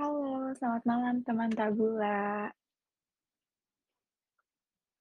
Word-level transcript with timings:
Halo, 0.00 0.48
selamat 0.56 0.82
malam 0.88 1.20
teman 1.28 1.52
Tabula. 1.52 2.48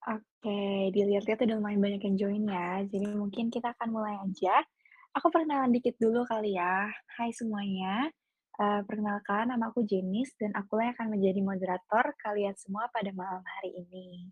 Oke, 0.04 0.91
dilihat-lihat 0.91 1.39
udah 1.39 1.55
lumayan 1.55 1.79
banyak 1.79 2.04
yang 2.04 2.15
join 2.20 2.43
ya, 2.43 2.83
jadi 2.83 3.07
mungkin 3.15 3.47
kita 3.47 3.71
akan 3.79 3.96
mulai 3.96 4.20
aja. 4.20 4.59
Aku 5.15 5.32
perkenalan 5.32 5.71
dikit 5.71 5.96
dulu 6.04 6.27
kali 6.27 6.59
ya. 6.59 6.91
Hai 7.15 7.32
semuanya, 7.32 8.11
eee, 8.59 8.83
perkenalkan 8.83 9.56
nama 9.56 9.71
aku 9.71 9.87
Jenis 9.87 10.36
dan 10.36 10.51
akulah 10.51 10.92
yang 10.92 10.96
akan 11.00 11.15
menjadi 11.15 11.39
moderator 11.47 12.06
kalian 12.20 12.59
semua 12.59 12.92
pada 12.92 13.15
malam 13.15 13.39
hari 13.39 13.79
ini. 13.79 14.28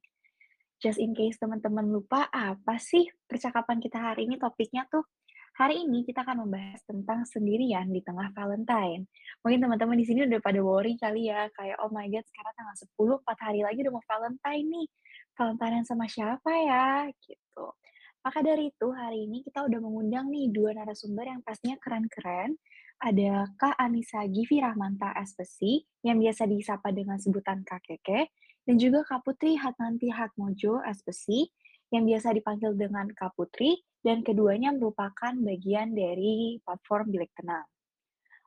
Just 0.83 0.99
in 0.99 1.15
case 1.15 1.39
teman-teman 1.39 1.87
lupa, 1.87 2.27
apa 2.27 2.75
sih 2.75 3.07
percakapan 3.23 3.79
kita 3.79 4.03
hari 4.03 4.27
ini 4.27 4.35
topiknya 4.35 4.83
tuh? 4.91 5.07
Hari 5.57 5.89
ini 5.89 6.05
kita 6.05 6.21
akan 6.21 6.45
membahas 6.45 6.85
tentang 6.85 7.25
sendirian 7.25 7.89
di 7.89 7.97
tengah 8.05 8.29
Valentine. 8.37 9.09
Mungkin 9.41 9.57
teman-teman 9.57 9.97
di 9.97 10.05
sini 10.05 10.29
udah 10.29 10.37
pada 10.37 10.61
worry 10.61 10.93
kali 11.01 11.33
ya, 11.33 11.49
kayak, 11.49 11.81
"Oh 11.81 11.89
my 11.89 12.05
God, 12.13 12.21
sekarang 12.29 12.53
tanggal 12.53 12.77
10, 12.77 13.17
4 13.25 13.39
hari 13.41 13.65
lagi 13.65 13.81
udah 13.81 13.93
mau 13.97 14.05
Valentine 14.05 14.65
nih. 14.69 14.87
Valentine 15.33 15.81
sama 15.81 16.05
siapa 16.05 16.53
ya?" 16.61 17.09
Gitu. 17.09 17.65
Maka 18.21 18.39
dari 18.45 18.69
itu, 18.69 18.87
hari 18.93 19.25
ini 19.25 19.41
kita 19.41 19.65
udah 19.65 19.79
mengundang 19.81 20.29
nih 20.29 20.53
2 20.53 20.77
narasumber 20.77 21.25
yang 21.25 21.41
pastinya 21.41 21.81
keren-keren. 21.81 22.53
Ada 23.01 23.49
Kak 23.57 23.81
Anissa 23.81 24.29
Givi 24.29 24.61
Rahmanta, 24.61 25.09
SPSI, 25.17 26.05
yang 26.05 26.21
biasa 26.21 26.45
disapa 26.45 26.93
dengan 26.93 27.17
sebutan 27.17 27.65
Kak 27.65 27.81
Keke, 27.81 28.29
dan 28.61 28.77
juga 28.77 29.01
Kak 29.09 29.25
Putri 29.25 29.57
Hatnanti 29.57 30.13
Hatmojo, 30.13 30.85
SPSI, 30.85 31.49
yang 31.89 32.05
biasa 32.05 32.29
dipanggil 32.37 32.77
dengan 32.77 33.09
Kak 33.09 33.33
Putri, 33.33 33.86
dan 34.07 34.23
keduanya 34.23 34.71
merupakan 34.71 35.35
bagian 35.35 35.91
dari 35.91 36.63
platform 36.63 37.11
Bilik 37.11 37.27
Tenang. 37.35 37.67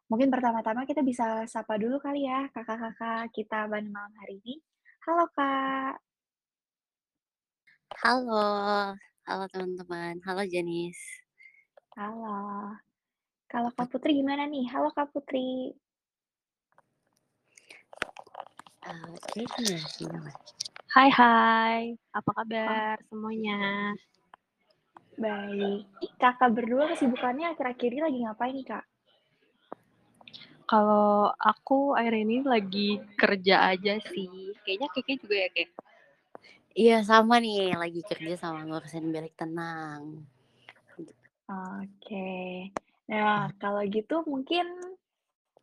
Mungkin 0.08 0.32
pertama-tama 0.32 0.88
kita 0.88 1.04
bisa 1.04 1.44
sapa 1.44 1.76
dulu 1.76 2.00
kali 2.00 2.24
ya 2.24 2.48
kakak-kakak 2.56 3.28
kita 3.36 3.68
pada 3.68 3.84
malam 3.84 4.08
hari 4.24 4.40
ini. 4.40 4.56
Halo, 5.04 5.28
Kak. 5.36 6.00
Halo, 8.00 8.48
halo 9.28 9.44
teman-teman, 9.52 10.16
halo 10.24 10.48
Jenis. 10.48 10.96
Halo. 11.92 12.72
Kalau 13.44 13.68
Kak 13.76 13.92
Putri 13.92 14.16
gimana 14.16 14.48
nih? 14.48 14.64
Halo, 14.72 14.88
Kak 14.96 15.12
Putri. 15.12 15.76
Gimana? 20.00 20.32
Hai 20.90 21.10
hai, 21.12 21.94
apa 22.16 22.30
kabar 22.32 22.96
semuanya? 23.12 23.92
Baik. 25.18 25.86
Kakak 26.20 26.50
berdua 26.52 26.90
kesibukannya 26.92 27.56
akhir-akhir 27.56 27.90
ini 27.90 28.02
lagi 28.04 28.18
ngapain 28.22 28.54
nih, 28.54 28.66
Kak? 28.68 28.84
Kalau 30.70 31.34
aku 31.34 31.98
akhir 31.98 32.14
ini 32.22 32.46
lagi 32.46 33.02
kerja 33.18 33.74
aja 33.74 33.98
sih, 33.98 34.54
kayaknya 34.62 34.88
Keke 34.94 35.18
juga 35.18 35.36
ya, 35.42 35.48
Kek? 35.50 35.68
Iya 36.70 37.02
sama 37.02 37.42
nih, 37.42 37.74
lagi 37.74 38.06
kerja 38.06 38.38
sama 38.38 38.62
ngurusin 38.62 39.10
Bilik 39.10 39.34
Tenang. 39.34 40.22
Oke. 41.50 42.70
Nah, 43.10 43.50
kalau 43.58 43.82
gitu 43.90 44.22
mungkin, 44.22 44.70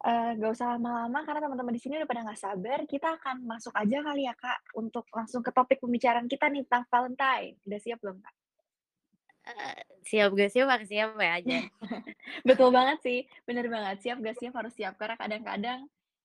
eee, 0.03 0.35
nggak 0.35 0.51
usah 0.51 0.75
lama-lama 0.75 1.23
karena 1.23 1.47
teman-teman 1.47 1.71
di 1.71 1.79
sini 1.79 1.95
udah 1.95 2.09
pada 2.11 2.27
nggak 2.27 2.41
sabar, 2.43 2.79
kita 2.83 3.15
akan 3.15 3.47
masuk 3.47 3.71
aja 3.71 4.03
kali 4.03 4.27
ya, 4.27 4.35
Kak, 4.35 4.75
untuk 4.75 5.07
langsung 5.15 5.39
ke 5.39 5.55
topik 5.55 5.79
pembicaraan 5.79 6.27
kita 6.27 6.51
nih 6.51 6.67
tentang 6.67 6.83
Valentine. 6.91 7.55
Udah 7.63 7.79
siap 7.79 8.03
belum, 8.03 8.19
Kak? 8.19 8.36
Siap 10.07 10.29
gak 10.39 10.51
siap 10.51 10.67
harus 10.71 10.87
siap 10.87 11.19
ya, 11.19 11.35
Jen. 11.43 11.63
Betul 12.47 12.71
banget 12.71 12.97
sih, 13.03 13.19
bener 13.43 13.67
banget. 13.67 13.99
Siap 14.03 14.17
nggak 14.23 14.37
siap 14.39 14.53
harus 14.55 14.73
siap, 14.75 14.95
karena 14.95 15.15
kadang-kadang 15.19 15.79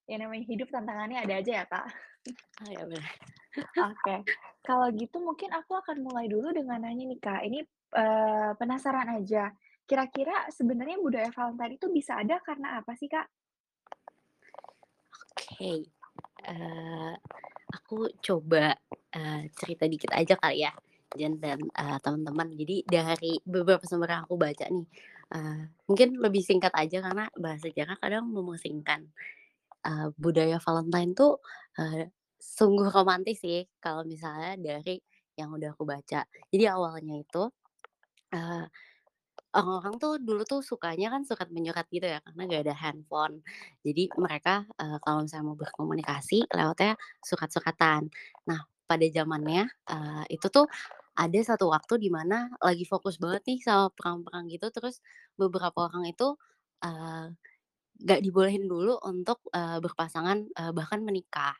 yang 0.06 0.20
namanya 0.22 0.44
hidup 0.46 0.68
tantangannya 0.70 1.18
ada 1.22 1.34
aja 1.42 1.52
ya, 1.62 1.64
Kak. 1.66 1.86
Oh 2.62 2.70
ya 2.70 2.82
bener. 2.86 3.06
Oke. 3.78 4.16
Kalau 4.62 4.86
gitu 4.94 5.18
mungkin 5.18 5.50
aku 5.50 5.74
akan 5.74 6.06
mulai 6.06 6.30
dulu 6.30 6.54
dengan 6.54 6.82
nanya 6.86 7.10
nih, 7.10 7.18
Kak. 7.18 7.42
Ini, 7.42 7.58
eee, 7.98 8.50
penasaran 8.54 9.18
aja, 9.18 9.50
kira-kira 9.86 10.46
sebenarnya 10.54 11.02
budaya 11.02 11.30
Valentine 11.34 11.74
itu 11.74 11.86
bisa 11.90 12.14
ada 12.22 12.38
karena 12.46 12.78
apa 12.78 12.94
sih, 12.94 13.10
Kak? 13.10 13.26
Oke, 15.10 15.90
eee, 16.46 17.12
aku 17.74 18.06
coba, 18.22 18.78
eee, 19.10 19.50
cerita 19.58 19.90
dikit 19.90 20.14
aja 20.14 20.38
kali 20.38 20.62
ya, 20.62 20.72
Jen 21.18 21.38
dan, 21.42 21.60
eee, 21.60 21.96
teman-teman. 22.04 22.48
Jadi 22.56 22.76
dari 22.88 23.32
beberapa 23.44 23.84
sumber 23.88 24.10
yang 24.14 24.24
aku 24.28 24.36
baca 24.40 24.64
nih, 24.70 24.86
eee, 25.34 25.60
mungkin 25.88 26.08
lebih 26.20 26.42
singkat 26.44 26.72
aja 26.76 26.98
karena 27.04 27.24
bahasa 27.38 27.68
sejarah 27.70 27.96
kadang 28.00 28.26
memusingkan. 28.32 29.08
Eee, 29.86 30.06
budaya 30.18 30.58
Valentine 30.62 31.12
tuh, 31.16 31.40
eee, 31.80 32.10
sungguh 32.40 32.88
romantis 32.92 33.40
sih 33.44 33.64
kalau 33.82 34.02
misalnya 34.06 34.56
dari 34.60 34.98
yang 35.38 35.50
udah 35.54 35.72
aku 35.76 35.84
baca. 35.88 36.24
Jadi 36.52 36.64
awalnya 36.70 37.16
itu, 37.22 37.44
eee, 38.34 38.66
orang-orang 39.56 39.96
tuh 40.02 40.12
dulu 40.22 40.42
tuh 40.48 40.60
sukanya 40.64 41.12
kan 41.14 41.22
surat 41.28 41.48
menyurat 41.52 41.86
gitu 41.92 42.04
ya, 42.08 42.20
karena 42.24 42.42
nggak 42.48 42.62
ada 42.68 42.74
handphone. 42.76 43.40
Jadi 43.86 44.08
mereka, 44.20 44.64
eee, 44.80 44.98
kalau 45.04 45.24
misalnya 45.26 45.46
mau 45.52 45.58
berkomunikasi 45.60 46.48
lewatnya 46.52 46.94
surat-suratan. 47.24 48.08
Nah, 48.48 48.60
pada 48.88 49.06
zamannya, 49.12 49.64
eee, 49.90 50.24
itu 50.38 50.46
tuh 50.52 50.66
ada 51.18 51.40
satu 51.44 51.68
waktu 51.72 52.00
di 52.02 52.08
mana 52.12 52.48
lagi 52.62 52.84
fokus 52.88 53.16
banget 53.20 53.42
nih 53.48 53.58
sama 53.64 53.88
perang-perang 53.94 54.48
gitu, 54.52 54.68
terus 54.74 55.00
beberapa 55.40 55.88
orang 55.88 56.08
itu, 56.10 56.36
eee, 56.84 57.34
nggak 58.02 58.20
dibolehin 58.26 58.66
dulu 58.70 58.98
untuk, 59.06 59.40
eee, 59.54 59.78
berpasangan, 59.84 60.38
eee, 60.52 60.72
bahkan 60.76 61.00
menikah, 61.04 61.54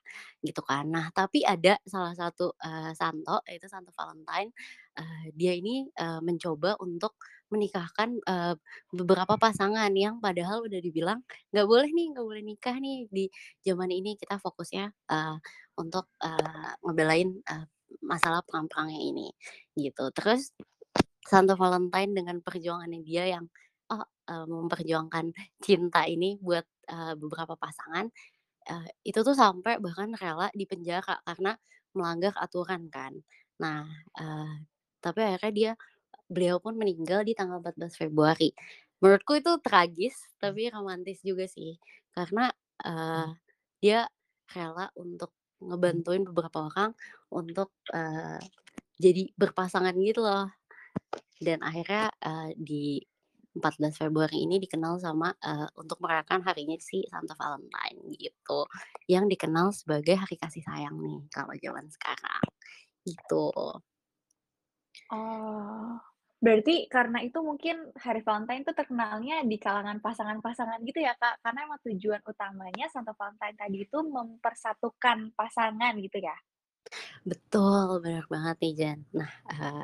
gitu 0.44 0.60
kan. 0.66 0.88
Nah, 0.91 1.08
tapi 1.14 1.44
ada 1.46 1.78
salah 1.86 2.12
satu, 2.18 2.52
eee, 2.62 2.92
santo, 2.98 3.41
yaitu 3.48 3.68
Santo 3.70 3.92
Valentine, 3.96 4.50
eee, 4.98 5.24
dia 5.38 5.52
ini, 5.56 5.86
eee, 5.94 6.20
mencoba 6.24 6.76
untuk 6.82 7.14
menikahkan, 7.52 8.18
eee, 8.26 8.54
beberapa 8.96 9.36
pasangan 9.38 9.92
yang 9.96 10.18
padahal 10.24 10.66
udah 10.66 10.80
dibilang, 10.82 11.20
"Nggak 11.54 11.66
boleh 11.70 11.91
nih, 11.94 12.06
nggak 12.16 12.26
boleh 12.26 12.42
nikah 12.44 12.76
nih 12.82 13.06
di 13.12 13.24
zaman 13.66 13.91
ini, 13.94 14.16
kita 14.18 14.36
fokusnya, 14.42 14.91
eee, 15.12 15.36
untuk, 15.78 16.08
eee, 16.24 16.70
ngebelain, 16.84 17.30
eee, 17.44 17.66
masalah 18.00 18.41
perang-perangnya 18.47 19.00
ini," 19.03 19.28
gitu. 19.76 20.08
Terus 20.16 20.53
Santo 21.26 21.54
Valentine 21.58 22.12
dengan 22.19 22.36
perjuangannya 22.42 23.00
dia 23.06 23.25
yang, 23.38 23.44
oh, 23.92 24.04
memperjuangkan 24.28 25.30
cinta 25.62 26.06
ini 26.08 26.38
buat, 26.41 26.64
eee, 26.91 27.14
beberapa 27.20 27.54
pasangan, 27.58 28.06
eee, 28.70 28.88
itu 29.10 29.20
tuh 29.26 29.36
sampai 29.36 29.78
bahkan 29.82 30.12
rela 30.19 30.48
dipenjara 30.56 31.20
karena 31.28 31.54
melanggar 31.97 32.34
aturan 32.41 32.88
kan. 32.92 33.14
Nah, 33.62 33.86
eee, 34.20 34.53
tapi 35.04 35.20
akhirnya 35.26 35.53
dia 35.54 35.72
beliau 36.30 36.59
pun 36.62 36.74
meninggal 36.78 37.22
di 37.28 37.32
tanggal 37.38 37.60
14 37.62 37.94
Februari. 38.00 38.50
Menurutku 39.03 39.36
itu 39.38 39.53
tragis, 39.64 40.16
tapi 40.42 40.70
romantis 40.72 41.20
juga 41.26 41.47
sih. 41.50 41.76
Karena, 42.14 42.50
eee, 42.86 43.26
dia 43.82 44.00
rela 44.54 44.88
untuk 44.98 45.32
ngebantuin 45.70 46.22
beberapa 46.28 46.58
orang 46.70 46.90
untuk, 47.32 47.72
eee, 47.94 48.40
jadi 49.00 49.22
berpasangan 49.38 49.94
gitu 50.02 50.22
loh. 50.24 50.48
Dan 51.40 51.60
akhirnya, 51.64 52.10
eee, 52.22 52.50
di 52.58 52.84
14 53.58 53.94
Februari 54.00 54.44
ini 54.48 54.56
dikenal 54.62 54.96
sama, 55.02 55.28
eee, 55.42 55.68
untuk 55.80 55.98
merayakan 56.04 56.40
harinya 56.47 56.76
si 56.80 57.04
Santo 57.12 57.34
Valentine 57.36 58.00
gitu, 58.16 58.60
yang 59.10 59.26
dikenal 59.32 59.72
sebagai 59.76 60.16
hari 60.22 60.36
kasih 60.41 60.62
sayang 60.64 60.97
nih 61.03 61.20
kalau 61.34 61.53
zaman 61.60 61.86
sekarang, 61.92 62.44
gitu. 63.08 63.53
Oh, 65.10 66.00
berarti 66.44 66.74
karena 66.94 67.18
itu 67.28 67.39
mungkin 67.48 67.77
hari 68.04 68.21
Valentine 68.27 68.62
tuh 68.68 68.74
terkenalnya 68.80 69.36
di 69.50 69.56
kalangan 69.65 69.98
pasangan-pasangan 70.06 70.80
gitu 70.89 70.98
ya, 71.06 71.15
Kak? 71.22 71.34
Karena 71.44 71.60
emang 71.66 71.80
tujuan 71.86 72.22
utamanya 72.33 72.86
Santo 72.92 73.12
Valentine 73.18 73.56
tadi 73.62 73.77
itu 73.86 73.98
mempersatukan 74.16 75.18
pasangan 75.39 75.94
gitu 76.06 76.18
ya? 76.28 76.36
Betul, 77.27 78.03
bener 78.04 78.24
banget 78.30 78.56
nih, 78.62 78.72
Jan. 78.78 78.98
Nah, 79.15 79.30
eee, 79.50 79.83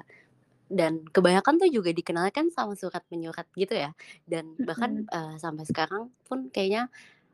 dan 0.70 0.94
kebanyakan 1.14 1.54
tuh 1.62 1.70
juga 1.72 1.90
dikenalnya 1.94 2.32
kan 2.34 2.48
sama 2.52 2.74
surat 2.78 3.04
menyurat 3.12 3.46
gitu 3.56 3.74
ya, 3.76 3.92
dan 4.28 4.58
bahkan, 4.64 4.92
Mhm. 4.92 5.08
eee, 5.08 5.34
sampai 5.40 5.64
sekarang 5.68 6.10
pun 6.28 6.48
kayaknya 6.54 6.90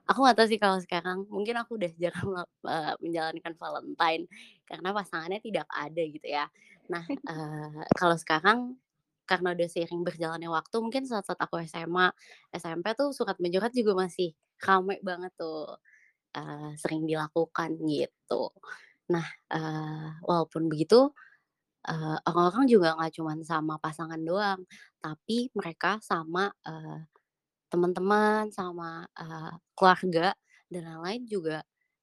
aku 0.09 0.21
nggak 0.25 0.37
tahu 0.39 0.49
sih 0.53 0.61
kalau 0.63 0.79
sekarang, 0.83 1.19
mungkin 1.31 1.57
aku 1.61 1.79
udah 1.81 1.93
jarang 2.01 2.29
eee, 2.69 2.95
menjalankan 3.05 3.55
Valentine 3.61 4.25
karena 4.69 4.91
pasangannya 4.97 5.41
tidak 5.45 5.67
ada 5.71 6.03
gitu 6.05 6.29
ya. 6.29 6.47
Nah, 6.93 7.05
eee, 7.29 7.83
kalau 7.99 8.17
sekarang 8.21 8.59
karena 9.29 9.53
udah 9.57 9.69
seiring 9.71 10.03
berjalannya 10.07 10.51
waktu 10.53 10.77
mungkin 10.85 11.05
saat-saat 11.09 11.39
aku 11.41 11.63
SMA, 11.67 12.11
SMP 12.55 12.93
tuh 12.99 13.11
surat 13.17 13.37
menyurat 13.43 13.73
juga 13.75 13.93
masih 14.07 14.33
rame 14.63 14.99
banget 15.05 15.33
tuh, 15.39 15.77
eee, 16.37 16.75
sering 16.81 17.05
dilakukan 17.11 17.77
gitu. 17.89 18.53
Nah, 19.13 19.27
eee, 19.53 20.09
walaupun 20.27 20.69
begitu, 20.73 21.13
eee, 21.89 22.17
orang-orang 22.29 22.67
juga 22.71 22.89
nggak 22.99 23.13
cuman 23.21 23.39
sama 23.47 23.75
pasangan 23.83 24.21
doang, 24.23 24.61
tapi 25.05 25.51
mereka 25.57 25.99
sama, 26.05 26.51
eee, 26.67 26.99
teman-teman, 27.73 28.51
sama, 28.55 29.07
eee, 29.19 29.53
keluarga 29.79 30.29
dan 30.73 30.83
lain-lain 30.89 31.23
juga, 31.29 31.59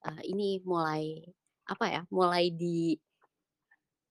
eee, 0.07 0.21
ini 0.33 0.49
mulai, 0.65 1.23
apa 1.69 1.85
ya, 1.89 2.01
mulai 2.13 2.51
di 2.53 2.95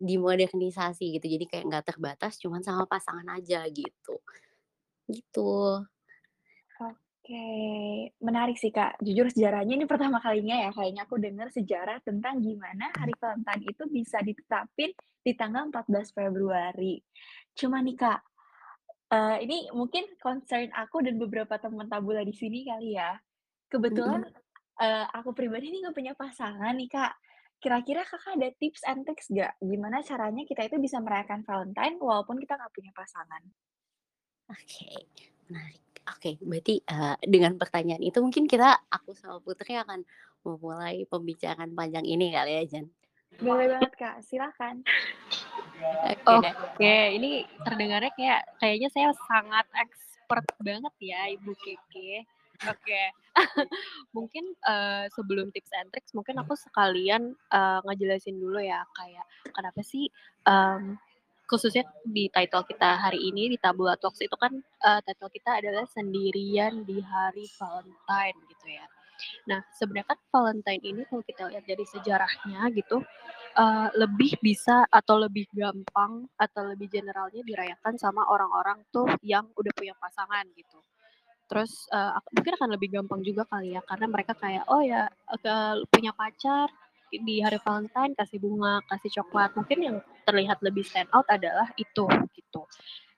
dimodernisasi 0.00 1.04
gitu. 1.20 1.26
Jadi 1.28 1.44
kayak 1.50 1.64
nggak 1.70 1.86
terbatas 1.94 2.40
cuman 2.42 2.62
sama 2.64 2.84
pasangan 2.88 3.28
aja 3.38 3.64
gitu. 3.70 4.16
Gitu. 5.10 5.50
Oke, 6.80 7.44
menarik 8.24 8.56
sih, 8.56 8.72
Kak. 8.72 8.98
Jujur 9.04 9.28
sejarahnya 9.28 9.76
ini 9.76 9.84
pertama 9.84 10.18
kalinya 10.24 10.56
ya 10.66 10.70
kayaknya 10.72 11.04
aku 11.04 11.16
dengar 11.20 11.48
sejarah 11.52 12.00
tentang 12.02 12.40
gimana 12.40 12.88
Hari 12.96 13.14
Valentine 13.20 13.62
itu 13.68 13.82
bisa 13.92 14.18
ditetapin 14.24 14.90
di 15.20 15.32
tanggal 15.36 15.68
14 15.68 16.08
Februari. 16.16 16.96
Cuma 17.52 17.84
nih, 17.84 17.96
Kak, 18.00 18.20
eee, 19.12 19.36
ini 19.46 19.56
mungkin 19.76 20.04
concern 20.22 20.70
aku 20.74 21.04
dan 21.06 21.16
beberapa 21.20 21.56
teman 21.60 21.88
tabula 21.92 22.22
di 22.26 22.34
sini 22.36 22.64
kali 22.66 22.96
ya. 22.98 23.18
Kebetulan, 23.72 24.22
eee, 24.80 25.06
aku 25.14 25.30
pribadi 25.36 25.70
nih 25.72 25.80
nggak 25.88 25.96
punya 25.96 26.14
pasangan 26.18 26.74
nih, 26.76 26.90
Kak. 26.90 27.12
Kira-kira 27.60 28.08
Kakak 28.08 28.40
ada 28.40 28.48
tips 28.56 28.80
and 28.88 29.04
tricks 29.04 29.28
nggak, 29.28 29.52
gimana 29.60 30.00
caranya 30.00 30.48
kita 30.48 30.64
itu 30.64 30.80
bisa 30.80 30.96
merayakan 30.96 31.44
Valentine 31.44 32.00
walaupun 32.00 32.40
kita 32.40 32.56
nggak 32.56 32.72
punya 32.72 32.88
pasangan? 32.96 33.44
Oke, 34.48 35.04
menarik. 35.52 35.84
Oke, 36.08 36.40
berarti, 36.40 36.80
eee, 36.80 37.16
dengan 37.28 37.60
pertanyaan 37.60 38.00
itu 38.00 38.16
mungkin 38.24 38.48
kita 38.48 38.80
aku 38.88 39.12
sama 39.12 39.44
Putri 39.44 39.76
akan 39.76 40.00
memulai 40.40 41.04
pembicaraan 41.04 41.76
panjang 41.76 42.08
ini 42.08 42.32
kali 42.32 42.52
ya, 42.56 42.64
Jan? 42.64 42.88
Boleh 43.44 43.68
banget, 43.68 43.92
Kak, 43.92 44.24
silakan. 44.24 44.80
Oke. 46.24 46.48
Oke, 46.48 46.96
ini 47.12 47.44
terdengarnya 47.60 48.08
kayak 48.16 48.40
kayaknya 48.56 48.88
saya 48.88 49.12
sangat 49.28 49.68
expert 49.76 50.48
banget 50.64 50.94
ya, 50.96 51.28
Ibu 51.36 51.52
Keke. 51.60 52.24
Oke. 52.68 53.00
Mungkin, 54.16 54.44
eee, 54.68 55.04
sebelum 55.16 55.48
tips 55.54 55.72
and 55.80 55.88
tricks 55.94 56.12
mungkin 56.12 56.36
aku 56.42 56.52
sekalian, 56.58 57.32
eee, 57.48 57.78
ngejelasin 57.88 58.36
dulu 58.36 58.60
ya, 58.60 58.84
kayak 58.98 59.24
kenapa 59.56 59.80
sih, 59.80 60.10
mmm, 60.44 60.98
khususnya 61.48 61.82
di 62.06 62.28
title 62.30 62.62
kita 62.68 63.00
hari 63.00 63.18
ini 63.32 63.50
di 63.50 63.58
Tabula 63.58 63.96
Talks 63.96 64.20
itu 64.20 64.36
kan, 64.36 64.52
eee, 64.60 65.00
title 65.06 65.30
kita 65.32 65.50
adalah 65.62 65.84
Sendirian 65.88 66.84
di 66.84 67.00
Hari 67.00 67.46
Valentine 67.56 68.36
gitu 68.50 68.66
ya. 68.68 68.84
Nah, 69.50 69.60
sebenarnya 69.78 70.08
kan 70.16 70.20
Valentine 70.32 70.82
ini 70.84 71.02
kalau 71.08 71.24
kita 71.24 71.48
lihat 71.52 71.64
dari 71.68 71.84
sejarahnya 71.88 72.60
gitu, 72.76 72.98
eee, 73.56 73.88
lebih 74.00 74.32
bisa 74.44 74.84
atau 74.90 75.16
lebih 75.22 75.46
gampang 75.54 76.28
atau 76.36 76.62
lebih 76.68 76.88
generalnya 76.92 77.42
dirayakan 77.46 77.94
sama 78.00 78.26
orang-orang 78.28 78.84
tuh 78.94 79.08
yang 79.24 79.48
udah 79.56 79.72
punya 79.76 79.94
pasangan 79.98 80.44
gitu. 80.58 80.80
Terus, 81.50 81.72
ak 81.90 82.30
mungkin 82.30 82.52
akan 82.54 82.70
lebih 82.78 82.88
gampang 82.94 83.20
juga 83.26 83.42
kali 83.50 83.74
ya 83.74 83.82
karena 83.82 84.06
mereka 84.06 84.32
kayak, 84.38 84.64
oh 84.70 84.82
ya, 84.86 85.10
eee, 85.34 85.82
punya 85.90 86.14
pacar 86.14 86.70
di 87.10 87.42
hari 87.42 87.58
Valentine 87.66 88.14
kasih 88.14 88.38
bunga, 88.38 88.78
kasih 88.86 89.10
coklat, 89.18 89.50
mungkin 89.58 89.78
yang 89.82 89.96
terlihat 90.22 90.62
lebih 90.62 90.86
stand 90.86 91.10
out 91.10 91.26
adalah 91.26 91.66
itu, 91.74 92.06
gitu. 92.38 92.62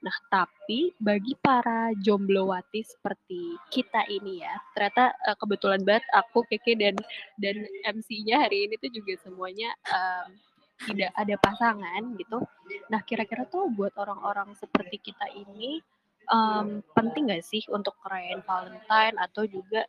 Nah, 0.00 0.16
tapi 0.32 0.96
bagi 0.96 1.36
para 1.38 1.92
jomblowati 2.00 2.80
seperti 2.82 3.54
kita 3.68 4.08
ini 4.08 4.40
ya, 4.40 4.56
ternyata, 4.72 5.12
eee, 5.28 5.36
kebetulan 5.36 5.80
banget 5.84 6.04
aku, 6.16 6.40
Keke, 6.48 6.72
dan 6.80 6.96
dan 7.36 7.56
MC-nya 7.84 8.48
hari 8.48 8.64
ini 8.64 8.80
tuh 8.80 8.88
juga 8.96 9.12
semuanya, 9.20 9.76
mmm, 9.92 10.28
tidak 10.88 11.12
ada 11.14 11.34
pasangan 11.38 12.02
gitu. 12.18 12.40
Nah, 12.90 13.00
kira-kira 13.06 13.44
tuh 13.46 13.68
buat 13.70 13.92
orang-orang 14.00 14.56
seperti 14.58 14.98
kita 15.12 15.28
ini, 15.36 15.78
mmm, 16.32 16.66
penting 16.96 17.22
nggak 17.28 17.44
sih 17.50 17.62
untuk 17.76 17.94
ngerayain 18.02 18.42
Valentine 18.48 19.16
atau 19.26 19.42
juga 19.56 19.80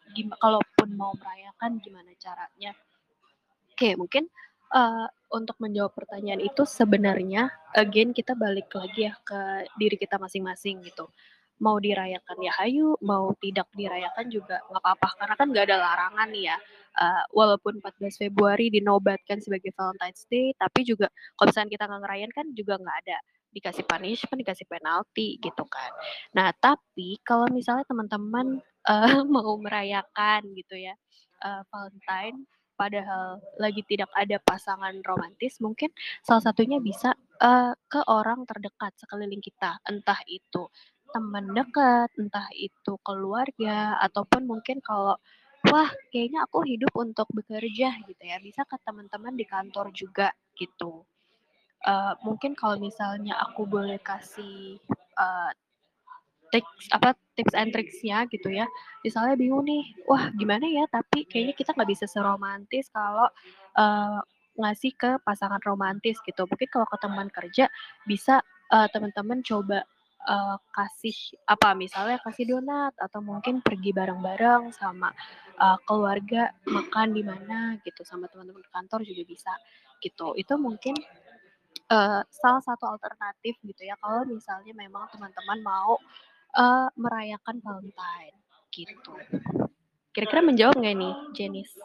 kalaupun 0.44 0.90
mau 1.02 1.14
merayakan 1.22 1.72
gimana 1.84 2.12
caranya? 2.24 2.72
Oke, 3.74 3.90
mungkin, 4.02 4.24
eee, 4.74 5.06
untuk 5.34 5.58
menjawab 5.64 5.94
pertanyaan 5.98 6.42
itu 6.50 6.64
sebenarnya 6.78 7.50
again 7.74 8.14
kita 8.14 8.34
balik 8.38 8.70
lagi 8.78 9.10
ya 9.10 9.14
ke 9.26 9.40
diri 9.82 9.96
kita 9.98 10.16
masing-masing 10.22 10.76
gitu. 10.86 11.10
Mau 11.64 11.78
dirayakan 11.82 12.38
ya 12.44 12.52
hayu, 12.62 12.98
mau 13.02 13.34
tidak 13.42 13.68
dirayakan 13.74 14.26
juga 14.30 14.62
nggak 14.70 14.82
apa-apa 14.84 15.10
karena 15.20 15.36
kan 15.40 15.48
nggak 15.54 15.66
ada 15.70 15.78
larangan 15.86 16.30
ya, 16.38 16.56
eee, 17.02 17.24
walaupun 17.34 17.74
14 17.82 18.16
Februari 18.22 18.70
dinobatkan 18.74 19.40
sebagai 19.42 19.72
Valentine's 19.78 20.26
Day, 20.30 20.54
tapi 20.58 20.86
juga 20.86 21.08
kalau 21.38 21.50
misalnya 21.50 21.72
kita 21.76 21.84
nggak 21.90 22.02
ngerayain 22.06 22.34
kan 22.34 22.46
juga 22.54 22.74
nggak 22.82 22.98
ada 23.08 23.18
dikasih 23.54 23.86
punishment, 23.86 24.40
dikasih 24.42 24.66
penalti 24.68 25.38
gitu 25.40 25.64
kan. 25.70 25.92
Nah, 26.36 26.50
tapi 26.58 27.22
kalau 27.24 27.48
misalnya 27.54 27.86
teman-teman, 27.88 28.60
eee, 28.90 29.08
mau 29.36 29.54
merayakan 29.62 30.42
gitu 30.58 30.76
ya, 30.78 30.94
eee, 31.44 31.62
Valentine 31.72 32.38
padahal 32.74 33.38
lagi 33.62 33.86
tidak 33.86 34.10
ada 34.18 34.42
pasangan 34.42 34.98
romantis, 35.06 35.62
mungkin 35.62 35.94
salah 36.26 36.42
satunya 36.42 36.82
bisa, 36.82 37.14
eee, 37.40 37.74
ke 37.88 38.02
orang 38.10 38.44
terdekat 38.50 38.92
sekeliling 38.98 39.40
kita, 39.40 39.78
entah 39.88 40.20
itu 40.28 40.68
teman 41.14 41.54
dekat, 41.54 42.10
entah 42.18 42.50
itu 42.58 42.98
keluarga, 43.06 44.02
ataupun 44.02 44.50
mungkin 44.50 44.82
kalau, 44.82 45.16
"Wah, 45.70 45.90
kayaknya 46.10 46.50
aku 46.50 46.66
hidup 46.66 46.90
untuk 46.98 47.30
bekerja," 47.30 47.94
gitu 48.10 48.24
ya, 48.26 48.38
bisa 48.42 48.66
ke 48.66 48.76
teman-teman 48.82 49.38
di 49.38 49.46
kantor 49.46 49.94
juga 49.94 50.34
gitu. 50.58 51.06
Eee, 51.84 52.14
mungkin 52.24 52.56
kalau 52.56 52.80
misalnya 52.80 53.36
aku 53.44 53.68
boleh 53.68 54.00
kasih, 54.00 54.80
eee, 55.20 55.52
tips 56.54 56.86
apa, 56.96 57.14
tips 57.38 57.56
and 57.58 57.72
tricks-nya 57.76 58.26
gitu 58.32 58.50
ya, 58.54 58.66
misalnya 59.06 59.36
bingung 59.40 59.66
nih, 59.68 59.84
"Wah, 60.10 60.32
gimana 60.40 60.66
ya 60.70 60.86
tapi 60.92 61.26
kayaknya 61.30 61.56
kita 61.60 61.72
nggak 61.76 61.92
bisa 61.92 62.06
seromantis 62.10 62.88
kalau, 62.94 63.28
eee, 63.78 64.20
ngasih 64.62 64.94
ke 64.98 65.12
pasangan 65.28 65.60
romantis," 65.66 66.18
gitu. 66.28 66.46
Mungkin 66.50 66.70
kalau 66.72 66.88
ke 66.90 66.98
teman 67.04 67.28
kerja 67.34 67.66
bisa, 68.08 68.42
eee, 68.74 68.88
teman-teman 68.96 69.42
coba, 69.44 69.84
eee, 70.30 70.56
kasih 70.78 71.18
apa, 71.52 71.76
misalnya 71.78 72.18
kasih 72.24 72.46
donat 72.52 72.94
atau 73.02 73.20
mungkin 73.26 73.60
pergi 73.66 73.92
bareng-bareng 73.96 74.72
sama, 74.76 75.12
eee, 75.60 75.78
keluarga 75.90 76.52
makan 76.70 77.14
di 77.18 77.24
mana 77.28 77.76
gitu, 77.86 78.04
sama 78.08 78.28
teman-teman 78.32 78.64
kantor 78.74 79.04
juga 79.08 79.24
bisa 79.28 79.54
gitu. 80.04 80.34
Itu 80.40 80.56
mungkin, 80.62 80.96
eee, 81.94 82.20
salah 82.42 82.64
satu 82.68 82.86
alternatif 82.94 83.56
gitu 83.70 83.82
ya 83.86 83.96
kalau 84.04 84.26
misalnya 84.26 84.74
memang 84.84 85.06
teman-teman 85.14 85.60
mau, 85.72 85.94
eee, 86.58 86.88
merayakan 87.04 87.58
Valentine 87.66 88.36
gitu. 88.74 89.14
Kira-kira 90.14 90.42
menjawab 90.46 90.76
nggak 90.82 90.96
nih, 91.02 91.14
Jenice? 91.38 91.76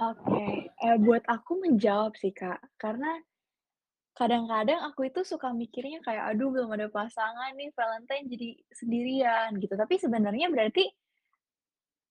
Oke, 0.00 0.44
eee, 0.72 0.96
buat 1.04 1.24
aku 1.28 1.52
menjawab 1.64 2.12
sih, 2.16 2.32
Kak, 2.32 2.60
karena 2.80 3.20
kadang-kadang 4.18 4.80
aku 4.88 5.08
itu 5.08 5.20
suka 5.24 5.48
mikirnya 5.54 6.00
kayak, 6.04 6.34
"Aduh 6.36 6.52
belum 6.52 6.70
ada 6.76 6.88
pasangan 6.92 7.52
nih, 7.56 7.70
Valentine 7.78 8.26
jadi 8.32 8.48
sendirian," 8.74 9.48
gitu. 9.62 9.74
Tapi 9.76 9.94
sebenarnya 9.96 10.48
berarti 10.52 10.84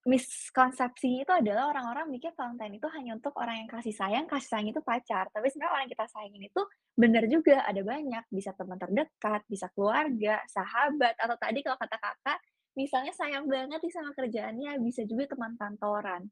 miskonsepsinya 0.08 1.28
itu 1.28 1.34
adalah 1.36 1.76
orang-orang 1.76 2.08
mikir 2.08 2.32
Valentine 2.32 2.80
itu 2.80 2.88
hanya 2.96 3.20
untuk 3.20 3.36
orang 3.36 3.66
yang 3.66 3.70
kasih 3.70 3.92
sayang, 3.92 4.26
kasih 4.32 4.48
sayang 4.48 4.72
itu 4.72 4.80
pacar. 4.80 5.28
Tapi 5.36 5.52
sebenarnya 5.52 5.72
orang 5.76 5.84
yang 5.88 5.94
kita 5.96 6.08
sayangin 6.08 6.44
itu 6.48 6.62
bener 6.96 7.24
juga 7.28 7.58
ada 7.68 7.82
banyak, 7.84 8.24
bisa 8.32 8.56
teman 8.56 8.80
terdekat, 8.80 9.42
bisa 9.52 9.68
keluarga, 9.76 10.40
sahabat, 10.48 11.20
atau 11.20 11.36
tadi 11.36 11.60
kalau 11.60 11.76
kata 11.76 11.98
Kakak, 12.00 12.40
misalnya 12.80 13.12
sayang 13.12 13.44
banget 13.52 13.80
nih 13.84 13.94
sama 13.94 14.16
kerjaannya, 14.16 14.72
bisa 14.80 15.04
juga 15.04 15.36
teman 15.36 15.60
kantoran. 15.60 16.32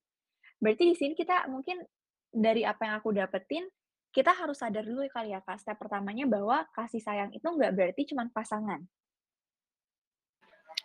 Berarti 0.63 0.83
di 0.87 0.95
sini 0.95 1.13
kita 1.13 1.51
mungkin 1.51 1.83
dari 2.31 2.63
apa 2.63 2.87
yang 2.87 2.95
aku 3.03 3.11
dapetin, 3.11 3.67
kita 4.15 4.31
harus 4.31 4.63
sadar 4.63 4.87
dulu 4.87 5.03
kali 5.11 5.35
ya, 5.35 5.43
Kak, 5.43 5.59
step 5.59 5.75
pertamanya 5.75 6.23
bahwa 6.23 6.63
kasih 6.71 7.03
sayang 7.03 7.35
itu 7.35 7.43
nggak 7.43 7.75
berarti 7.75 8.07
cuman 8.15 8.31
pasangan. 8.31 8.79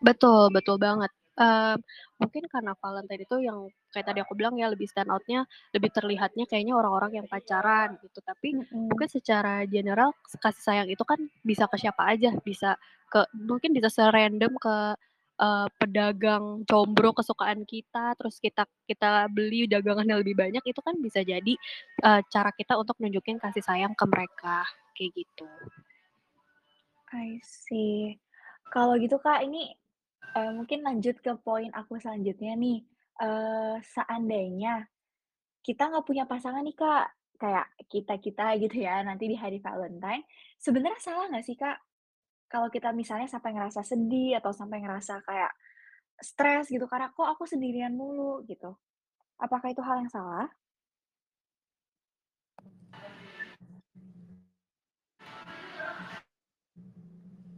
Betul 0.02 0.50
betul 0.50 0.82
banget. 0.82 1.14
Eee, 1.38 1.76
mungkin 2.20 2.44
karena 2.44 2.76
Valentine 2.76 3.24
itu 3.24 3.36
yang 3.40 3.64
kayak 3.88 4.04
tadi 4.12 4.20
aku 4.20 4.36
bilang 4.36 4.52
ya, 4.60 4.68
lebih 4.68 4.84
stand 4.84 5.08
out-nya, 5.08 5.48
lebih 5.72 5.88
terlihatnya 5.88 6.44
kayaknya 6.44 6.76
orang-orang 6.76 7.24
yang 7.24 7.26
pacaran 7.28 7.96
gitu. 8.04 8.20
Tapi 8.20 8.52
mungkin 8.92 9.08
Mhm. 9.08 9.16
secara 9.16 9.64
general 9.64 10.12
kasih 10.44 10.60
sayang 10.64 10.88
itu 10.92 11.00
kan 11.08 11.16
bisa 11.40 11.64
ke 11.72 11.76
siapa 11.80 12.04
aja, 12.12 12.36
bisa 12.44 12.76
ke 13.08 13.24
mungkin 13.32 13.72
bisa 13.72 13.88
se-random 13.88 14.52
ke, 14.60 14.76
eee, 15.40 15.66
pedagang 15.80 16.44
combro 16.68 17.16
kesukaan 17.16 17.64
kita, 17.64 18.12
terus 18.20 18.36
kita 18.36 18.68
kita 18.84 19.24
beli 19.32 19.64
dagangan 19.72 20.04
yang 20.04 20.20
lebih 20.20 20.36
banyak, 20.36 20.60
itu 20.68 20.80
kan 20.84 21.00
bisa 21.00 21.24
jadi, 21.24 21.54
eee, 22.04 22.20
cara 22.28 22.52
kita 22.52 22.76
untuk 22.76 23.00
nunjukin 23.00 23.40
kasih 23.40 23.64
sayang 23.64 23.96
ke 23.96 24.04
mereka, 24.04 24.68
kayak 24.92 25.16
gitu. 25.16 25.48
I 27.10 27.40
see. 27.44 28.16
Kalau 28.72 28.96
gitu, 28.96 29.18
Kak, 29.20 29.44
ini, 29.44 29.74
eee, 30.36 30.50
mungkin 30.58 30.80
lanjut 30.86 31.16
ke 31.24 31.32
poin 31.46 31.70
aku 31.74 31.98
selanjutnya 32.02 32.52
nih. 32.58 32.78
Eee, 33.22 33.74
seandainya 33.94 34.74
kita 35.66 35.82
nggak 35.90 36.06
punya 36.08 36.24
pasangan 36.26 36.62
nih, 36.66 36.76
Kak, 36.76 37.06
kayak 37.42 37.66
kita-kita 37.92 38.46
gitu 38.62 38.76
ya, 38.86 39.02
nanti 39.06 39.24
di 39.30 39.36
hari 39.38 39.58
Valentine, 39.62 40.24
sebenarnya 40.58 41.00
salah 41.02 41.26
nggak 41.30 41.46
sih, 41.46 41.56
Kak, 41.58 41.78
kalau 42.52 42.68
kita 42.70 42.90
misalnya 42.94 43.28
sampai 43.30 43.50
ngerasa 43.56 43.82
sedih 43.86 44.38
atau 44.40 44.52
sampai 44.54 44.78
ngerasa 44.84 45.22
kayak 45.26 45.52
stres 46.22 46.70
gitu, 46.70 46.86
karena 46.90 47.10
kok 47.14 47.28
aku 47.28 47.44
sendirian 47.48 47.94
mulu 47.96 48.42
gitu? 48.46 48.74
Apakah 49.42 49.68
itu 49.74 49.82
hal 49.84 50.02
yang 50.04 50.12
salah? 50.12 50.48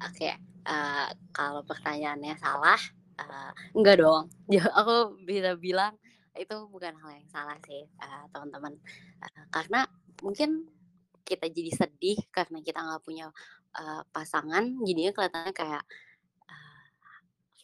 Oke, 0.05 0.31
eee, 0.69 1.09
kalau 1.35 1.63
pertanyaannya 1.67 2.35
salah, 2.41 2.81
eee, 3.21 3.51
enggak 3.77 3.97
dong. 4.03 4.25
Ya 4.65 4.65
aku 4.77 5.19
bisa 5.25 5.57
bilang 5.59 5.97
itu 6.37 6.55
bukan 6.71 6.95
hal 7.01 7.11
yang 7.21 7.29
salah 7.31 7.57
sih, 7.67 7.85
eee, 7.87 8.23
teman-teman. 8.35 8.75
Eee, 9.25 9.45
karena 9.55 9.87
mungkin 10.25 10.51
kita 11.25 11.49
jadi 11.53 11.73
sedih 11.73 12.19
karena 12.35 12.61
kita 12.65 12.81
nggak 12.85 13.03
punya, 13.07 13.29
eee, 13.79 14.03
pasangan, 14.15 14.65
jadinya 14.87 15.13
kelihatannya 15.17 15.55
kayak, 15.57 15.85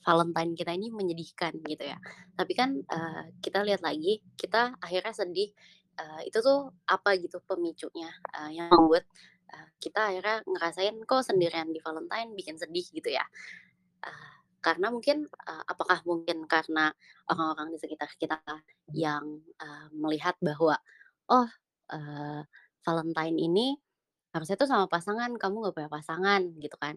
Valentine 0.00 0.57
kita 0.57 0.73
ini 0.73 0.88
menyedihkan 0.88 1.52
gitu 1.69 1.85
ya. 1.92 1.99
Tapi 2.38 2.52
kan, 2.57 2.71
eee, 2.80 3.23
kita 3.45 3.61
lihat 3.69 3.85
lagi, 3.85 4.25
kita 4.40 4.73
akhirnya 4.80 5.12
sedih, 5.12 5.52
eee, 6.00 6.21
itu 6.33 6.38
tuh 6.40 6.73
apa 6.88 7.11
gitu 7.21 7.37
pemicunya, 7.45 8.09
eee, 8.40 8.50
yang 8.64 8.73
membuat, 8.73 9.04
eee, 9.54 9.69
kita 9.83 10.00
akhirnya 10.14 10.37
ngerasain 10.49 10.97
kok 11.09 11.23
sendirian 11.26 11.71
di 11.75 11.80
Valentine 11.85 12.30
bikin 12.38 12.57
sedih 12.61 12.87
gitu 12.95 13.11
ya. 13.14 13.25
Eee, 14.07 14.33
karena 14.64 14.88
mungkin, 14.95 15.26
eee, 15.28 15.64
apakah 15.71 16.00
mungkin 16.09 16.45
karena 16.50 16.92
orang-orang 17.30 17.75
di 17.75 17.78
sekitar 17.83 18.11
kita 18.21 18.40
yang, 18.95 19.25
melihat 19.95 20.37
bahwa, 20.42 20.76
"Oh, 21.33 21.49
Valentine 22.87 23.37
ini 23.40 23.76
harusnya 24.35 24.57
tuh 24.61 24.69
sama 24.71 24.87
pasangan, 24.90 25.35
kamu 25.40 25.57
nggak 25.69 25.75
punya 25.78 25.90
pasangan," 25.92 26.42
gitu 26.62 26.76
kan. 26.80 26.97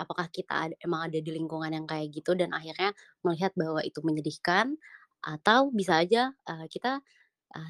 Apakah 0.00 0.28
kita 0.32 0.54
ad 0.70 0.72
emang 0.84 1.08
ada 1.10 1.18
di 1.22 1.30
lingkungan 1.34 1.72
yang 1.74 1.86
kayak 1.90 2.10
gitu 2.14 2.34
dan 2.38 2.52
akhirnya 2.56 2.92
melihat 3.26 3.52
bahwa 3.58 3.80
itu 3.86 4.00
menyedihkan, 4.04 4.76
atau 5.24 5.70
bisa 5.74 6.00
aja, 6.04 6.32
kita, 6.72 7.02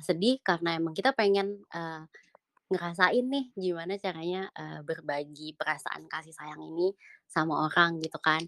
sedih 0.07 0.39
karena 0.45 0.79
emang 0.81 0.95
kita 0.97 1.13
pengen, 1.17 1.63
ngerasain 2.71 3.27
nih 3.27 3.45
gimana 3.59 3.95
caranya, 3.99 4.49
eee, 4.55 4.81
berbagi 4.87 5.55
perasaan 5.59 6.07
kasih 6.11 6.35
sayang 6.35 6.63
ini 6.63 6.95
sama 7.27 7.67
orang 7.69 7.99
gitu 8.05 8.19
kan. 8.23 8.43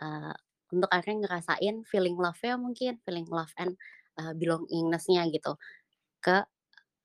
Eee, 0.00 0.32
untuk 0.74 0.90
akhirnya 0.94 1.26
ngerasain 1.28 1.82
feeling 1.90 2.16
love-nya 2.18 2.54
mungkin, 2.58 2.98
feeling 3.06 3.26
love 3.30 3.52
and, 3.58 3.74
eee, 4.20 4.32
belongingness-nya 4.38 5.26
gitu 5.34 5.58
ke, 6.24 6.44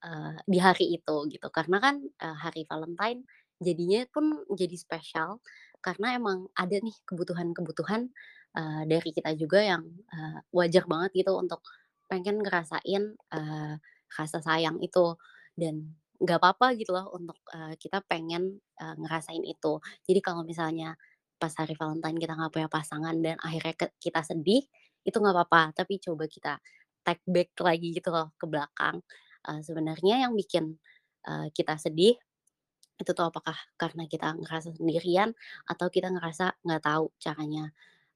eee, 0.04 0.34
di 0.48 0.58
hari 0.62 0.86
itu 0.98 1.16
gitu. 1.32 1.48
Karena 1.52 1.78
kan, 1.84 1.96
eee, 2.04 2.36
hari 2.44 2.62
Valentine 2.70 3.24
jadinya 3.62 4.02
pun 4.14 4.44
jadi 4.56 4.76
spesial 4.78 5.40
karena 5.84 6.16
emang 6.18 6.48
ada 6.56 6.76
nih 6.80 6.96
kebutuhan-kebutuhan, 7.08 8.10
eee, 8.58 8.82
dari 8.90 9.10
kita 9.16 9.32
juga 9.38 9.60
yang, 9.64 9.84
eee, 10.12 10.38
wajar 10.56 10.84
banget 10.90 11.12
gitu 11.26 11.34
untuk 11.38 11.62
pengen 12.10 12.40
ngerasain, 12.44 13.04
eee, 13.34 13.74
rasa 14.18 14.38
sayang 14.44 14.78
itu 14.84 15.16
dan 15.58 15.94
nggak 16.20 16.38
apa-apa 16.42 16.76
gitu 16.80 16.92
loh 16.96 17.08
untuk, 17.16 17.38
eee, 17.54 17.74
kita 17.80 18.00
pengen, 18.06 18.60
eee, 18.80 18.94
ngerasain 19.00 19.42
itu. 19.44 19.80
Jadi 20.08 20.20
kalau 20.24 20.42
misalnya 20.46 20.94
pas 21.40 21.52
hari 21.56 21.72
Valentine 21.78 22.18
kita 22.20 22.32
nggak 22.36 22.52
punya 22.54 22.68
pasangan 22.72 23.16
dan 23.24 23.36
akhirnya 23.40 23.74
ke 23.76 23.86
kita 24.00 24.20
sedih, 24.26 24.62
itu 25.08 25.16
nggak 25.16 25.34
apa-apa, 25.36 25.72
tapi 25.84 25.96
coba 26.02 26.24
kita 26.28 26.60
take 27.06 27.22
back 27.28 27.50
lagi 27.64 27.96
gitu 27.96 28.10
loh 28.12 28.32
ke 28.40 28.44
belakang, 28.48 29.00
eee, 29.48 29.60
sebenarnya 29.64 30.24
yang 30.28 30.32
bikin, 30.36 30.76
eee, 31.28 31.48
kita 31.56 31.76
sedih, 31.80 32.14
itu 33.00 33.10
tuh 33.16 33.26
apakah 33.32 33.56
karena 33.80 34.04
kita 34.10 34.32
ngerasa 34.38 34.76
sendirian 34.78 35.32
atau 35.68 35.88
kita 35.92 36.08
ngerasa 36.14 36.60
nggak 36.66 36.82
tahu 36.84 37.04
caranya, 37.22 37.72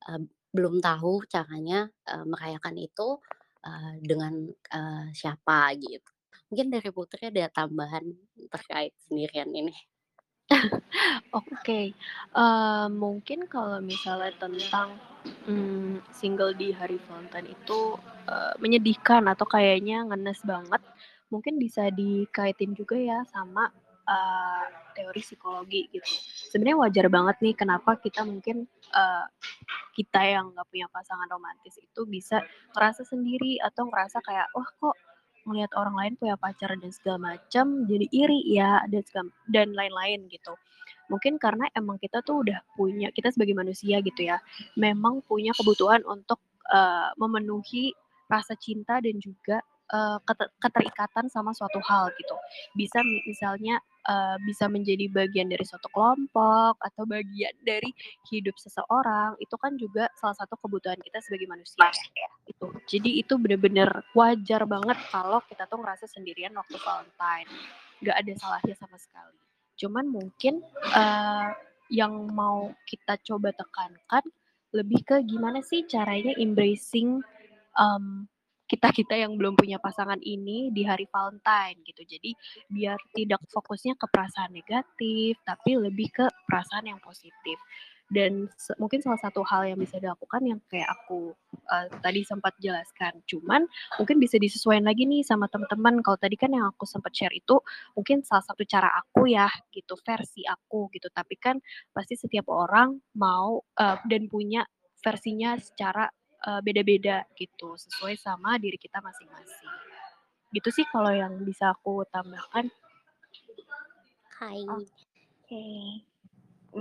eee, 0.09 0.23
belum 0.57 0.81
tahu 0.85 1.25
caranya, 1.31 1.89
eee, 2.09 2.25
merayakan 2.29 2.77
itu, 2.81 3.09
eee, 3.67 3.93
dengan, 4.05 4.35
eee, 4.75 5.05
siapa 5.17 5.73
gitu. 5.81 6.14
Mungkin 6.55 6.71
dari 6.71 6.87
Putri 6.95 7.35
ada 7.35 7.51
tambahan 7.51 8.15
terkait 8.47 8.95
sendirian 9.11 9.51
ini? 9.51 9.75
Oke, 11.35 11.91
eee, 12.39 12.87
mungkin 12.95 13.51
kalau 13.51 13.83
misalnya 13.83 14.31
tentang, 14.39 14.95
mmm, 15.51 15.99
single 16.15 16.55
di 16.55 16.71
hari 16.71 16.95
Valentine 17.11 17.51
itu, 17.59 17.99
eee, 18.31 18.55
menyedihkan 18.63 19.27
atau 19.27 19.43
kayaknya 19.51 20.07
ngenes 20.07 20.39
banget, 20.47 20.79
mungkin 21.35 21.59
bisa 21.59 21.91
dikaitin 21.91 22.71
juga 22.79 22.95
ya 23.03 23.19
sama, 23.35 23.67
eee, 24.07 24.63
teori 24.95 25.23
psikologi 25.27 25.91
gitu. 25.91 26.07
Sebenarnya 26.55 26.79
wajar 26.87 27.07
banget 27.11 27.37
nih 27.43 27.55
kenapa 27.59 27.99
kita 27.99 28.23
mungkin, 28.23 28.71
eee, 28.95 29.25
kita 29.99 30.21
yang 30.27 30.55
nggak 30.55 30.69
punya 30.71 30.87
pasangan 30.91 31.29
romantis 31.31 31.75
itu 31.83 32.01
bisa 32.07 32.43
ngerasa 32.75 33.03
sendiri 33.07 33.59
atau 33.63 33.87
ngerasa 33.91 34.19
kayak, 34.23 34.49
"Wah 34.55 34.71
kok 34.79 34.97
ngelihat 35.47 35.73
orang 35.77 35.95
lain 35.97 36.13
punya 36.21 36.37
pacar 36.41 36.73
dan 36.77 36.91
segala 36.93 37.37
macam, 37.37 37.87
jadi 37.89 38.07
iri 38.13 38.41
ya," 38.53 38.83
dan 38.91 39.03
segam 39.07 39.27
dan 39.53 39.73
lain-lain 39.77 40.27
gitu. 40.33 40.55
Mungkin 41.13 41.37
karena 41.37 41.69
emang 41.77 42.01
kita 42.01 42.25
tuh 42.25 42.43
udah 42.47 42.61
punya 42.77 43.13
kita 43.13 43.29
sebagai 43.33 43.53
manusia 43.57 44.01
gitu 44.01 44.25
ya, 44.25 44.41
memang 44.81 45.21
punya 45.29 45.53
kebutuhan 45.57 46.01
untuk, 46.09 46.41
eee, 46.73 47.09
memenuhi 47.21 47.93
rasa 48.33 48.57
cinta 48.57 48.99
dan 49.05 49.17
juga, 49.21 49.61
kete 50.27 50.49
keterikatan 50.59 51.29
sama 51.31 51.53
suatu 51.55 51.79
hal 51.85 52.09
gitu. 52.19 52.35
Bisa 52.75 53.05
mi 53.05 53.21
misalnya, 53.29 53.79
eee, 54.09 54.37
bisa 54.47 54.69
menjadi 54.69 55.09
bagian 55.13 55.49
dari 55.51 55.65
suatu 55.67 55.89
kelompok 55.93 56.79
atau 56.81 57.05
bagian 57.09 57.53
dari 57.65 57.91
hidup 58.31 58.55
seseorang, 58.61 59.37
itu 59.41 59.57
kan 59.59 59.75
juga 59.81 60.09
salah 60.21 60.37
satu 60.39 60.57
kebutuhan 60.61 61.01
kita 61.01 61.21
sebagai 61.25 61.49
manusia 61.49 61.89
ya, 62.15 62.29
gitu. 62.49 62.67
Jadi 62.89 63.11
itu 63.21 63.35
bener-bener 63.41 63.89
wajar 64.17 64.65
banget 64.69 64.97
kalau 65.13 65.41
kita 65.49 65.65
tuh 65.69 65.81
ngerasa 65.81 66.07
sendirian 66.11 66.53
waktu 66.57 66.77
Valentine, 66.81 67.49
nggak 68.05 68.17
ada 68.21 68.33
salahnya 68.41 68.75
sama 68.77 68.97
sekali. 69.01 69.39
Cuman 69.81 70.07
mungkin, 70.09 70.63
eee, 70.95 71.49
yang 71.93 72.15
mau 72.33 72.73
kita 72.89 73.21
coba 73.27 73.53
tekankan 73.53 74.25
lebih 74.75 75.01
ke 75.07 75.17
gimana 75.23 75.61
sih 75.63 75.87
caranya 75.87 76.35
embracing, 76.41 77.21
mmm, 78.75 78.81
kita-kita 78.81 79.15
yang 79.17 79.39
belum 79.39 79.55
punya 79.55 79.79
pasangan 79.79 80.19
ini 80.23 80.71
di 80.75 80.83
hari 80.83 81.07
Valentine 81.11 81.79
gitu. 81.87 82.03
Jadi 82.03 82.35
biar 82.71 82.99
tidak 83.15 83.41
fokusnya 83.53 83.95
ke 83.95 84.07
perasaan 84.11 84.51
negatif, 84.53 85.39
tapi 85.47 85.79
lebih 85.79 86.11
ke 86.11 86.27
perasaan 86.51 86.91
yang 86.91 87.01
positif. 87.01 87.59
Dan 88.13 88.47
mungkin 88.79 89.01
salah 89.01 89.17
satu 89.17 89.41
hal 89.49 89.65
yang 89.65 89.81
bisa 89.81 89.97
dilakukan 89.97 90.45
yang 90.45 90.61
kayak 90.69 90.87
aku, 90.93 91.33
eee, 91.73 91.89
tadi 92.05 92.21
sempat 92.23 92.53
jelaskan, 92.61 93.25
cuman 93.25 93.65
mungkin 93.97 94.21
bisa 94.21 94.37
disesuaiin 94.37 94.85
lagi 94.85 95.09
nih 95.09 95.25
sama 95.25 95.49
teman-teman. 95.49 96.05
Kalau 96.05 96.19
tadi 96.21 96.37
kan 96.37 96.53
yang 96.53 96.69
aku 96.69 96.85
sempat 96.85 97.17
share 97.17 97.33
itu 97.33 97.57
mungkin 97.97 98.21
salah 98.23 98.45
satu 98.45 98.63
cara 98.69 98.93
aku 99.01 99.33
ya 99.33 99.49
gitu, 99.73 99.97
versi 100.05 100.45
aku 100.45 100.93
gitu. 100.93 101.09
Tapi 101.11 101.35
kan 101.41 101.57
pasti 101.97 102.15
setiap 102.21 102.51
orang 102.53 103.01
mau, 103.17 103.65
eee, 103.81 103.97
dan 104.11 104.29
punya 104.29 104.63
versinya 105.01 105.57
secara, 105.61 106.09
beda-beda 106.67 107.25
gitu, 107.41 107.75
sesuai 107.79 108.15
sama 108.21 108.57
diri 108.63 108.77
kita 108.81 108.99
masing-masing. 109.05 109.73
Gitu 110.55 110.69
sih 110.77 110.87
kalau 110.93 111.13
yang 111.13 111.35
bisa 111.49 111.73
aku 111.75 112.05
tambahkan. 112.15 112.67
Hai. 114.39 114.61
Oke. 114.69 115.65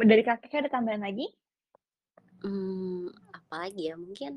Dari 0.09 0.23
Kakak 0.25 0.53
ada 0.63 0.69
tambahan 0.71 1.03
lagi? 1.07 1.27
Mmm, 2.43 3.07
apalagi 3.37 3.81
ya, 3.89 3.95
mungkin, 3.99 4.33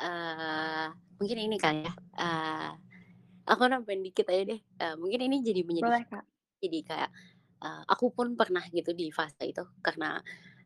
eee, 0.00 0.86
mungkin 1.20 1.38
ini 1.46 1.56
kali 1.64 1.80
ya, 1.88 1.94
eee, 2.22 2.70
aku 3.52 3.62
nambahin 3.72 4.02
dikit 4.06 4.26
aja 4.32 4.42
deh, 4.52 4.60
eee, 4.82 4.94
mungkin 5.00 5.20
ini 5.28 5.36
jadi 5.48 5.62
Boleh, 5.80 6.04
menyedihkan, 6.04 6.08
Kak. 6.10 6.24
jadi 6.64 6.78
kayak, 6.90 7.10
eee, 7.64 7.82
aku 7.92 8.06
pun 8.16 8.28
pernah 8.40 8.64
gitu 8.72 8.92
di 9.00 9.06
fase 9.14 9.44
itu 9.52 9.64
karena, 9.86 10.20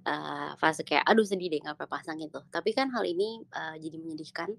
eee, 0.06 0.50
fase 0.60 0.82
kayak, 0.86 1.04
"Aduh 1.08 1.24
sedih 1.26 1.48
deh 1.52 1.60
nggak 1.64 1.76
pasangan," 1.90 2.20
gitu. 2.20 2.40
Tapi 2.52 2.70
kan 2.76 2.92
hal 2.94 3.04
ini, 3.08 3.40
eee, 3.48 3.74
jadi 3.84 3.96
menyedihkan 4.00 4.50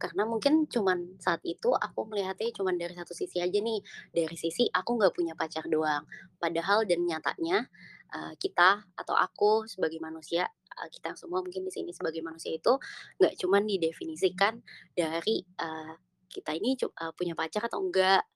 karena 0.00 0.22
mungkin 0.28 0.66
cuman 0.70 1.16
saat 1.22 1.40
itu 1.46 1.70
aku 1.76 2.08
melihatnya 2.10 2.50
cuman 2.56 2.76
dari 2.80 2.94
satu 2.96 3.12
sisi 3.16 3.38
aja 3.42 3.58
nih, 3.60 3.80
dari 4.14 4.36
sisi 4.38 4.66
aku 4.72 4.96
nggak 5.00 5.12
punya 5.16 5.34
pacar 5.38 5.64
doang. 5.70 6.04
Padahal 6.40 6.84
dan 6.88 7.04
nyatanya, 7.06 7.68
eee, 8.14 8.32
kita 8.40 8.84
atau 8.98 9.14
aku 9.16 9.66
sebagai 9.70 9.98
manusia, 10.02 10.48
kita 10.90 11.14
semua 11.14 11.38
mungkin 11.44 11.62
di 11.66 11.70
sini 11.72 11.94
sebagai 11.94 12.18
manusia 12.26 12.50
itu 12.56 12.74
nggak 13.22 13.34
cuman 13.40 13.62
didefinisikan 13.68 14.58
dari, 14.96 15.44
eee, 15.46 15.94
kita 16.34 16.50
ini 16.58 16.74
punya 17.14 17.34
pacar 17.38 17.62
atau 17.70 17.78
enggak. 17.84 18.26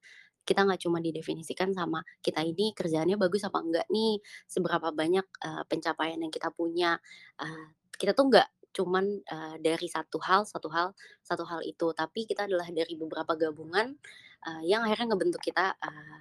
Kita 0.48 0.64
nggak 0.64 0.80
cuma 0.88 0.98
didefinisikan 1.04 1.70
sama 1.76 2.00
kita 2.24 2.40
ini 2.40 2.72
kerjaannya 2.72 3.20
bagus 3.20 3.44
apa 3.44 3.60
enggak 3.60 3.86
nih, 3.92 4.16
seberapa 4.48 4.88
banyak, 4.96 5.26
eee, 5.44 5.62
pencapaian 5.68 6.16
yang 6.24 6.32
kita 6.32 6.48
punya. 6.56 6.96
Eee, 7.40 7.66
kita 8.00 8.16
tuh 8.16 8.32
nggak 8.32 8.48
cuman, 8.72 9.04
eee, 9.28 9.54
dari 9.60 9.88
satu 9.92 10.16
hal 10.24 10.48
satu 10.48 10.68
hal 10.72 10.96
satu 11.24 11.44
hal 11.48 11.60
itu, 11.68 11.92
tapi 11.92 12.24
kita 12.24 12.48
adalah 12.48 12.68
dari 12.72 12.94
beberapa 12.96 13.36
gabungan, 13.36 13.92
eee, 14.48 14.62
yang 14.72 14.84
akhirnya 14.88 15.12
ngebentuk 15.14 15.42
kita, 15.44 15.76
eee, 15.84 16.18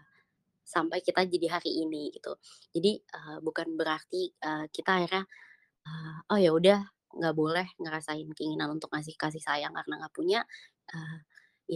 sampai 0.68 1.00
kita 1.06 1.24
jadi 1.28 1.48
hari 1.60 1.72
ini 1.88 2.12
gitu. 2.16 2.36
Jadi, 2.76 3.00
eee, 3.02 3.38
bukan 3.46 3.74
berarti, 3.80 4.32
eee, 4.36 4.66
kita 4.76 5.00
akhirnya, 5.04 5.24
eee, 5.88 6.16
oh 6.34 6.40
ya 6.42 6.52
udah 6.56 6.80
nggak 7.18 7.36
boleh 7.38 7.68
ngerasain 7.82 8.28
keinginan 8.38 8.70
untuk 8.76 8.90
ngasih 8.94 9.16
kasih 9.20 9.42
sayang 9.44 9.74
karena 9.78 9.96
nggak 10.06 10.16
punya, 10.16 10.42
eee 10.94 11.18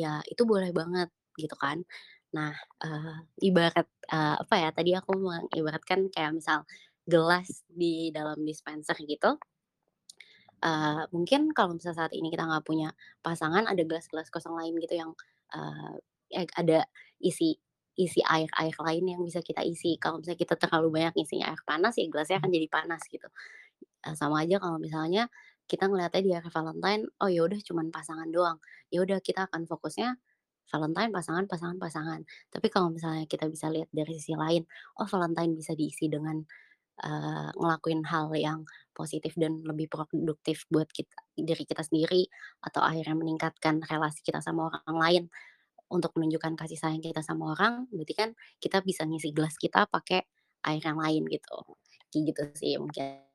ya 0.04 0.22
itu 0.30 0.44
boleh 0.48 0.72
banget 0.76 1.10
gitu 1.40 1.56
kan. 1.60 1.84
Nah, 2.38 2.54
eee, 2.86 3.16
ibarat, 3.52 3.88
eee, 4.16 4.36
apa 4.44 4.56
ya, 4.64 4.70
tadi 4.78 4.92
aku 5.00 5.12
mengibaratkan 5.20 6.00
kayak 6.14 6.32
misal 6.40 6.60
gelas 7.12 7.50
di 7.68 7.94
dalam 8.16 8.40
dispenser 8.48 8.96
gitu, 9.04 9.36
eee, 10.64 11.02
mungkin 11.16 11.52
kalau 11.58 11.76
misalnya 11.78 12.06
saat 12.08 12.14
ini 12.16 12.30
kita 12.34 12.44
nggak 12.48 12.66
punya 12.68 12.90
pasangan, 13.26 13.66
ada 13.70 13.82
gelas-gelas 13.86 14.30
kosong 14.34 14.56
lain 14.60 14.74
gitu 14.82 14.96
yang, 15.02 15.12
eh, 15.56 16.46
ada 16.58 16.86
isi 17.22 17.58
isi 18.00 18.24
air-air 18.24 18.74
lain 18.88 19.04
yang 19.04 19.22
bisa 19.28 19.44
kita 19.44 19.62
isi. 19.68 20.00
Kalau 20.00 20.24
misalnya 20.24 20.40
kita 20.40 20.56
terlalu 20.58 20.88
banyak 20.96 21.14
isinya 21.28 21.52
air 21.54 21.60
panas, 21.68 21.94
ya 22.00 22.08
gelasnya 22.08 22.40
akan 22.42 22.50
jadi 22.56 22.68
panas 22.72 23.04
gitu. 23.12 23.28
Eee, 24.08 24.16
sama 24.18 24.44
aja 24.46 24.58
kalau 24.64 24.78
misalnya 24.82 25.28
kita 25.70 25.88
ngelihatnya 25.90 26.22
di 26.26 26.32
hari 26.36 26.50
Valentine, 26.54 27.04
oh 27.24 27.30
ya 27.32 27.42
udah 27.48 27.60
cuman 27.64 27.88
pasangan 27.94 28.30
doang, 28.34 28.58
ya 28.94 29.02
udah 29.06 29.20
kita 29.24 29.48
akan 29.52 29.66
fokusnya 29.70 30.18
Valentine 30.72 31.12
pasangan 31.14 31.46
pasangan 31.52 31.78
pasangan. 31.82 32.22
Tapi 32.54 32.68
kalau 32.74 32.90
misalnya 32.96 33.26
kita 33.30 33.46
bisa 33.52 33.68
lihat 33.74 33.90
dari 33.94 34.14
sisi 34.20 34.34
lain, 34.40 34.64
oh 35.00 35.08
Valentine 35.10 35.54
bisa 35.60 35.74
diisi 35.78 36.08
dengan, 36.12 36.40
eee, 37.04 37.50
ngelakuin 37.60 38.02
hal 38.10 38.32
yang 38.38 38.62
positif 38.98 39.34
dan 39.40 39.64
lebih 39.68 39.88
produktif 39.92 40.66
buat 40.74 40.90
kita 40.92 41.16
diri 41.40 41.64
kita 41.68 41.84
sendiri, 41.88 42.28
atau 42.66 42.82
akhirnya 42.86 43.16
meningkatkan 43.20 43.82
relasi 43.88 44.22
kita 44.26 44.40
sama 44.44 44.70
orang 44.72 44.98
lain, 45.00 45.24
untuk 45.92 46.12
menunjukkan 46.18 46.56
kasih 46.60 46.80
sayang 46.80 47.04
kita 47.04 47.22
sama 47.24 47.54
orang, 47.56 47.86
berarti 47.94 48.14
kan 48.18 48.30
kita 48.64 48.80
bisa 48.86 49.04
ngisi 49.08 49.32
gelas 49.36 49.56
kita 49.60 49.86
pakai 49.92 50.24
air 50.68 50.82
yang 50.84 50.98
lain 51.00 51.24
gitu. 51.30 51.58
Kayak 52.12 52.24
gitu 52.34 52.44
sih 52.60 52.74
mungkin. 52.82 53.28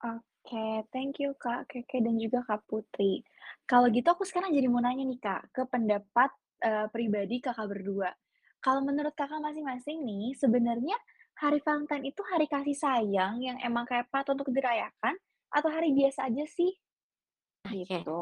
Oke, 0.00 0.31
thank 0.94 1.22
you 1.22 1.30
Kak 1.38 1.70
Keke 1.70 2.02
dan 2.02 2.18
juga 2.18 2.42
Kak 2.42 2.66
Putri. 2.66 3.22
Kalau 3.70 3.86
gitu 3.94 4.08
aku 4.10 4.26
sekarang 4.26 4.50
jadi 4.50 4.66
mau 4.66 4.82
nanya 4.82 5.04
nih 5.06 5.20
Kak, 5.22 5.42
ke 5.54 5.62
pendapat, 5.70 6.30
eee, 6.66 6.86
pribadi 6.90 7.38
Kakak 7.38 7.70
berdua. 7.70 8.10
Kalau 8.64 8.82
menurut 8.82 9.14
Kakak 9.14 9.38
masing-masing 9.38 10.02
nih, 10.02 10.34
sebenarnya 10.34 10.98
hari 11.38 11.58
Valentine 11.62 12.04
itu 12.10 12.22
hari 12.26 12.46
kasih 12.50 12.74
sayang 12.76 13.38
yang 13.42 13.58
emang 13.62 13.86
kayak 13.86 14.10
patut 14.10 14.34
untuk 14.38 14.50
dirayakan, 14.50 15.14
atau 15.52 15.68
hari 15.70 15.92
biasa 15.94 16.26
aja 16.32 16.44
sih? 16.48 16.72
Oke. 17.66 18.02
Gitu. 18.02 18.16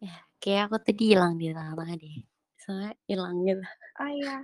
Ya, 0.00 0.14
kayak 0.40 0.62
aku 0.72 0.76
tadi 0.86 1.02
hilang 1.12 1.34
di 1.40 1.52
tengah-tengah 1.52 1.96
deh. 2.02 2.16
Soalnya 2.62 2.92
hilang 3.08 3.36
gitu. 3.48 3.64
Oh 3.98 4.10
iya, 4.10 4.36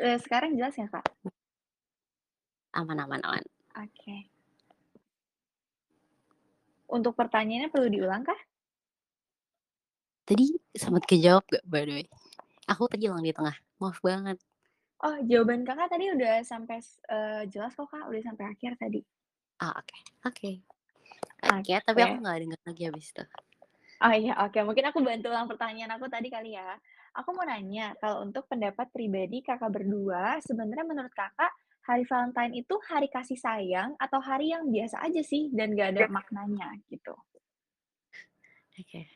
eee, 0.00 0.18
sekarang 0.24 0.56
jelas 0.58 0.74
ya 0.80 0.86
Kak? 0.92 1.06
Aman 2.74 2.98
aman 3.02 3.20
aman. 3.24 3.44
Oke. 3.76 4.26
Untuk 6.90 7.14
pertanyaannya 7.14 7.70
perlu 7.70 7.88
diulang 7.92 8.26
kah? 8.26 8.40
Tadi 10.28 10.46
sempet 10.76 11.04
kejawab 11.08 11.44
gak 11.48 11.64
by 11.64 11.82
the 11.88 11.92
way? 12.02 12.06
Aku 12.70 12.86
tadi 12.90 13.08
hilang 13.08 13.24
di 13.24 13.34
tengah, 13.34 13.56
maaf 13.82 13.98
banget. 14.04 14.38
Oh, 15.00 15.16
jawaban 15.24 15.64
Kakak 15.64 15.88
tadi 15.96 16.12
udah 16.12 16.44
sampai 16.44 16.78
eee, 17.08 17.48
jelas 17.52 17.72
kok 17.72 17.88
Kak, 17.88 18.04
udah 18.12 18.20
sampai 18.20 18.44
akhir 18.52 18.76
tadi. 18.76 19.00
Oh, 19.60 19.72
oke 19.76 19.96
oke. 20.24 20.50
Oke, 21.44 21.72
tapi 21.84 22.00
aku 22.04 22.14
Oke. 22.16 22.22
nggak 22.22 22.38
denger 22.42 22.60
lagi 22.68 22.82
habis 22.88 23.06
itu. 23.12 23.24
Oh 24.00 24.14
iya, 24.16 24.32
oke, 24.44 24.58
mungkin 24.64 24.84
aku 24.88 24.98
bantu 25.04 25.28
ulang 25.28 25.48
pertanyaan 25.50 25.92
aku 26.00 26.08
tadi 26.08 26.28
kali 26.32 26.56
ya. 26.56 26.76
Aku 27.20 27.36
mau 27.36 27.44
nanya, 27.44 27.92
kalau 28.00 28.24
untuk 28.24 28.48
pendapat 28.48 28.88
pribadi 28.96 29.44
Kakak 29.44 29.68
berdua, 29.68 30.40
sebenarnya 30.40 30.86
menurut 30.88 31.12
Kakak, 31.12 31.52
hari 31.86 32.04
Valentine 32.06 32.52
itu 32.54 32.74
hari 32.86 33.08
kasih 33.08 33.38
sayang 33.40 33.96
atau 33.96 34.20
hari 34.20 34.52
yang 34.52 34.68
biasa 34.68 35.00
aja 35.00 35.22
sih 35.24 35.48
dan 35.52 35.72
nggak 35.74 35.96
ada 35.96 36.04
maknanya 36.12 36.76
gitu? 36.92 37.14
Oke, 38.80 39.12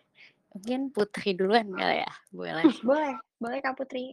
mungkin 0.53 0.93
Putri 0.93 1.33
duluan 1.33 1.73
kali 1.73 2.05
ya? 2.05 2.13
Boleh. 2.33 2.65
Boleh 2.85 3.15
boleh 3.41 3.59
Kak 3.65 3.77
Putri. 3.81 4.13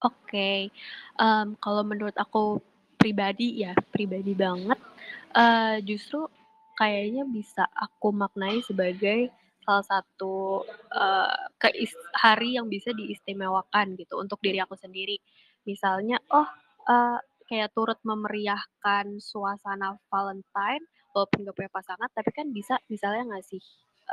Oke, 0.00 0.72
mmm, 1.20 1.60
kalau 1.60 1.82
menurut 1.84 2.16
aku 2.16 2.56
pribadi 2.96 3.60
ya, 3.64 3.76
pribadi 3.92 4.32
banget, 4.32 4.80
eee, 5.36 5.84
justru 5.84 6.24
kayaknya 6.80 7.28
bisa 7.28 7.68
aku 7.76 8.08
maknai 8.08 8.64
sebagai 8.64 9.28
salah 9.60 9.84
satu, 9.84 10.64
eee, 10.88 11.36
keis 11.60 11.92
hari 12.16 12.56
yang 12.56 12.72
bisa 12.72 12.96
diistimewakan 12.96 13.92
gitu 14.00 14.16
untuk 14.16 14.40
diri 14.40 14.56
aku 14.64 14.72
sendiri. 14.72 15.20
Misalnya, 15.68 16.16
oh, 16.32 16.48
eee, 16.88 17.18
kayak 17.50 17.74
turut 17.74 17.98
memeriahkan 18.06 19.06
suasana 19.18 19.98
Valentine, 20.10 20.84
walaupun 21.14 21.38
nggak 21.44 21.56
punya 21.58 21.72
pasangan, 21.74 22.10
tapi 22.14 22.30
kan 22.30 22.46
bisa 22.54 22.78
misalnya 22.86 23.34
ngasih, 23.36 23.60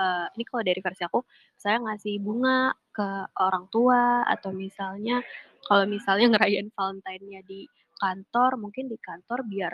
eee, 0.01 0.25
ini 0.35 0.43
kalau 0.49 0.63
dari 0.65 0.81
versi 0.81 1.03
aku, 1.05 1.21
misalnya 1.57 1.79
ngasih 1.93 2.15
bunga 2.25 2.59
ke 2.97 3.09
orang 3.37 3.65
tua, 3.69 4.25
atau 4.25 4.49
misalnya 4.57 5.21
kalau 5.69 5.85
misalnya 5.85 6.27
ngerayain 6.33 6.69
Valentine-nya 6.73 7.41
di 7.45 7.69
kantor, 8.01 8.57
mungkin 8.61 8.89
di 8.89 8.97
kantor 8.97 9.45
biar 9.45 9.73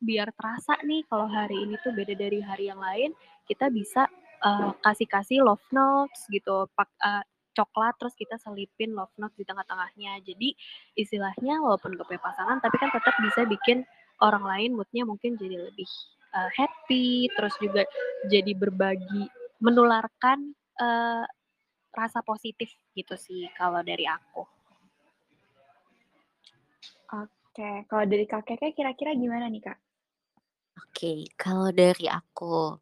biar 0.00 0.32
terasa 0.32 0.80
nih 0.80 1.04
kalau 1.12 1.28
hari 1.28 1.60
ini 1.68 1.76
tuh 1.84 1.92
beda 1.92 2.14
dari 2.16 2.40
hari 2.40 2.72
yang 2.72 2.80
lain, 2.80 3.12
kita 3.44 3.68
bisa, 3.68 4.08
eee, 4.40 4.70
kasih-kasih 4.84 5.44
love 5.44 5.64
notes 5.76 6.24
gitu, 6.32 6.64
pak 6.72 6.88
eee, 7.04 7.22
coklat 7.58 7.98
terus 7.98 8.14
kita 8.14 8.38
selipin 8.38 8.94
love 8.94 9.10
note 9.18 9.34
di 9.34 9.42
tengah-tengahnya. 9.42 10.22
Jadi 10.22 10.54
istilahnya 10.94 11.58
walaupun 11.58 11.98
nggak 11.98 12.06
punya 12.06 12.22
pasangan, 12.22 12.62
tapi 12.62 12.76
kan 12.78 12.90
tetap 12.94 13.14
bisa 13.18 13.42
bikin 13.50 13.82
orang 14.22 14.46
lain 14.46 14.70
mood-nya 14.78 15.02
mungkin 15.02 15.34
jadi 15.34 15.58
lebih, 15.70 15.88
eee, 16.34 16.50
happy, 16.54 17.06
terus 17.34 17.54
juga 17.58 17.82
jadi 18.30 18.52
berbagi 18.54 19.26
menularkan, 19.58 20.54
eee, 20.78 21.24
rasa 21.98 22.22
positif 22.22 22.70
gitu 22.94 23.18
sih 23.18 23.50
kalau 23.58 23.82
dari 23.82 24.06
aku. 24.06 24.46
Oke, 27.10 27.88
kalau 27.90 28.04
dari 28.06 28.22
Kak 28.28 28.46
Keke 28.46 28.70
kira-kira 28.76 29.16
gimana 29.18 29.50
nih, 29.50 29.62
Kak? 29.66 29.78
Oke, 30.78 31.26
kalau 31.34 31.74
dari 31.74 32.06
aku, 32.06 32.78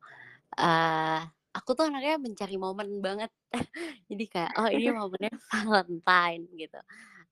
eee, 0.59 1.21
aku 1.57 1.71
tuh 1.79 1.85
anaknya 1.91 2.17
mencari 2.21 2.57
momen 2.61 2.89
banget. 3.05 3.31
Jadi 4.11 4.25
kayak, 4.33 4.53
oh 4.61 4.69
ini 4.73 4.89
momennya 4.93 5.33
Valentine 5.53 6.45
gitu. 6.59 6.79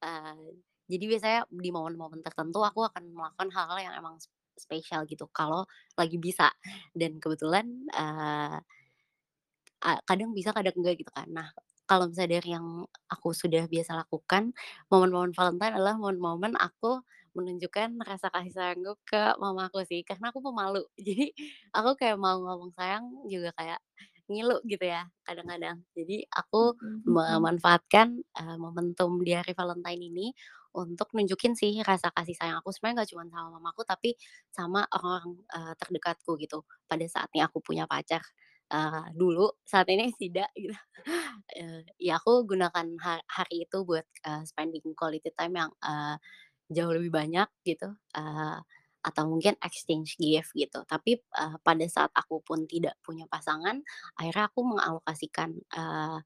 Eee, 0.04 0.60
jadi 0.90 1.04
biasanya 1.10 1.40
di 1.50 1.70
momen-momen 1.72 2.20
tertentu 2.24 2.60
aku 2.64 2.84
akan 2.84 3.08
melakukan 3.16 3.48
hal-hal 3.56 3.78
yang 3.90 3.94
emang 4.00 4.16
spesial 4.60 5.08
gitu, 5.08 5.24
kalau 5.32 5.64
lagi 5.96 6.16
bisa. 6.20 6.52
Dan 6.92 7.16
kebetulan, 7.22 7.88
a 7.96 8.60
kadang 10.08 10.30
bisa 10.38 10.50
kadang 10.56 10.74
enggak 10.80 10.94
gitu 11.02 11.10
kan. 11.12 11.28
Nah, 11.30 11.48
kalau 11.90 12.08
misalnya 12.08 12.40
dari 12.40 12.50
yang 12.56 12.66
aku 13.12 13.30
sudah 13.37 13.66
biasa 13.68 13.92
lakukan, 14.00 14.52
momen-momen 14.92 15.32
Valentine 15.37 15.74
adalah 15.76 15.94
momen-momen 16.00 16.52
aku 16.58 17.04
menunjukkan 17.37 17.98
rasa 18.06 18.30
kasih 18.30 18.52
sayangku 18.54 18.94
ke 19.04 19.34
mamaku 19.42 19.82
sih, 19.84 20.00
karena 20.06 20.30
aku 20.32 20.40
pemalu. 20.40 20.82
Jadi 21.06 21.34
aku 21.76 21.90
kayak 22.00 22.16
mau 22.20 22.38
ngomong 22.40 22.72
sayang 22.78 23.04
juga 23.28 23.50
kayak 23.58 23.80
ngilu 24.30 24.58
gitu 24.68 24.84
ya 24.88 25.04
kadang-kadang. 25.26 25.84
Jadi 25.96 26.24
aku 26.32 26.74
Mhm 26.80 27.02
mhm. 27.04 27.14
memanfaatkan, 27.14 28.08
eee, 28.24 28.56
momentum 28.60 29.20
di 29.20 29.32
hari 29.37 29.52
Valentine 29.56 30.02
ini 30.10 30.26
untuk 30.74 31.12
nunjukin 31.14 31.54
sih 31.54 31.78
rasa 31.87 32.10
kasih 32.16 32.34
sayang 32.34 32.58
aku 32.64 32.72
sebenarnya 32.74 33.04
nggak 33.04 33.10
cuman 33.14 33.28
sama 33.30 33.48
mamaku, 33.60 33.82
tapi 33.87 34.10
sama 34.50 34.80
orang-orang, 34.96 35.38
eee, 35.54 35.72
terdekatku 35.80 36.32
gitu, 36.40 36.58
pada 36.88 37.04
saatnya 37.08 37.46
aku 37.50 37.60
punya 37.62 37.84
pacar. 37.90 38.22
Eee, 38.72 39.04
dulu, 39.16 39.52
saat 39.68 39.87
ini 39.92 40.10
tidak 40.20 40.48
gitu. 40.56 40.74
Eee, 41.56 41.84
ya 42.00 42.18
aku 42.20 42.44
gunakan 42.48 42.87
ha 43.04 43.12
hari 43.28 43.64
itu 43.68 43.78
buat, 43.88 44.06
eee, 44.26 44.42
spending 44.48 44.84
quality 44.96 45.30
time 45.37 45.54
yang, 45.60 45.70
eee, 45.84 46.16
jauh 46.74 46.92
lebih 46.94 47.12
banyak 47.14 47.48
gitu, 47.66 47.88
eee, 48.16 48.58
atau 49.04 49.24
mungkin 49.30 49.54
exchange 49.62 50.16
gift 50.20 50.50
gitu. 50.56 50.80
Tapi, 50.88 51.20
eee, 51.20 51.56
pada 51.66 51.86
saat 51.92 52.10
aku 52.16 52.40
pun 52.44 52.64
tidak 52.70 52.96
punya 53.04 53.24
pasangan, 53.30 53.80
akhirnya 54.18 54.44
aku 54.50 54.60
mengalokasikan, 54.66 55.50
eee, 55.76 56.18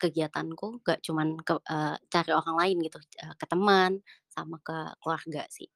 kegiatanku 0.00 0.66
nggak 0.84 0.98
cuman 1.06 1.28
ke 1.46 1.54
eee, 1.68 1.96
cari 2.12 2.32
orang 2.36 2.56
lain 2.60 2.76
gitu, 2.86 2.98
eee, 3.20 3.34
ke 3.40 3.46
teman, 3.50 4.00
sama 4.32 4.56
ke 4.64 4.76
keluarga 5.02 5.44
sih. 5.52 5.68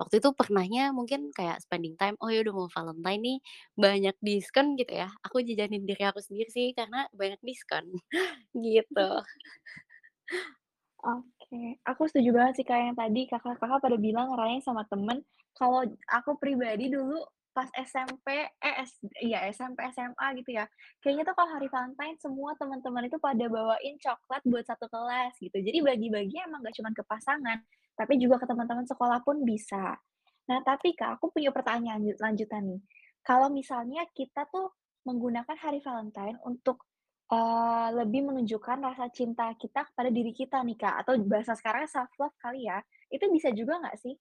Waktu 0.00 0.20
itu 0.24 0.30
pernahnya 0.36 0.90
mungkin 0.96 1.30
kayak 1.36 1.60
spending 1.64 1.94
time, 2.00 2.16
oh 2.24 2.28
ya 2.32 2.40
udah 2.44 2.54
mau 2.56 2.68
Valentine 2.72 3.20
nih, 3.22 3.38
banyak 3.76 4.16
diskon 4.24 4.74
gitu 4.80 4.92
ya, 4.96 5.08
aku 5.24 5.44
jajanin 5.44 5.84
diri 5.88 6.02
aku 6.08 6.20
sendiri 6.24 6.48
sih 6.52 6.68
karena 6.76 7.06
banyak 7.16 7.40
diskon, 7.44 7.84
gitu. 8.66 9.08
Oke, 11.04 11.39
aku 11.82 12.06
setuju 12.06 12.30
banget 12.36 12.62
sih, 12.62 12.66
Kak, 12.66 12.78
yang 12.78 12.96
tadi 12.96 13.26
Kakak-Kakak 13.26 13.80
pada 13.82 13.96
bilang 13.98 14.30
ngerayain 14.30 14.62
sama 14.62 14.86
temen. 14.86 15.22
Kalau 15.58 15.82
aku 16.06 16.38
pribadi 16.38 16.90
dulu 16.90 17.18
pas 17.50 17.66
SMP, 17.74 18.46
eh, 18.46 18.76
s 18.86 18.94
iya 19.18 19.42
SMP, 19.50 19.82
SMA 19.90 20.26
gitu 20.38 20.54
ya, 20.54 20.70
kayaknya 21.02 21.26
tuh 21.26 21.34
kalau 21.34 21.50
hari 21.50 21.66
Valentine 21.66 22.14
semua 22.22 22.54
teman-teman 22.54 23.10
itu 23.10 23.18
pada 23.18 23.42
bawain 23.50 23.98
coklat 23.98 24.42
buat 24.46 24.64
satu 24.64 24.86
kelas 24.86 25.34
gitu. 25.42 25.58
Jadi 25.58 25.82
bagi-baginya 25.82 26.46
emang 26.46 26.62
nggak 26.62 26.78
cuman 26.78 26.94
ke 26.94 27.02
pasangan, 27.02 27.58
tapi 27.98 28.22
juga 28.22 28.38
ke 28.38 28.46
teman-teman 28.46 28.86
sekolah 28.86 29.18
pun 29.26 29.42
bisa. 29.42 29.98
Nah, 30.46 30.58
tapi 30.62 30.94
Kak, 30.94 31.18
aku 31.18 31.34
punya 31.34 31.50
pertanyaan 31.50 32.02
lanju 32.02 32.14
lanjutan 32.22 32.62
nih. 32.70 32.80
Kalau 33.26 33.50
misalnya 33.50 34.06
kita 34.14 34.46
tuh 34.48 34.70
menggunakan 35.06 35.56
hari 35.58 35.82
Valentine 35.82 36.38
untuk, 36.46 36.86
eee, 37.32 37.86
lebih 37.98 38.20
menunjukkan 38.28 38.78
rasa 38.82 39.06
cinta 39.14 39.46
kita 39.56 39.86
kepada 39.90 40.10
diri 40.12 40.32
kita 40.34 40.58
nih, 40.66 40.76
Kak, 40.78 40.94
atau 41.06 41.14
bahasa 41.24 41.54
sekarang 41.58 41.86
self 41.90 42.10
love 42.20 42.34
kali 42.42 42.66
ya, 42.70 42.78
itu 43.14 43.24
bisa 43.30 43.48
juga 43.54 43.78
nggak 43.82 43.98
sih? 44.02 44.14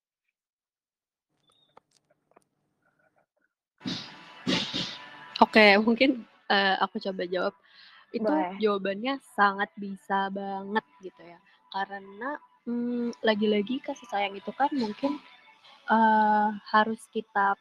Oke, 5.44 5.66
mungkin, 5.80 6.26
eee, 6.52 6.76
aku 6.84 7.00
coba 7.00 7.24
jawab. 7.30 7.54
Itu 8.12 8.26
Boleh. 8.28 8.54
jawabannya 8.60 9.14
sangat 9.38 9.70
bisa 9.78 10.28
banget 10.34 10.86
gitu 11.06 11.22
ya, 11.24 11.40
karena, 11.76 12.30
mmm, 12.68 13.14
lagi-lagi 13.24 13.80
kasih 13.86 14.08
sayang 14.12 14.34
itu 14.38 14.52
kan 14.58 14.70
mungkin, 14.74 15.18
eee, 15.90 16.48
harus 16.74 17.02
kita 17.16 17.56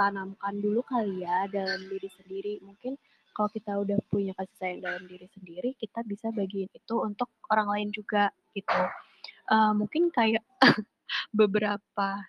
tanamkan 0.00 0.54
dulu 0.64 0.80
kali 0.84 1.24
ya 1.24 1.46
dalam 1.52 1.80
diri 1.92 2.08
sendiri. 2.18 2.54
Mungkin 2.64 2.96
kalau 3.40 3.56
kita 3.56 3.72
udah 3.72 3.98
punya 4.12 4.36
kasih 4.36 4.56
sayang 4.60 4.84
dalam 4.84 5.08
diri 5.08 5.24
sendiri, 5.32 5.72
kita 5.80 6.04
bisa 6.04 6.28
bagiin 6.28 6.68
itu 6.76 6.94
untuk 7.00 7.32
orang 7.48 7.72
lain 7.72 7.88
juga 7.88 8.28
gitu. 8.52 8.80
Eee, 9.48 9.72
mungkin 9.72 10.12
kayak 10.12 10.44
beberapa 11.32 12.20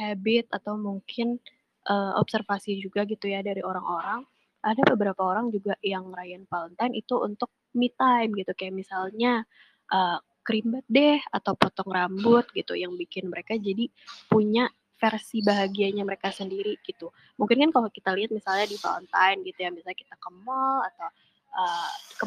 habit 0.00 0.48
atau 0.48 0.80
mungkin, 0.80 1.36
eee, 1.84 2.12
observasi 2.16 2.80
juga 2.80 3.04
gitu 3.04 3.28
ya 3.28 3.44
dari 3.44 3.60
orang-orang, 3.60 4.24
ada 4.64 4.80
beberapa 4.88 5.20
orang 5.20 5.52
juga 5.52 5.76
yang 5.84 6.08
ngerayain 6.08 6.48
Valentine 6.48 6.96
itu 6.96 7.12
untuk 7.20 7.52
me 7.76 7.92
time 7.92 8.32
gitu, 8.32 8.56
kayak 8.56 8.72
misalnya, 8.72 9.44
eee, 9.92 10.16
keribat 10.48 10.88
deh 10.88 11.20
atau 11.28 11.52
potong 11.60 11.92
rambut 11.92 12.48
gitu 12.56 12.72
yang 12.72 12.96
bikin 12.96 13.28
mereka 13.28 13.52
jadi 13.60 13.92
punya 14.32 14.72
versi 15.00 15.42
bahagianya 15.44 16.02
mereka 16.06 16.30
sendiri 16.32 16.78
gitu. 16.86 17.10
Mungkin 17.40 17.56
kan 17.68 17.70
kalau 17.74 17.88
kita 17.92 18.10
lihat 18.16 18.30
misalnya 18.32 18.66
di 18.70 18.78
Valentine 18.78 19.38
gitu 19.46 19.58
ya, 19.66 19.70
misalnya 19.74 19.98
kita 19.98 20.14
ke 20.18 20.30
mall 20.46 20.80
atau, 20.86 21.08
eee, 21.54 21.90
ke 22.20 22.24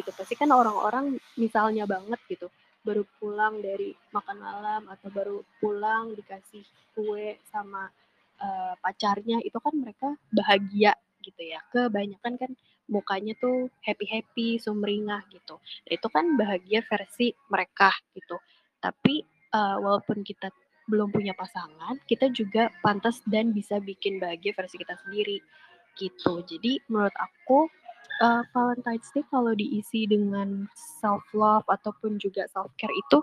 gitu, 0.00 0.10
pasti 0.16 0.34
kan 0.38 0.50
orang-orang 0.52 1.16
misalnya 1.38 1.84
banget 1.88 2.20
gitu, 2.30 2.48
baru 2.86 3.02
pulang 3.20 3.60
dari 3.62 3.92
makan 4.14 4.36
malam 4.40 4.82
atau 4.90 5.08
baru 5.12 5.38
pulang 5.60 6.14
dikasih 6.16 6.64
kue 6.96 7.36
sama, 7.52 7.88
eee, 8.40 8.74
pacarnya, 8.82 9.38
itu 9.44 9.58
kan 9.60 9.74
mereka 9.76 10.08
bahagia 10.32 10.92
gitu 11.24 11.42
ya. 11.42 11.60
Kebanyakan 11.74 12.34
kan 12.40 12.50
mukanya 12.88 13.34
tuh 13.42 13.68
happy-happy, 13.82 14.58
sumringah 14.62 15.22
gitu. 15.34 15.58
Itu 15.86 16.06
kan 16.12 16.38
bahagia 16.38 16.80
versi 16.86 17.34
mereka 17.50 17.90
gitu. 18.16 18.38
Tapi, 18.80 19.20
eee, 19.52 19.76
walaupun 19.82 20.22
kita 20.22 20.48
belum 20.86 21.10
punya 21.10 21.34
pasangan, 21.34 21.98
kita 22.06 22.30
juga 22.30 22.70
pantas 22.80 23.22
dan 23.26 23.50
bisa 23.50 23.78
bikin 23.82 24.22
bahagia 24.22 24.54
versi 24.54 24.78
kita 24.78 24.94
sendiri 25.06 25.42
gitu. 25.98 26.44
Jadi 26.46 26.78
menurut 26.90 27.14
aku 27.18 27.66
Eee, 28.16 28.42
Valentine's 28.56 29.12
Day 29.12 29.24
kalau 29.28 29.52
diisi 29.52 30.08
dengan 30.08 30.64
self 30.72 31.20
love 31.36 31.68
ataupun 31.68 32.16
juga 32.16 32.48
self 32.48 32.72
care 32.80 32.92
itu 32.96 33.20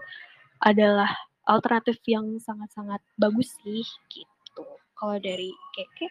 adalah 0.61 1.09
alternatif 1.49 1.97
yang 2.05 2.37
sangat-sangat 2.37 3.01
bagus 3.17 3.57
sih, 3.65 3.81
gitu. 4.13 4.65
Kalau 4.93 5.17
dari 5.17 5.49
Keke? 5.73 6.07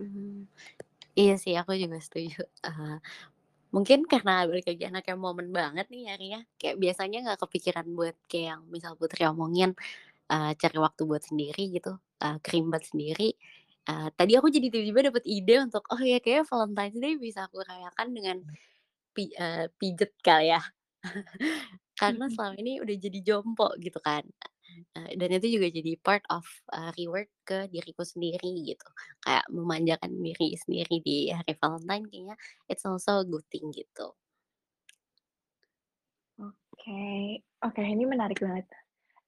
Mmm, 0.00 0.48
iya 1.12 1.34
sih 1.36 1.52
aku 1.60 1.76
juga 1.76 2.00
setuju, 2.00 2.48
uh, 2.64 2.96
mungkin 3.74 4.04
karena 4.08 4.44
balik 4.48 4.66
lagi 4.70 4.84
anaknya 4.90 5.16
momen 5.18 5.48
banget 5.54 5.86
nih 5.92 6.00
nyarinya, 6.12 6.40
kayak 6.60 6.76
biasanya 6.82 7.18
nggak 7.26 7.40
kepikiran 7.44 7.86
buat 7.98 8.16
kayak 8.30 8.46
yang 8.56 8.62
misal 8.72 8.92
Putri 9.00 9.22
omongin, 9.28 9.72
eee, 10.32 10.52
cari 10.60 10.78
waktu 10.82 11.02
buat 11.10 11.24
sendiri 11.26 11.62
gitu, 11.76 11.98
eee, 12.24 12.38
kerimbat 12.44 12.82
sendiri, 12.90 13.34
eee, 13.90 14.08
tadi 14.18 14.32
aku 14.38 14.48
jadi 14.52 14.68
tiba-tiba 14.72 15.00
dapet 15.12 15.24
ide 15.28 15.54
untuk, 15.66 15.84
oh 15.92 16.00
ya 16.02 16.18
kayaknya 16.22 16.44
Valentine's 16.50 16.98
Day 17.02 17.14
bisa 17.20 17.40
aku 17.48 17.58
rayakan 17.66 18.08
dengan 18.16 18.36
pi 19.16 19.30
eee, 19.36 19.68
pijet 19.80 20.12
kali 20.24 20.52
ya. 20.54 20.60
Karena 22.00 22.26
Mhm. 22.26 22.32
selama 22.32 22.56
ini 22.60 22.80
udah 22.84 22.96
jadi 22.98 23.18
jompo 23.26 23.68
gitu 23.82 23.98
kan, 24.04 24.24
eee, 24.96 25.12
dan 25.20 25.30
itu 25.36 25.46
juga 25.60 25.68
jadi 25.72 25.92
part 26.06 26.24
of, 26.32 26.44
eee, 26.74 26.90
reward 27.00 27.28
ke 27.48 27.58
diriku 27.72 28.02
sendiri 28.06 28.52
gitu. 28.68 28.86
Kayak 29.24 29.46
memanjakan 29.52 30.12
diri 30.24 30.48
sendiri 30.62 30.96
di 31.04 31.16
hari 31.32 31.52
Valentine 31.60 32.04
kayaknya 32.10 32.36
it's 32.70 32.84
also 32.88 33.22
a 33.22 33.26
good 33.28 33.44
thing 33.52 33.68
gitu. 33.74 34.14
Oke 36.38 37.02
oke, 37.66 37.82
ini 37.94 38.04
menarik 38.06 38.38
banget. 38.42 38.66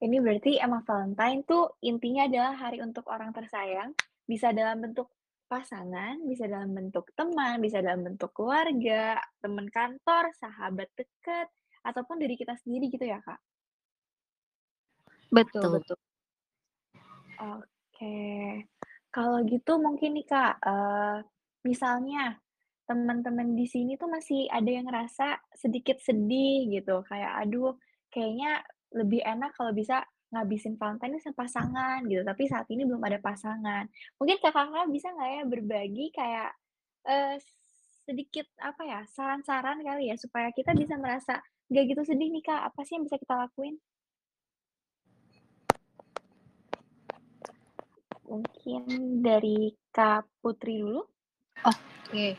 Ini 0.05 0.17
berarti 0.25 0.53
emang 0.67 0.83
Valentine 0.89 1.41
tuh 1.51 1.65
intinya 1.91 2.23
adalah 2.31 2.55
hari 2.63 2.79
untuk 2.87 3.05
orang 3.15 3.31
tersayang, 3.37 3.91
bisa 4.31 4.49
dalam 4.61 4.79
bentuk 4.85 5.09
pasangan, 5.53 6.17
bisa 6.31 6.45
dalam 6.53 6.71
bentuk 6.79 7.07
teman, 7.19 7.57
bisa 7.65 7.79
dalam 7.87 8.03
bentuk 8.09 8.31
keluarga, 8.37 9.19
teman 9.43 9.69
kantor, 9.77 10.25
sahabat 10.43 10.89
dekat, 10.99 11.49
ataupun 11.89 12.17
diri 12.23 12.35
kita 12.41 12.55
sendiri 12.63 12.87
gitu 12.95 13.07
ya, 13.09 13.21
Kak? 13.27 13.41
Betul 15.33 15.71
Betul. 15.71 15.79
betul. 15.79 15.97
Oke. 17.39 18.17
Kalau 19.11 19.39
gitu 19.47 19.73
mungkin 19.83 20.15
nih, 20.17 20.27
Kak, 20.27 20.55
eee, 20.63 21.17
misalnya 21.67 22.39
teman-teman 22.87 23.55
di 23.55 23.67
sini 23.71 23.95
tuh 24.01 24.11
masih 24.11 24.51
ada 24.51 24.67
yang 24.71 24.87
ngerasa 24.91 25.39
sedikit 25.55 25.99
sedih 26.03 26.67
gitu, 26.75 27.03
kayak, 27.07 27.47
"Aduh, 27.47 27.79
kayaknya 28.11 28.63
lebih 28.95 29.23
enak 29.23 29.55
kalau 29.55 29.71
bisa 29.75 30.03
ngabisin 30.35 30.75
Valentine 30.79 31.19
sama 31.23 31.47
pasangan," 31.47 31.99
gitu, 32.11 32.23
tapi 32.27 32.47
saat 32.51 32.67
ini 32.71 32.83
belum 32.87 33.03
ada 33.07 33.19
pasangan. 33.23 33.87
Mungkin 34.19 34.39
Kakak 34.43 34.87
bisa 34.91 35.11
nggak 35.15 35.31
ya 35.39 35.43
berbagi 35.47 36.07
kayak, 36.15 36.51
eee, 37.07 37.37
sedikit, 38.07 38.47
apa 38.59 38.83
ya, 38.87 39.01
saran-saran 39.11 39.79
kali 39.87 40.11
ya, 40.11 40.17
supaya 40.19 40.51
kita 40.55 40.75
bisa 40.75 40.99
merasa 40.99 41.39
nggak 41.71 41.85
gitu 41.95 42.03
sedih 42.15 42.31
nih, 42.35 42.43
Kak, 42.47 42.63
apa 42.75 42.81
sih 42.87 42.99
yang 42.99 43.07
bisa 43.07 43.19
kita 43.23 43.35
lakuin? 43.39 43.81
Mungkin 48.31 48.83
dari 49.27 49.75
Kak 49.91 50.23
Putri 50.39 50.79
dulu? 50.79 51.03
Oke, 51.67 52.39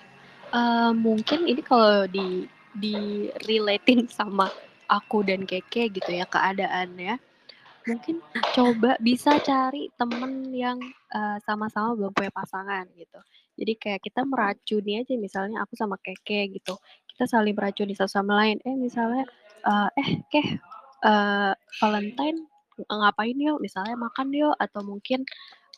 eee, 0.56 0.90
mungkin 0.96 1.40
ini 1.52 1.60
kalau 1.60 2.08
di 2.08 2.48
di-relate-in 2.72 4.08
sama 4.08 4.48
aku 4.88 5.28
dan 5.28 5.44
Keke 5.44 5.92
gitu 5.92 6.16
ya 6.16 6.24
keadaannya, 6.24 7.20
mungkin 7.90 8.24
coba 8.56 8.96
bisa 9.04 9.36
cari 9.44 9.92
temen 10.00 10.48
yang, 10.56 10.80
eee, 11.12 11.38
sama-sama 11.44 11.92
belum 12.00 12.16
punya 12.16 12.32
pasangan 12.32 12.88
gitu. 12.96 13.20
Jadi 13.60 13.74
kayak 13.76 14.02
kita 14.08 14.22
meracuni 14.24 15.04
aja 15.04 15.14
misalnya 15.20 15.58
aku 15.68 15.76
sama 15.76 16.00
Keke 16.00 16.56
gitu, 16.56 16.80
kita 17.12 17.28
saling 17.28 17.52
meracuni 17.60 17.92
satu 18.00 18.12
sama 18.24 18.40
lain, 18.40 18.64
eh 18.64 18.76
misalnya, 18.80 19.28
eee, 19.68 19.90
"Eh 20.00 20.10
Keh, 20.32 20.48
eee, 21.04 21.52
Valentine 21.84 22.40
ngapain 22.88 23.36
yuk?" 23.38 23.60
Misalnya 23.60 23.96
makan 24.00 24.32
yuk 24.32 24.56
atau 24.56 24.82
mungkin, 24.88 25.28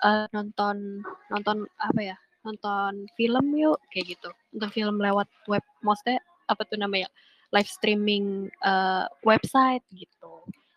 eee, 0.02 0.26
nonton 0.36 1.04
nonton 1.30 1.58
apa 1.78 2.02
ya, 2.02 2.18
nonton 2.46 3.06
film 3.18 3.46
yuk 3.56 3.78
kayak 3.94 4.18
gitu, 4.18 4.30
nonton 4.56 4.72
film 4.74 4.96
lewat 5.00 5.28
web 5.52 5.64
maksudnya 5.86 6.20
apa 6.50 6.62
tuh 6.68 6.78
namanya, 6.82 7.08
live 7.54 7.70
streaming, 7.70 8.50
eee, 8.66 9.06
website 9.28 9.84
gitu. 9.94 10.34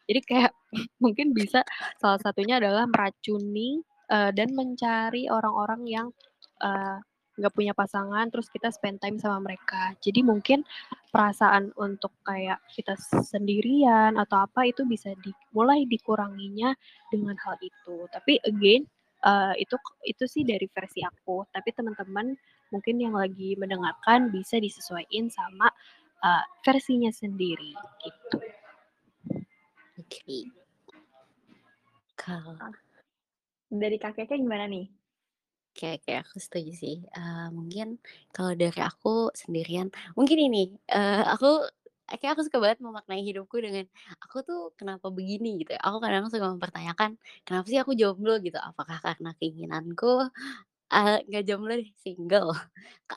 Jadi 0.07 0.20
kayak 0.22 0.52
mungkin 1.02 1.33
bisa 1.35 1.64
salah 1.98 2.20
satunya 2.22 2.61
adalah 2.61 2.85
meracuni, 2.87 3.81
eee, 4.12 4.31
dan 4.37 4.52
mencari 4.55 5.26
orang-orang 5.33 5.83
yang, 5.88 6.09
nggak 7.37 7.52
punya 7.52 7.72
pasangan, 7.76 8.33
terus 8.33 8.48
kita 8.48 8.72
spend 8.72 8.96
time 9.00 9.20
sama 9.20 9.44
mereka. 9.44 9.92
Jadi 10.00 10.24
mungkin 10.24 10.64
perasaan 11.12 11.72
untuk 11.76 12.12
kayak 12.24 12.61
kita 12.72 12.96
sendirian 13.20 14.16
atau 14.16 14.44
apa 14.48 14.64
itu 14.68 14.88
bisa 14.88 15.12
di 15.20 15.33
mulai 15.52 15.85
dikuranginya 15.85 16.72
dengan 17.12 17.37
hal 17.44 17.57
itu. 17.61 18.09
Tapi 18.09 18.40
again, 18.48 18.88
eee, 19.26 19.52
itu 19.64 19.76
itu 20.12 20.24
sih 20.34 20.42
dari 20.46 20.66
versi 20.76 21.00
aku, 21.10 21.36
tapi 21.54 21.70
teman-teman 21.76 22.26
mungkin 22.72 22.96
yang 23.04 23.14
lagi 23.22 23.54
mendengarkan 23.60 24.30
bisa 24.34 24.56
disesuaiin 24.62 25.26
sama, 25.38 25.68
eee, 26.26 26.44
versinya 26.66 27.10
sendiri 27.12 27.72
gitu. 28.04 28.38
Oke. 29.98 30.36
Kal 32.16 32.56
Ah, 32.60 32.72
dari 33.82 33.96
Kak 34.02 34.14
Keke 34.16 34.36
gimana 34.42 34.66
nih? 34.74 34.86
Oke 35.76 35.86
oke, 36.00 36.12
aku 36.24 36.36
setuju 36.40 36.72
sih. 36.82 36.96
Eee, 37.16 37.46
mungkin 37.52 37.88
kalau 38.32 38.52
dari 38.56 38.80
aku 38.80 39.28
sendirian, 39.36 39.88
mungkin 40.16 40.38
ini, 40.48 40.62
eee, 40.88 41.22
aku 41.34 41.68
kayak 42.21 42.33
aku 42.38 42.42
suka 42.47 42.59
banget 42.62 42.79
memaknai 42.85 43.23
hidupku 43.27 43.57
dengan, 43.59 43.85
"Aku 44.25 44.42
tuh 44.47 44.71
kenapa 44.79 45.11
begini?" 45.11 45.59
Gitu 45.62 45.75
ya. 45.77 45.81
Aku 45.83 45.99
kadang 46.05 46.31
suka 46.33 46.47
mempertanyakan, 46.55 47.19
"Kenapa 47.47 47.66
sih 47.71 47.79
aku 47.83 47.92
jomblo?" 47.99 48.38
Gitu. 48.45 48.57
Apakah 48.59 48.99
karena 49.03 49.31
keinginanku, 49.38 50.31
eee, 50.95 51.16
nggak 51.29 51.45
jomblo 51.49 51.73
deh, 51.81 51.90
single. 52.05 52.51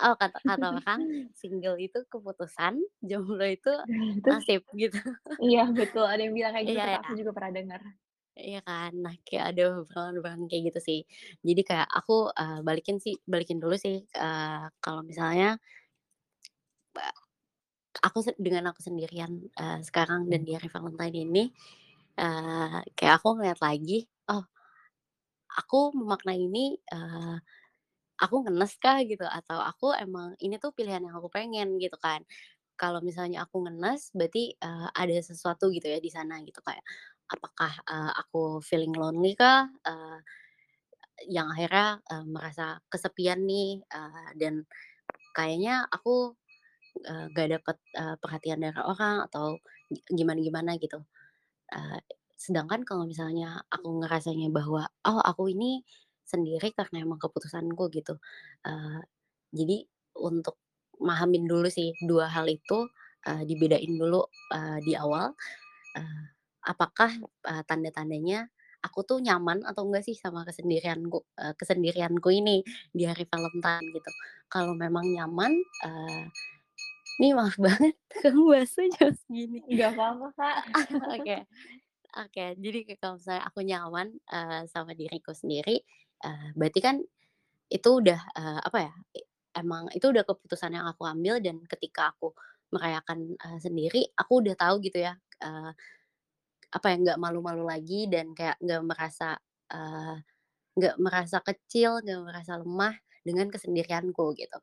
Oh, 0.06 0.15
kata 0.21 0.39
kata 0.47 0.67
orang, 0.82 1.02
single 1.36 1.78
itu 1.82 1.99
keputusan, 2.13 2.78
jomblo 3.06 3.45
itu 3.49 3.71
itu 4.17 4.30
nasib 4.30 4.62
gitu. 4.78 4.97
iya 5.45 5.62
betul, 5.80 6.04
ada 6.12 6.21
yang 6.25 6.34
bilang 6.38 6.54
kayak 6.56 6.67
gitu 6.73 6.86
Iya 6.86 6.86
ya. 6.95 6.99
aku 6.99 7.12
juga 7.19 7.32
pernah 7.36 7.52
dengar. 7.58 7.82
Iya 8.39 8.60
kan? 8.67 8.91
Nah, 9.04 9.13
kayak 9.28 9.45
ada 9.52 9.63
obrolan-obrolan 9.84 10.47
kayak 10.49 10.63
gitu 10.71 10.80
sih. 10.88 10.99
Jadi 11.47 11.62
kayak 11.69 11.88
aku, 11.97 12.13
eee, 12.39 12.60
balikin 12.67 12.97
sih 13.04 13.13
balikin 13.28 13.60
dulu 13.63 13.75
sih, 13.75 13.95
eee, 14.15 14.63
kalau 14.84 15.02
misalnya 15.10 15.60
aku 18.06 18.19
dengan 18.38 18.71
aku 18.71 18.82
sendirian, 18.86 19.32
eee, 19.58 19.80
sekarang 19.88 20.30
dan 20.32 20.41
di 20.47 20.54
hari 20.58 20.69
Valentine 20.71 21.15
ini, 21.25 21.43
eee, 22.19 22.80
kayak 22.97 23.21
aku 23.21 23.30
ngeliat 23.39 23.60
lagi, 23.63 24.06
oh, 24.32 24.45
aku 25.60 25.91
memaknai 25.97 26.39
ini, 26.47 26.78
eee, 26.93 27.36
aku 28.23 28.36
ngenes 28.47 28.73
kah? 28.84 28.99
gitu, 29.08 29.25
atau 29.28 29.60
aku 29.63 29.88
emang 29.97 30.36
ini 30.43 30.58
tuh 30.63 30.71
pilihan 30.78 31.04
yang 31.06 31.15
aku 31.19 31.30
pengen 31.34 31.78
gitu 31.84 31.97
kan. 32.02 32.21
Kalau 32.80 32.99
misalnya 33.06 33.45
aku 33.47 33.63
ngenes 33.67 34.12
berarti, 34.17 34.56
eee, 34.60 34.88
ada 34.95 35.15
sesuatu 35.23 35.69
gitu 35.75 35.88
ya 35.91 35.99
di 36.04 36.12
sana 36.13 36.41
gitu, 36.47 36.60
kayak 36.65 36.84
apakah, 37.32 37.73
eee, 37.89 38.12
aku 38.21 38.62
feeling 38.65 38.93
lonely 38.97 39.34
kah, 39.39 39.67
eee, 39.88 40.17
yang 41.36 41.47
akhirnya, 41.54 41.99
eee, 42.12 42.25
merasa 42.28 42.65
kesepian 42.91 43.39
nih, 43.47 43.84
eee, 43.84 44.28
dan 44.41 44.54
kayaknya 45.38 45.86
aku, 45.91 46.36
eee, 47.07 47.25
nggak 47.33 47.47
dapet, 47.59 47.77
eee, 47.99 48.15
perhatian 48.21 48.59
dari 48.63 48.79
orang 48.83 49.25
atau 49.29 49.57
gi 49.91 50.01
gimana-gimana 50.17 50.75
gitu. 50.81 50.99
Eee, 51.73 51.99
sedangkan 52.39 52.83
kalau 52.88 53.05
misalnya 53.09 53.62
aku 53.71 53.89
ngerasanya 54.03 54.49
bahwa, 54.53 54.88
oh 55.07 55.21
aku 55.23 55.51
ini 55.53 55.83
sendiri 56.27 56.71
karena 56.77 57.03
emang 57.05 57.19
keputusanku 57.21 57.89
gitu. 57.95 58.17
Eee, 58.67 59.01
jadi 59.55 59.77
untuk 60.19 60.57
mahamin 61.01 61.45
dulu 61.49 61.67
sih 61.71 61.93
2 62.05 62.27
hal 62.31 62.47
itu, 62.51 62.88
eee, 63.27 63.43
dibedain 63.49 63.93
dulu, 63.99 64.23
eee, 64.55 64.79
di 64.88 64.93
awal, 64.99 65.33
eee, 65.97 66.23
apakah, 66.67 67.12
eee, 67.49 67.63
tanda-tandanya 67.69 68.47
aku 68.85 69.03
tuh 69.07 69.19
nyaman 69.23 69.63
atau 69.67 69.83
enggak 69.89 70.05
sih 70.07 70.15
sama 70.17 70.43
kesendirianku 70.47 71.19
eee, 71.41 71.53
kesendirianku 71.59 72.29
ini 72.33 72.63
di 72.95 73.03
hari 73.09 73.25
Valentine 73.29 73.88
gitu. 73.95 74.12
Kalau 74.51 74.73
memang 74.77 75.05
nyaman, 75.12 75.53
eee, 75.85 76.23
nih 77.19 77.32
maaf 77.38 77.55
banget 77.60 77.95
kamu 78.23 78.41
bahasnya 78.51 78.86
jam 78.97 79.12
segini. 79.15 79.60
Nggak 79.69 79.89
apa-apa, 79.95 80.27
Kak. 80.38 80.58
Oke 81.19 81.38
oke, 82.15 82.45
jadi 82.58 82.79
kayak 82.88 82.99
kalau 83.03 83.15
misalnya 83.21 83.43
aku 83.49 83.60
nyaman, 83.65 84.08
eee, 84.34 84.62
sama 84.71 84.93
diriku 84.97 85.32
sendiri, 85.36 85.84
eee, 86.25 86.47
berarti 86.58 86.79
kan 86.82 86.95
itu 87.71 87.89
udah, 88.01 88.19
eee, 88.38 88.60
apa 88.67 88.79
ya, 88.89 88.93
emang 89.60 89.89
itu 89.95 90.08
udah 90.13 90.23
keputusan 90.27 90.73
yang 90.77 90.88
aku 90.89 91.03
ambil 91.08 91.39
dan 91.43 91.62
ketika 91.69 92.13
aku 92.15 92.34
merayakan, 92.73 93.36
eee, 93.38 93.60
sendiri, 93.63 94.01
aku 94.17 94.41
udah 94.45 94.55
tahu 94.60 94.82
gitu 94.86 94.99
ya, 95.03 95.15
eee, 95.43 95.71
apa 96.77 96.86
ya, 96.91 96.95
nggak 97.03 97.19
malu-malu 97.23 97.63
lagi 97.71 98.01
dan 98.13 98.27
kayak 98.38 98.58
nggak 98.65 98.82
merasa, 98.89 99.29
nggak 100.77 100.95
merasa 101.01 101.38
kecil, 101.43 101.99
nggak 102.03 102.19
merasa 102.23 102.53
lemah 102.62 102.95
dengan 103.27 103.47
kesendirianku 103.51 104.25
gitu. 104.39 104.58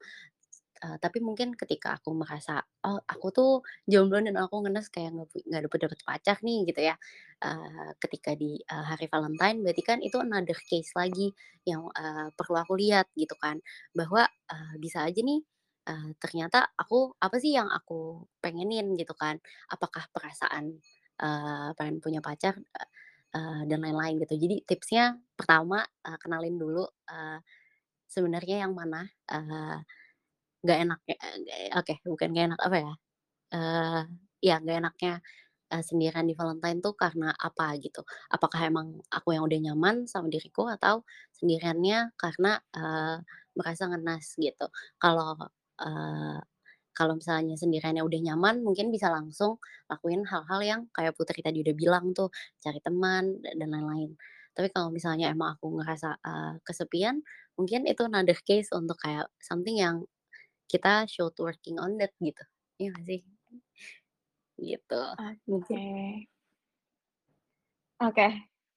Eee, 0.87 0.97
tapi 1.03 1.19
mungkin 1.25 1.59
ketika 1.59 1.99
aku 1.99 2.15
merasa, 2.15 2.63
oh 2.87 3.03
aku 3.11 3.29
tuh 3.35 3.53
jomblo 3.91 4.23
dan 4.23 4.39
aku 4.39 4.63
ngenes 4.63 4.87
kayak 4.95 5.11
nggak 5.19 5.29
pu 5.35 5.37
nggak 5.51 5.63
dapet-dapet 5.67 6.01
pacar 6.07 6.37
nih 6.47 6.59
gitu 6.71 6.81
ya, 6.87 6.95
eee, 7.43 7.91
ketika 7.99 8.31
di, 8.39 8.61
eee, 8.63 8.85
hari 8.91 9.07
Valentine 9.11 9.59
berarti 9.67 9.83
kan 9.83 9.99
itu 10.05 10.17
another 10.23 10.55
case 10.71 10.95
lagi 10.95 11.35
yang, 11.67 11.91
eee, 11.99 12.31
perlu 12.39 12.57
aku 12.63 12.75
lihat 12.79 13.11
gitu 13.19 13.35
kan. 13.41 13.59
Bahwa, 13.99 14.31
eee, 14.53 14.75
bisa 14.79 15.03
aja 15.09 15.19
nih, 15.27 15.43
eee, 15.91 16.09
ternyata 16.23 16.71
aku 16.79 17.19
apa 17.19 17.37
sih 17.43 17.59
yang 17.59 17.67
aku 17.73 18.23
pengenin 18.45 18.95
gitu 19.01 19.15
kan. 19.19 19.43
Apakah 19.75 20.07
perasaan, 20.15 20.79
eee, 21.19 21.69
pengen 21.79 21.99
punya 22.05 22.21
pacar, 22.23 22.55
eee, 23.37 23.63
dan 23.71 23.81
lain-lain 23.85 24.17
gitu. 24.25 24.35
Jadi 24.39 24.57
tipsnya 24.69 25.17
pertama, 25.39 25.83
eee, 26.07 26.19
kenalin 26.23 26.57
dulu, 26.61 26.85
eee, 27.11 27.39
sebenarnya 28.11 28.67
yang 28.69 28.75
mana, 28.77 29.07
eee, 29.31 29.79
nggak 30.67 30.79
enaknya 30.85 31.17
eee, 31.23 31.71
oke 31.79 31.95
bukan 32.07 32.29
nggak 32.35 32.47
enak, 32.53 32.61
apa 32.67 32.77
ya, 32.85 32.93
eee, 33.55 34.01
ya 34.49 34.55
nggak 34.63 34.79
enaknya, 34.83 35.13
eee, 35.73 35.83
sendirian 35.87 36.27
di 36.31 36.35
Valentine 36.39 36.79
tuh 36.85 36.95
karena 36.99 37.31
apa 37.39 37.77
gitu. 37.83 38.03
Apakah 38.33 38.61
emang 38.71 38.89
aku 39.13 39.35
yang 39.37 39.45
udah 39.49 39.59
nyaman 39.73 40.07
sama 40.11 40.29
diriku 40.33 40.67
atau 40.71 41.03
sendiriannya 41.39 42.15
karena, 42.21 42.59
eee, 42.77 43.17
merasa 43.59 43.85
ngenes 43.91 44.37
gitu. 44.41 44.67
Kalau, 45.03 45.37
eee, 45.83 46.39
kalau 46.97 47.15
misalnya 47.21 47.55
sendiriannya 47.61 48.03
udah 48.07 48.21
nyaman 48.33 48.65
mungkin 48.67 48.89
bisa 48.95 49.09
langsung 49.13 49.61
lakuin 49.91 50.25
hal-hal 50.29 50.61
yang 50.65 50.81
kayak 50.97 51.13
Putri 51.19 51.41
tadi 51.45 51.61
udah 51.65 51.75
bilang 51.77 52.13
tuh, 52.17 52.31
cari 52.65 52.81
teman 52.85 53.39
da 53.45 53.53
dan 53.59 53.69
lain-lain. 53.75 54.13
Tapi 54.57 54.69
kalau 54.75 54.91
misalnya 54.95 55.29
emang 55.33 55.57
aku 55.61 55.69
ngerasa, 55.81 56.19
eee, 56.25 56.53
kesepian, 56.67 57.21
mungkin 57.61 57.85
itu 57.89 58.03
another 58.09 58.39
case 58.45 58.69
untuk 58.75 58.97
kayak 59.03 59.29
something 59.43 59.77
yang 59.81 60.05
kita 60.71 61.07
should 61.11 61.37
working 61.39 61.79
on 61.79 61.99
that 62.01 62.13
gitu. 62.23 62.43
Iya 62.79 62.89
nggak 62.93 63.05
sih? 63.09 63.21
Gitu, 64.61 65.03
mungkin 65.49 65.81
Oke. 65.81 66.29
Oke, 67.97 68.29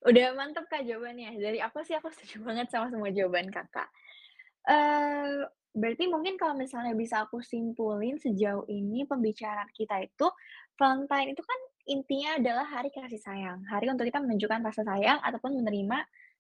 udah 0.07 0.31
mantep, 0.31 0.63
Kak, 0.71 0.87
jawabannya. 0.87 1.35
Dari 1.43 1.59
aku 1.59 1.83
sih, 1.83 1.91
aku 1.91 2.07
setuju 2.07 2.39
banget 2.47 2.71
sama 2.71 2.87
semua 2.87 3.11
jawaban 3.11 3.51
Kakak. 3.51 3.91
Eee, 4.67 5.43
berarti 5.75 6.05
mungkin 6.07 6.39
kalau 6.39 6.55
misalnya 6.55 6.95
bisa 6.95 7.27
aku 7.27 7.43
simpulin 7.43 8.15
sejauh 8.15 8.63
ini 8.71 9.03
pembicaraan 9.03 9.67
kita 9.75 10.07
itu, 10.07 10.27
Valentine 10.79 11.35
itu 11.35 11.43
kan 11.43 11.59
intinya 11.89 12.39
adalah 12.39 12.65
hari 12.67 12.89
kasih 12.95 13.19
sayang, 13.19 13.59
hari 13.67 13.91
untuk 13.91 14.07
kita 14.07 14.23
menunjukkan 14.23 14.61
rasa 14.63 14.87
sayang 14.87 15.19
ataupun 15.19 15.59
menerima 15.59 15.99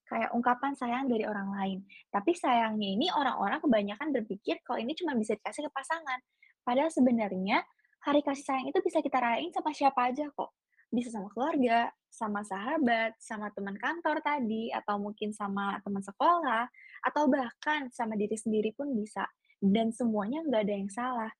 kayak 0.09 0.33
ungkapan 0.33 0.73
sayang 0.73 1.05
dari 1.05 1.23
orang 1.29 1.53
lain. 1.53 1.79
Tapi 2.09 2.33
sayangnya 2.33 2.89
ini 2.97 3.07
orang-orang 3.13 3.61
kebanyakan 3.61 4.09
berpikir 4.09 4.57
kalau 4.65 4.81
ini 4.81 4.97
cuma 4.97 5.13
bisa 5.13 5.37
dikasih 5.37 5.69
ke 5.69 5.71
pasangan. 5.71 6.19
Padahal 6.65 6.89
sebenarnya 6.89 7.61
hari 8.01 8.25
kasih 8.25 8.43
sayang 8.43 8.67
itu 8.73 8.81
bisa 8.81 8.99
kita 9.05 9.21
rayain 9.21 9.53
sama 9.53 9.69
siapa 9.71 10.09
aja 10.09 10.25
kok. 10.33 10.51
Bisa 10.89 11.13
sama 11.13 11.29
keluarga, 11.29 11.93
sama 12.09 12.41
sahabat, 12.41 13.13
sama 13.21 13.53
teman 13.53 13.77
kantor 13.77 14.25
tadi, 14.25 14.73
atau 14.73 14.97
mungkin 14.97 15.29
sama 15.29 15.77
teman 15.85 16.01
sekolah, 16.01 16.65
atau 17.05 17.29
bahkan 17.29 17.93
sama 17.93 18.17
diri 18.17 18.33
sendiri 18.33 18.73
pun 18.73 18.89
bisa. 18.97 19.29
Dan 19.61 19.93
semuanya 19.93 20.41
nggak 20.41 20.61
ada 20.65 20.73
yang 20.73 20.89
salah. 20.89 21.31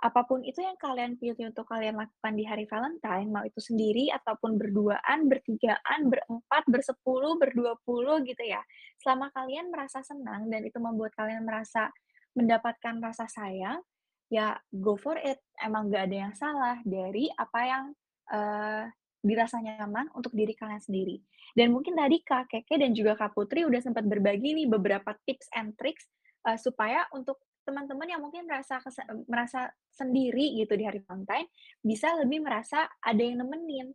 Apa 0.00 0.24
pun 0.24 0.40
itu 0.40 0.64
yang 0.64 0.80
kalian 0.80 1.20
pilih 1.20 1.52
untuk 1.52 1.68
kalian 1.68 1.92
lakukan 2.00 2.32
di 2.32 2.48
hari 2.48 2.64
Valentine, 2.64 3.28
mau 3.28 3.44
itu 3.44 3.60
sendiri 3.60 4.08
ataupun 4.08 4.56
berduaan, 4.56 5.28
bertigaan, 5.28 6.08
berempat, 6.08 6.64
bersepuluh, 6.72 7.36
berdua 7.36 7.76
puluh 7.84 8.24
gitu 8.24 8.40
ya. 8.40 8.64
Selama 9.04 9.28
kalian 9.36 9.68
merasa 9.68 10.00
senang 10.00 10.48
dan 10.48 10.64
itu 10.64 10.80
membuat 10.80 11.12
kalian 11.20 11.44
merasa 11.44 11.92
mendapatkan 12.32 12.96
rasa 13.04 13.28
sayang, 13.28 13.84
ya 14.32 14.56
go 14.72 14.96
for 14.96 15.20
it. 15.20 15.36
Emang 15.60 15.92
nggak 15.92 16.08
ada 16.08 16.16
yang 16.28 16.34
salah 16.34 16.80
dari 16.88 17.28
apa 17.36 17.60
yang, 17.68 17.84
eee, 18.32 18.84
dirasa 19.20 19.60
nyaman 19.60 20.08
untuk 20.16 20.32
diri 20.32 20.56
kalian 20.56 20.80
sendiri. 20.80 21.20
Dan 21.52 21.76
mungkin 21.76 21.92
tadi 21.92 22.24
Kak 22.24 22.48
Keke 22.48 22.80
dan 22.80 22.96
juga 22.96 23.20
Kak 23.20 23.36
Putri 23.36 23.68
udah 23.68 23.84
sempat 23.84 24.08
berbagi 24.08 24.56
nih 24.56 24.64
beberapa 24.64 25.12
tips 25.28 25.52
and 25.52 25.76
tricks, 25.76 26.08
eee, 26.48 26.56
supaya 26.56 27.04
untuk 27.12 27.36
teman-teman 27.64 28.08
yang 28.08 28.20
mungkin 28.22 28.44
merasa 28.48 28.80
merasa 29.28 29.70
sendiri 29.92 30.58
gitu 30.60 30.74
di 30.76 30.84
hari 30.88 31.00
Valentine, 31.04 31.48
bisa 31.84 32.12
lebih 32.18 32.40
merasa 32.42 32.88
ada 33.04 33.20
yang 33.20 33.40
nemenin, 33.44 33.92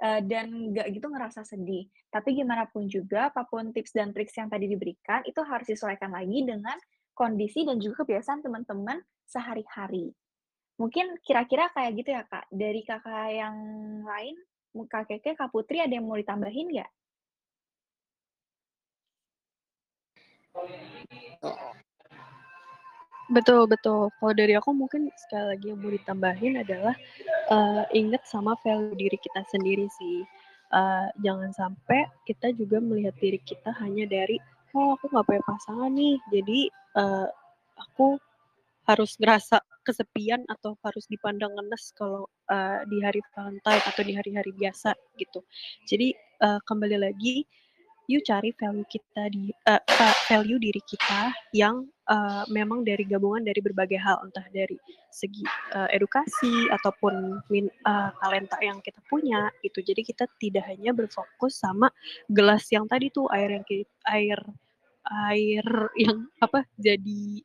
eee, 0.00 0.20
dan 0.26 0.46
nggak 0.72 0.86
gitu 0.96 1.06
ngerasa 1.10 1.44
sedih. 1.46 1.86
Tapi 2.10 2.34
gimana 2.36 2.66
pun 2.68 2.88
juga, 2.88 3.30
apa 3.30 3.44
pun 3.46 3.70
tips 3.70 3.92
dan 3.94 4.10
triks 4.10 4.34
yang 4.36 4.48
tadi 4.48 4.66
diberikan, 4.68 5.22
itu 5.28 5.40
harus 5.44 5.66
disesuaikan 5.68 6.10
lagi 6.12 6.42
dengan 6.44 6.76
kondisi 7.12 7.64
dan 7.68 7.78
juga 7.78 8.04
kebiasaan 8.04 8.40
teman-teman 8.40 8.98
sehari-hari. 9.28 10.12
Mungkin 10.80 11.20
kira-kira 11.22 11.68
kayak 11.76 11.92
gitu 12.00 12.10
ya, 12.16 12.24
Kak. 12.26 12.48
Dari 12.50 12.82
Kakak 12.82 13.28
yang 13.30 13.56
lain, 14.02 14.36
Kak 14.88 15.04
Keke, 15.08 15.36
Kak 15.36 15.52
Putri 15.52 15.78
ada 15.84 15.92
yang 15.92 16.08
mau 16.08 16.16
ditambahin 16.16 16.72
nggak? 16.72 16.90
Betul 23.36 23.60
betul. 23.72 24.10
Kalau 24.18 24.32
dari 24.40 24.52
aku 24.60 24.70
mungkin 24.80 25.08
sekali 25.22 25.44
lagi 25.56 25.66
yang 25.72 25.78
mau 25.82 25.92
ditambahin 25.92 26.54
adalah, 26.64 26.94
eee, 27.54 27.82
inget 28.00 28.22
sama 28.28 28.52
value 28.64 28.96
diri 28.98 29.18
kita 29.20 29.42
sendiri 29.52 29.86
sih. 29.98 30.18
Eee, 30.76 31.06
jangan 31.24 31.50
sampai 31.60 32.00
kita 32.28 32.48
juga 32.60 32.78
melihat 32.82 33.14
diri 33.24 33.38
kita 33.50 33.70
hanya 33.82 34.04
dari, 34.16 34.36
"Oh 34.76 34.96
aku 34.96 35.04
nggak 35.12 35.26
punya 35.28 35.42
pasangan 35.50 35.92
nih, 35.92 36.16
jadi, 36.34 36.60
eee, 37.00 37.26
aku 37.84 38.06
harus 38.90 39.12
ngerasa 39.20 39.58
kesepian 39.86 40.42
atau 40.50 40.76
harus 40.86 41.04
dipandang 41.12 41.52
ngenes 41.56 41.84
kalau, 41.98 42.26
eee, 42.52 42.78
di 42.92 42.98
hari 43.06 43.20
Valentine 43.36 43.82
atau 43.90 44.02
di 44.08 44.14
hari-hari 44.18 44.52
biasa," 44.56 44.92
gitu. 45.20 45.40
Jadi, 45.90 46.08
eee, 46.16 46.60
kembali 46.68 46.98
lagi, 47.00 47.44
yuk 48.10 48.22
cari 48.28 48.50
value 48.58 48.86
kita 48.90 49.30
di 49.32 49.50
va 49.66 49.78
value 50.30 50.60
diri 50.62 50.82
kita 50.84 51.32
yang, 51.56 51.86
uh, 52.08 52.44
memang 52.50 52.82
dari 52.82 53.04
gabungan 53.06 53.44
dari 53.44 53.60
berbagai 53.62 53.98
hal, 54.00 54.22
entah 54.26 54.46
dari 54.50 54.78
segi 55.12 55.44
uh, 55.74 55.86
edukasi 55.92 56.70
ataupun 56.72 57.44
min, 57.52 57.68
uh, 57.86 58.10
talenta 58.18 58.58
yang 58.64 58.80
kita 58.82 58.98
punya 59.06 59.52
itu. 59.62 59.78
Jadi 59.84 60.02
kita 60.02 60.24
tidak 60.40 60.66
hanya 60.70 60.90
berfokus 60.96 61.60
sama 61.60 61.92
gelas 62.30 62.66
yang 62.72 62.88
tadi 62.88 63.12
tuh 63.12 63.28
air 63.30 63.54
yang 63.54 63.64
air 64.08 64.40
air 65.30 65.66
yang 65.98 66.26
apa 66.44 66.64
jadi 66.78 67.42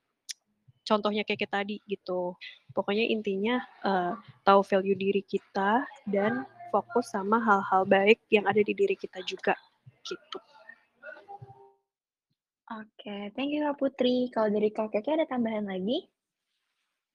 contohnya 0.87 1.27
kayak 1.27 1.51
tadi 1.51 1.83
gitu. 1.85 2.33
Pokoknya 2.71 3.03
intinya 3.09 3.59
uh, 3.83 4.13
tahu 4.45 4.61
value 4.63 4.95
diri 4.95 5.25
kita 5.25 5.83
dan 6.07 6.45
fokus 6.69 7.09
sama 7.11 7.41
hal-hal 7.41 7.83
baik 7.87 8.21
yang 8.29 8.45
ada 8.45 8.61
di 8.61 8.71
diri 8.71 8.95
kita 8.95 9.19
juga 9.25 9.57
gitu. 10.05 10.39
Oke, 12.67 13.31
thank 13.31 13.55
you 13.55 13.63
Kak 13.63 13.79
Putri. 13.79 14.27
Kalau 14.27 14.51
dari 14.51 14.67
Kak 14.75 14.91
Keke 14.91 15.15
ada 15.15 15.23
tambahan 15.23 15.71
lagi? 15.71 16.03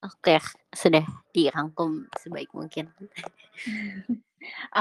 Oke, 0.00 0.40
sudah 0.72 1.04
dirangkum 1.28 2.08
sebaik 2.16 2.48
mungkin. 2.56 2.88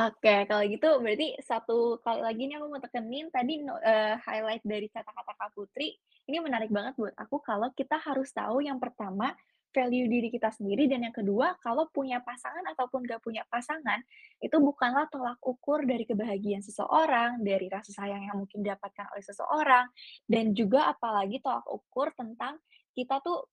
Oke, 0.07 0.35
kalau 0.47 0.63
gitu 0.65 0.89
berarti 1.03 1.35
satu 1.43 1.99
kali 2.01 2.23
lagi 2.23 2.47
nih 2.47 2.55
aku 2.57 2.71
mau 2.71 2.79
tekenin 2.79 3.27
tadi 3.29 3.61
uh, 3.67 4.15
highlight 4.23 4.63
dari 4.63 4.87
kata-kata 4.87 5.35
Kak 5.35 5.51
Putri, 5.53 5.93
ini 6.31 6.39
menarik 6.39 6.71
banget 6.71 6.95
buat 6.95 7.13
aku 7.19 7.43
kalau 7.43 7.67
kita 7.75 7.99
harus 7.99 8.31
tahu 8.31 8.63
yang 8.63 8.79
pertama 8.79 9.35
value 9.71 10.07
diri 10.07 10.29
kita 10.29 10.51
sendiri 10.51 10.85
dan 10.85 11.07
yang 11.07 11.15
kedua 11.15 11.55
kalau 11.63 11.87
punya 11.89 12.19
pasangan 12.21 12.63
ataupun 12.75 13.07
gak 13.07 13.23
punya 13.23 13.47
pasangan 13.47 14.03
itu 14.43 14.55
bukanlah 14.59 15.07
tolak 15.07 15.39
ukur 15.41 15.83
dari 15.87 16.03
kebahagiaan 16.05 16.61
seseorang 16.61 17.41
dari 17.41 17.71
rasa 17.71 17.95
sayang 17.95 18.27
yang 18.27 18.37
mungkin 18.37 18.61
didapatkan 18.61 19.11
oleh 19.15 19.23
seseorang 19.23 19.85
dan 20.27 20.51
juga 20.51 20.91
apalagi 20.91 21.39
tolak 21.41 21.65
ukur 21.65 22.11
tentang 22.13 22.59
kita 22.91 23.23
tuh 23.23 23.47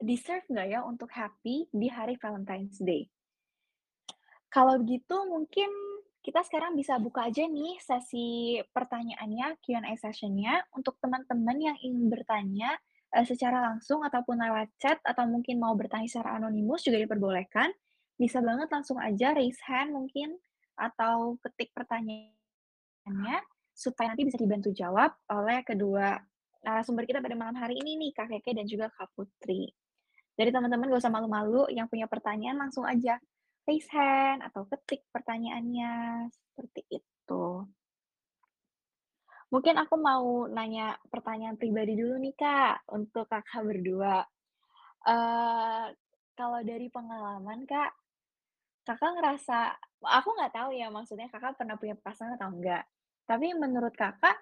deserve 0.00 0.42
nggak 0.48 0.68
ya 0.68 0.80
untuk 0.82 1.12
happy 1.12 1.68
di 1.70 1.86
hari 1.92 2.16
Valentine's 2.16 2.80
Day. 2.80 3.06
Kalau 4.50 4.80
begitu 4.82 5.14
mungkin 5.30 5.70
kita 6.20 6.44
sekarang 6.44 6.76
bisa 6.76 7.00
buka 7.00 7.28
aja 7.28 7.48
nih 7.48 7.80
sesi 7.80 8.58
pertanyaannya, 8.76 9.56
Q&A 9.62 9.94
sessionnya 9.96 10.64
untuk 10.76 11.00
teman-teman 11.00 11.56
yang 11.56 11.76
ingin 11.80 12.12
bertanya 12.12 12.76
uh, 13.14 13.26
secara 13.26 13.60
langsung 13.60 14.02
ataupun 14.02 14.38
lewat 14.38 14.68
chat 14.78 14.98
atau 15.02 15.26
mungkin 15.26 15.58
mau 15.58 15.74
bertanya 15.74 16.06
secara 16.06 16.38
anonimus 16.38 16.86
juga 16.86 17.02
diperbolehkan. 17.02 17.70
Bisa 18.20 18.44
banget 18.44 18.68
langsung 18.68 19.00
aja 19.00 19.32
raise 19.32 19.60
hand 19.64 19.96
mungkin 19.96 20.36
atau 20.76 21.40
ketik 21.40 21.72
pertanyaannya 21.72 23.38
supaya 23.72 24.12
nanti 24.12 24.28
bisa 24.28 24.36
dibantu 24.36 24.76
jawab 24.76 25.16
oleh 25.32 25.64
kedua 25.64 26.20
narasumber 26.60 27.08
kita 27.08 27.24
pada 27.24 27.36
malam 27.36 27.56
hari 27.56 27.80
ini 27.80 27.96
nih, 27.96 28.10
Kak 28.12 28.28
Keke 28.28 28.52
dan 28.52 28.68
juga 28.68 28.92
Kak 28.92 29.16
Putri. 29.16 29.72
Jadi 30.36 30.50
teman-teman 30.52 30.92
gak 30.92 31.00
usah 31.04 31.12
malu-malu, 31.12 31.68
yang 31.72 31.88
punya 31.88 32.04
pertanyaan 32.08 32.60
langsung 32.60 32.84
aja 32.84 33.16
raise 33.64 33.88
hand 33.92 34.44
atau 34.44 34.68
ketik 34.68 35.04
pertanyaannya, 35.12 36.28
seperti 36.32 37.00
itu. 37.00 37.44
Mungkin 39.50 39.74
aku 39.82 39.98
mau 39.98 40.46
nanya 40.46 40.94
pertanyaan 41.10 41.58
pribadi 41.58 41.98
dulu 41.98 42.22
nih, 42.22 42.34
Kak, 42.38 42.86
untuk 42.94 43.26
Kakak 43.26 43.66
berdua. 43.66 44.22
Uh, 45.02 45.90
kalau 46.38 46.62
dari 46.62 46.86
pengalaman, 46.86 47.66
Kak, 47.66 47.90
Kakak 48.86 49.10
ngerasa 49.18 49.74
aku 50.06 50.28
nggak 50.38 50.54
tahu 50.56 50.70
ya 50.72 50.88
maksudnya 50.88 51.28
Kakak 51.28 51.58
pernah 51.58 51.76
punya 51.76 51.98
pasangan 51.98 52.38
atau 52.38 52.48
enggak. 52.48 52.86
Tapi 53.26 53.52
menurut 53.58 53.92
Kakak, 53.94 54.38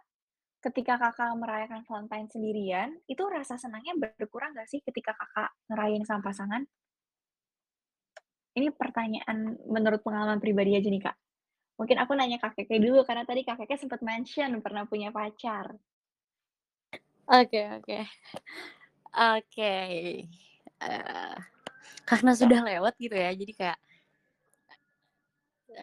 ketika 0.61 1.01
Kakak 1.01 1.35
merayakan 1.40 1.83
Valentine 1.88 2.29
sendirian, 2.29 2.88
itu 3.09 3.23
rasa 3.27 3.57
senangnya 3.57 3.97
berkurang 3.97 4.53
nggak 4.55 4.68
sih 4.68 4.85
ketika 4.85 5.16
Kakak 5.16 5.57
ngerayain 5.73 6.05
sama 6.05 6.21
pasangan? 6.21 6.62
Ini 8.59 8.75
pertanyaan 8.75 9.57
menurut 9.71 10.03
pengalaman 10.03 10.42
pribadi 10.42 10.75
aja 10.75 10.88
nih, 10.90 11.03
Kak. 11.03 11.16
Mungkin 11.79 11.97
aku 12.03 12.12
nanya 12.19 12.43
Kak 12.43 12.59
Keke 12.59 12.83
dulu, 12.83 13.07
karena 13.07 13.23
tadi 13.23 13.47
Kak 13.47 13.62
Keke 13.62 13.79
sempat 13.79 14.03
mention 14.03 14.59
pernah 14.59 14.83
punya 14.85 15.14
pacar. 15.14 15.79
Oke 17.29 17.61
oke. 17.79 17.99
Oke. 19.14 19.75
Uh, 20.83 21.37
karena 22.03 22.33
sudah 22.35 22.61
lewat 22.67 22.99
gitu 22.99 23.14
ya, 23.14 23.31
jadi 23.31 23.53
kayak 23.55 23.79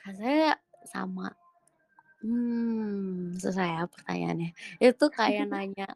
rasanya 0.04 0.60
sama. 0.84 1.32
Hmm, 2.26 3.38
susah 3.40 3.64
ya 3.64 3.82
pertanyaannya. 3.88 4.52
Itu 4.82 5.06
kayak 5.14 5.48
nanya 5.54 5.88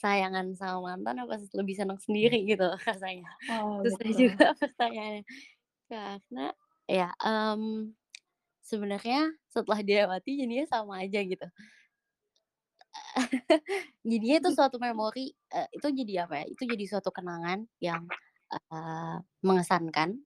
sayangan 0.00 0.56
sama 0.56 0.96
mantan 0.96 1.20
apa 1.20 1.36
lebih 1.52 1.74
senang 1.76 2.00
sendiri 2.00 2.40
gitu 2.48 2.64
rasanya. 2.88 3.28
Oh, 3.52 3.84
Susah 3.84 4.00
betul. 4.00 4.16
juga 4.16 4.46
pertanyaannya. 4.62 5.24
Karena 5.90 6.46
ya, 6.86 7.10
um, 7.20 7.92
sebenarnya 8.70 9.34
setelah 9.50 9.82
dilewati 9.82 10.38
jadinya 10.38 10.66
sama 10.70 11.02
aja 11.02 11.20
gitu. 11.26 11.46
jadinya 14.10 14.36
itu 14.42 14.50
suatu 14.54 14.76
memori, 14.82 15.30
uh, 15.54 15.68
itu 15.74 15.86
jadi 15.94 16.26
apa 16.26 16.42
ya, 16.42 16.46
itu 16.50 16.62
jadi 16.66 16.84
suatu 16.90 17.10
kenangan 17.14 17.66
yang, 17.82 18.06
uh, 18.72 19.18
mengesankan, 19.46 20.18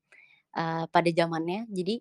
uh, 0.56 0.84
pada 0.90 1.10
zamannya. 1.12 1.68
Jadi, 1.72 2.00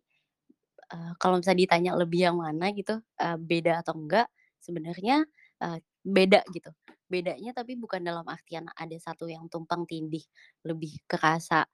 uh, 0.94 1.14
kalau 1.22 1.40
misalnya 1.42 1.62
ditanya 1.68 1.92
lebih 1.98 2.22
yang 2.32 2.38
mana 2.40 2.72
gitu, 2.76 3.00
uh, 3.22 3.38
beda 3.40 3.84
atau 3.86 3.96
enggak, 3.98 4.28
sebenarnya, 4.64 5.26
uh, 5.64 5.78
beda 6.06 6.44
gitu. 6.56 6.72
Bedanya 7.12 7.52
tapi 7.56 7.78
bukan 7.80 8.02
dalam 8.04 8.26
artian 8.28 8.68
ada 8.76 8.98
satu 9.00 9.28
yang 9.30 9.48
tumpang 9.52 9.86
tindih, 9.88 10.24
lebih 10.68 11.00
kerasa, 11.08 11.66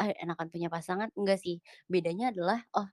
"Ah, 0.00 0.10
enakan 0.22 0.48
punya 0.52 0.68
pasangan," 0.72 1.10
enggak 1.18 1.38
sih. 1.42 1.60
Bedanya 1.90 2.32
adalah, 2.34 2.62
oh 2.76 2.88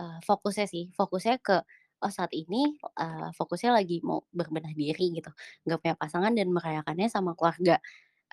uh, 0.00 0.18
fokusnya 0.24 0.66
sih, 0.70 0.90
fokusnya 0.96 1.40
ke, 1.42 1.56
oh 2.04 2.12
saat 2.12 2.32
ini, 2.36 2.76
uh, 3.00 3.30
fokusnya 3.36 3.76
lagi 3.76 4.00
mau 4.04 4.24
berbenah 4.32 4.72
diri 4.76 5.16
gitu, 5.16 5.30
nggak 5.66 5.78
punya 5.82 5.94
pasangan 5.98 6.32
dan 6.36 6.48
merayakannya 6.52 7.08
sama 7.12 7.32
keluarga, 7.38 7.80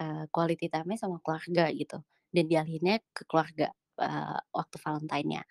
uh, 0.02 0.26
quality 0.32 0.68
time-nya 0.72 0.98
sama 1.00 1.18
keluarga 1.24 1.70
gitu, 1.74 2.00
dan 2.36 2.46
dialihinnya 2.52 3.00
ke 3.16 3.24
keluarga, 3.30 3.72
uh, 4.00 4.40
waktu 4.56 4.78
Valentine-nya. 4.82 5.44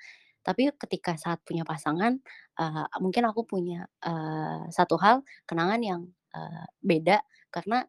Tapi 0.42 0.74
ketika 0.74 1.14
saat 1.14 1.38
punya 1.46 1.62
pasangan, 1.62 2.18
uh, 2.58 2.86
mungkin 2.98 3.24
aku 3.30 3.46
punya, 3.46 3.86
uh, 4.02 4.66
satu 4.74 4.98
hal, 4.98 5.22
kenangan 5.46 5.80
yang, 5.82 6.02
uh, 6.34 6.66
beda. 6.82 7.22
Karena 7.54 7.86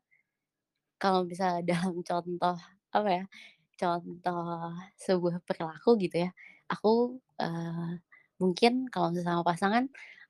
kalau 1.01 1.25
bisa 1.25 1.59
dalam 1.69 2.01
contoh, 2.05 2.57
apa 2.93 3.09
ya, 3.09 3.23
contoh 3.81 4.71
sebuah 5.01 5.41
perilaku 5.47 5.97
gitu 5.97 6.29
ya, 6.29 6.31
aku, 6.69 7.17
uh, 7.41 7.97
Mungkin 8.43 8.91
kalau 8.91 9.15
misalnya 9.15 9.39
sama 9.39 9.43
pasangan, 9.47 9.83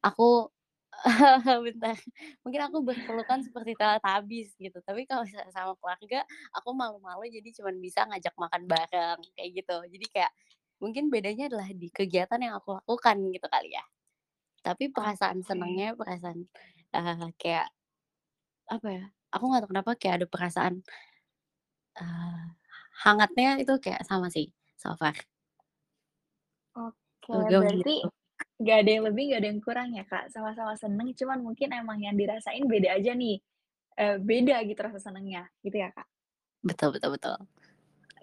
aku 0.05 0.53
bentar, 1.65 1.97
mungkin 2.45 2.61
aku 2.69 2.77
berpelukan 2.85 3.41
seperti 3.41 3.73
Teletubbies 3.73 4.53
gitu, 4.61 4.77
tapi 4.85 5.09
kalau 5.09 5.25
misalnya 5.25 5.49
sama 5.49 5.73
keluarga, 5.81 6.21
aku 6.53 6.69
malu-malu 6.77 7.25
jadi 7.33 7.49
cuman 7.57 7.81
bisa 7.81 8.05
ngajak 8.05 8.37
makan 8.37 8.69
bareng, 8.69 9.19
kayak 9.33 9.49
gitu. 9.57 9.77
Jadi 9.89 10.05
kayak 10.13 10.31
mungkin 10.77 11.09
bedanya 11.09 11.49
adalah 11.49 11.65
di 11.73 11.89
kegiatan 11.89 12.37
yang 12.37 12.53
aku 12.61 12.77
lakukan 12.77 13.17
gitu 13.33 13.47
kali 13.49 13.73
ya. 13.73 13.83
Tapi 14.61 14.93
perasaan 14.93 15.41
okay. 15.41 15.47
senangnya, 15.49 15.97
perasaan, 15.97 16.45
uh, 16.93 17.33
kayak 17.41 17.67
apa 18.69 18.87
ya, 18.87 19.05
aku 19.33 19.43
nggak 19.49 19.61
tahu 19.65 19.71
kenapa 19.73 19.91
kayak 19.97 20.15
ada 20.23 20.27
perasaan, 20.29 20.73
uh, 21.99 22.43
hangatnya 23.03 23.59
itu 23.59 23.73
kayak 23.81 24.05
sama 24.05 24.29
sih, 24.29 24.53
so 24.77 24.93
far. 24.95 25.17
Oke. 27.29 27.39
Oke, 27.39 27.55
berarti 27.55 27.95
gitu. 28.03 28.09
nggak 28.59 28.77
ada 28.83 28.89
yang 28.91 29.03
lebih, 29.07 29.23
nggak 29.31 29.39
ada 29.39 29.49
yang 29.49 29.61
kurang 29.63 29.89
ya, 29.95 30.03
Kak? 30.07 30.23
Sama-sama 30.33 30.73
seneng, 30.75 31.09
cuman 31.15 31.39
mungkin 31.39 31.69
emang 31.71 31.99
yang 32.03 32.15
dirasain 32.19 32.63
beda 32.67 32.95
aja 32.99 33.11
nih, 33.15 33.39
uh, 33.99 34.17
beda 34.19 34.59
gitu 34.67 34.79
rasa 34.83 34.99
senengnya, 34.99 35.47
gitu 35.63 35.79
ya, 35.79 35.89
Kak? 35.95 36.07
Betul 36.63 36.95
betul 36.95 37.15
betul. 37.15 37.37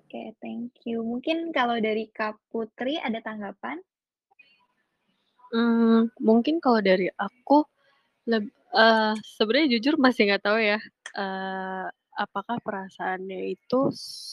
Oke, 0.01 0.35
thank 0.43 0.75
you. 0.85 1.07
Mungkin 1.07 1.55
kalau 1.55 1.79
dari 1.79 2.11
Kak 2.11 2.41
Putri 2.51 2.99
ada 2.99 3.23
tanggapan? 3.23 3.79
Hmm, 5.51 6.11
mungkin 6.23 6.63
kalau 6.63 6.79
dari 6.79 7.11
aku 7.15 7.67
leb 8.31 8.47
uh, 8.71 9.15
sebenarnya 9.39 9.79
jujur 9.79 9.99
masih 9.99 10.31
nggak 10.31 10.45
tahu 10.47 10.59
ya, 10.63 10.79
uh, 11.19 11.87
apakah 12.15 12.59
perasaannya 12.63 13.55
itu 13.55 13.91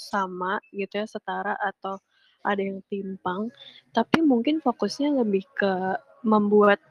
sama 0.09 0.61
gitu 0.73 1.01
ya, 1.01 1.05
setara 1.09 1.57
atau 1.57 1.97
ada 2.43 2.61
yang 2.61 2.83
timpang, 2.91 3.49
tapi 3.93 4.21
mungkin 4.21 4.61
fokusnya 4.61 5.13
lebih 5.23 5.45
ke 5.57 5.97
membuat, 6.25 6.81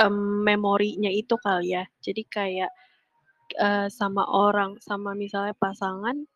um, 0.00 0.44
memorinya 0.44 1.10
itu 1.10 1.34
kali 1.40 1.76
ya. 1.76 1.84
Jadi 2.00 2.22
kayak, 2.28 2.70
uh, 3.60 3.88
sama 3.92 4.24
orang, 4.28 4.78
sama 4.80 5.12
misalnya 5.16 5.52
pasangan 5.56 6.26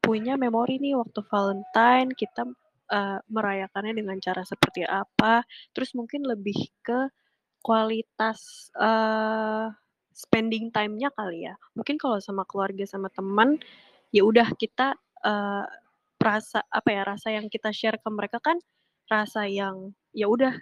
punya 0.00 0.38
memori 0.38 0.78
nih 0.78 0.94
waktu 0.94 1.20
Valentine 1.26 2.14
kita, 2.14 2.46
uh, 2.92 3.18
merayakannya 3.26 3.94
dengan 3.98 4.18
cara 4.22 4.46
seperti 4.46 4.86
apa, 4.86 5.42
terus 5.74 5.92
mungkin 5.98 6.22
lebih 6.24 6.56
ke 6.82 7.10
kualitas, 7.62 8.70
uh, 8.78 9.74
spending 10.16 10.72
time-nya 10.72 11.12
kali 11.12 11.44
ya. 11.44 11.54
Mungkin 11.76 12.00
kalau 12.00 12.16
sama 12.22 12.48
keluarga, 12.48 12.88
sama 12.88 13.12
teman, 13.12 13.60
ya 14.14 14.24
udah 14.24 14.48
kita 14.56 14.96
uh, 15.26 15.66
rasa 16.16 16.64
apa 16.66 16.88
ya 16.90 17.02
rasa 17.06 17.28
yang 17.32 17.46
kita 17.46 17.70
share 17.70 18.00
ke 18.00 18.08
mereka 18.10 18.40
kan 18.42 18.56
rasa 19.06 19.46
yang 19.46 19.94
ya 20.10 20.26
udah 20.26 20.54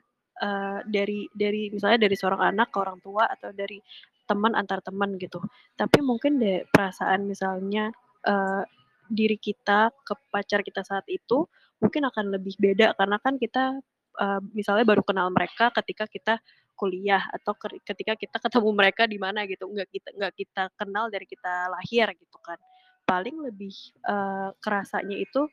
uh, 0.42 0.80
dari 0.86 1.30
dari 1.32 1.70
misalnya 1.72 2.06
dari 2.08 2.16
seorang 2.18 2.54
anak 2.54 2.68
ke 2.74 2.78
orang 2.80 2.98
tua 3.00 3.24
atau 3.30 3.50
dari 3.54 3.80
teman 4.24 4.56
antar 4.56 4.80
teman 4.80 5.16
gitu. 5.20 5.40
Tapi 5.76 6.00
mungkin 6.00 6.40
deh 6.40 6.64
perasaan 6.68 7.28
misalnya 7.28 7.92
uh, 8.24 8.64
diri 9.08 9.36
kita 9.36 9.92
ke 10.04 10.14
pacar 10.32 10.64
kita 10.64 10.80
saat 10.80 11.04
itu 11.12 11.44
mungkin 11.78 12.08
akan 12.08 12.32
lebih 12.40 12.56
beda 12.56 12.96
karena 12.96 13.20
kan 13.20 13.36
kita 13.36 13.76
uh, 14.20 14.40
misalnya 14.56 14.84
baru 14.88 15.04
kenal 15.04 15.28
mereka 15.28 15.68
ketika 15.82 16.08
kita 16.08 16.34
kuliah 16.74 17.22
atau 17.30 17.54
ketika 17.86 18.18
kita 18.18 18.36
ketemu 18.40 18.70
mereka 18.74 19.02
di 19.06 19.16
mana 19.20 19.44
gitu. 19.46 19.68
Nggak 19.68 19.88
kita 19.92 20.08
nggak 20.18 20.34
kita 20.34 20.62
kenal 20.76 21.08
dari 21.12 21.26
kita 21.28 21.68
lahir 21.70 22.10
gitu 22.16 22.38
kan 22.40 22.58
paling 23.04 23.36
lebih 23.40 23.72
uh, 24.08 24.52
kerasanya 24.60 25.16
itu 25.20 25.48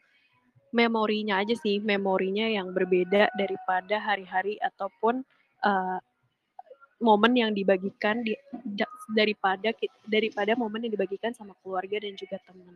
memorinya 0.71 1.43
aja 1.43 1.51
sih 1.55 1.83
memorinya 1.83 2.47
yang 2.47 2.71
berbeda 2.71 3.27
daripada 3.35 3.99
hari-hari 3.99 4.55
ataupun 4.63 5.19
uh, 5.67 5.99
momen 7.03 7.33
yang 7.35 7.51
dibagikan 7.51 8.23
di, 8.23 8.37
daripada 9.11 9.75
daripada 10.07 10.55
momen 10.55 10.87
yang 10.87 10.93
dibagikan 10.95 11.35
sama 11.35 11.51
keluarga 11.59 11.99
dan 11.99 12.15
juga 12.15 12.39
teman 12.47 12.71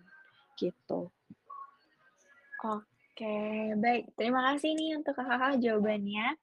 gitu. 0.59 1.07
Oke, 2.65 3.37
baik. 3.79 4.11
Terima 4.17 4.43
kasih 4.51 4.75
nih 4.75 4.99
untuk 4.99 5.15
kakak 5.15 5.61
jawabannya. 5.63 6.35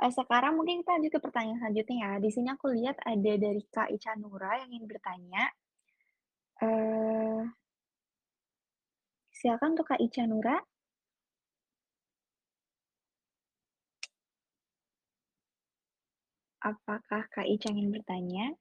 Uh, 0.00 0.12
sekarang 0.12 0.56
mungkin 0.56 0.80
kita 0.80 0.96
lanjut 0.96 1.12
ke 1.12 1.20
pertanyaan 1.20 1.58
selanjutnya 1.60 1.96
ya. 1.98 2.10
Di 2.22 2.30
sini 2.32 2.48
aku 2.52 2.72
lihat 2.72 2.96
ada 3.04 3.32
dari 3.36 3.62
Kak 3.68 3.92
Ica 3.92 4.16
Nura 4.16 4.64
yang 4.64 4.70
ingin 4.72 4.86
bertanya. 4.88 5.44
Uh, 6.56 7.44
silakan 9.46 9.78
untuk 9.78 9.86
Kak 9.86 10.02
Ica 10.02 10.26
Nura. 10.26 10.58
Apakah 16.66 17.30
Kak 17.30 17.46
Ica 17.46 17.70
ingin 17.70 17.94
bertanya? 17.94 18.58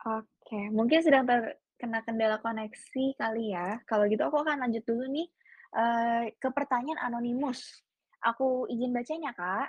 Oke, 0.00 0.72
mungkin 0.72 1.04
sedang 1.04 1.28
terkena 1.28 2.00
kendala 2.08 2.40
koneksi 2.40 3.20
kali 3.20 3.52
ya. 3.52 3.84
Kalau 3.84 4.08
gitu 4.08 4.24
aku 4.24 4.40
akan 4.40 4.64
lanjut 4.64 4.80
dulu 4.88 5.04
nih, 5.12 5.28
uh, 5.76 6.24
ke 6.40 6.48
pertanyaan 6.56 7.04
anonimus. 7.04 7.84
Aku 8.24 8.64
izin 8.72 8.96
bacanya, 8.96 9.36
Kak. 9.36 9.68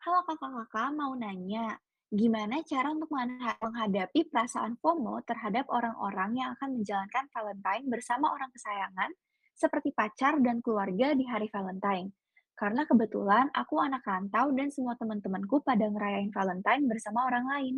Halo 0.00 0.24
Kakak-kakak, 0.24 0.96
mau 0.96 1.12
nanya, 1.12 1.76
gimana 2.12 2.62
cara 2.62 2.94
untuk 2.94 3.10
menghadapi 3.10 4.30
perasaan 4.30 4.78
FOMO 4.78 5.26
terhadap 5.26 5.66
orang-orang 5.66 6.38
yang 6.38 6.48
akan 6.54 6.78
menjalankan 6.78 7.26
Valentine 7.34 7.84
bersama 7.90 8.30
orang 8.30 8.50
kesayangan 8.54 9.10
seperti 9.56 9.90
pacar 9.90 10.38
dan 10.38 10.62
keluarga 10.62 11.16
di 11.18 11.26
hari 11.26 11.50
Valentine. 11.50 12.14
Karena 12.56 12.88
kebetulan 12.88 13.52
aku 13.52 13.82
anak 13.82 14.06
rantau 14.06 14.48
dan 14.54 14.72
semua 14.72 14.96
teman-temanku 14.96 15.60
pada 15.60 15.88
ngerayain 15.90 16.32
Valentine 16.32 16.84
bersama 16.88 17.26
orang 17.28 17.44
lain. 17.50 17.74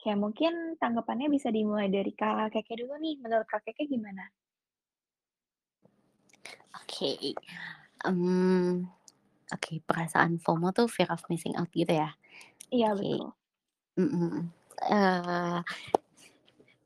Oke, 0.00 0.12
mungkin 0.16 0.80
tanggapannya 0.80 1.28
bisa 1.28 1.52
dimulai 1.52 1.92
dari 1.92 2.12
Kak 2.16 2.52
Keke 2.52 2.74
dulu 2.74 2.96
nih. 3.00 3.20
Menurut 3.20 3.44
Kak 3.48 3.64
Keke 3.64 3.84
gimana? 3.84 4.28
Oke. 6.80 7.16
Okay. 7.16 7.32
Um, 8.04 8.88
Oke, 9.50 9.82
perasaan 9.82 10.38
FOMO 10.38 10.70
tuh 10.70 10.86
fear 10.86 11.10
of 11.10 11.26
missing 11.26 11.58
out 11.58 11.66
gitu 11.74 11.90
ya? 11.90 12.14
Iya, 12.70 12.88
okay. 12.94 13.18
betul. 13.18 13.28
Uh, 14.80 15.60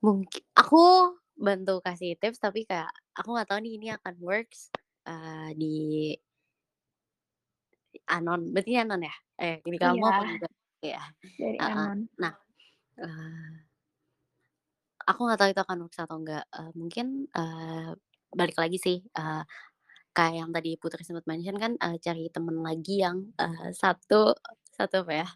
mungkin 0.03 0.43
aku 0.59 0.85
bantu 1.39 1.79
kasih 1.85 2.19
tips 2.19 2.43
tapi 2.43 2.67
kayak 2.67 2.91
aku 3.15 3.35
nggak 3.35 3.49
tahu 3.49 3.59
nih 3.63 3.73
ini 3.79 3.89
akan 3.95 4.15
works 4.19 4.73
uh, 5.07 5.53
di 5.55 6.13
anon. 8.11 8.51
Berarti 8.51 8.73
anon 8.81 9.03
ya? 9.05 9.15
Eh 9.39 9.63
ini 9.65 9.77
kamu 9.79 10.01
iya. 10.01 10.11
apa 10.11 10.25
juga? 10.27 10.49
Ya 10.85 11.03
dari 11.41 11.59
uh, 11.61 11.65
anon. 11.65 11.99
nah 12.21 12.35
uh, 13.01 13.53
aku 15.05 15.21
nggak 15.29 15.41
tahu 15.41 15.51
itu 15.53 15.63
akan 15.65 15.79
works 15.85 16.01
atau 16.01 16.17
enggak 16.21 16.45
uh, 16.53 16.73
mungkin 16.77 17.29
uh, 17.37 17.93
balik 18.35 18.59
lagi 18.59 18.77
sih 18.81 18.99
uh, 19.17 19.45
kayak 20.15 20.35
yang 20.45 20.51
tadi 20.55 20.79
Putri 20.79 21.03
sempat 21.03 21.27
mention 21.27 21.57
kan 21.59 21.75
uh, 21.81 21.97
cari 21.99 22.31
temen 22.31 22.63
lagi 22.63 23.03
yang 23.03 23.33
uh, 23.39 23.71
satu 23.75 24.35
satu 24.75 25.07
apa 25.07 25.27
ya 25.27 25.29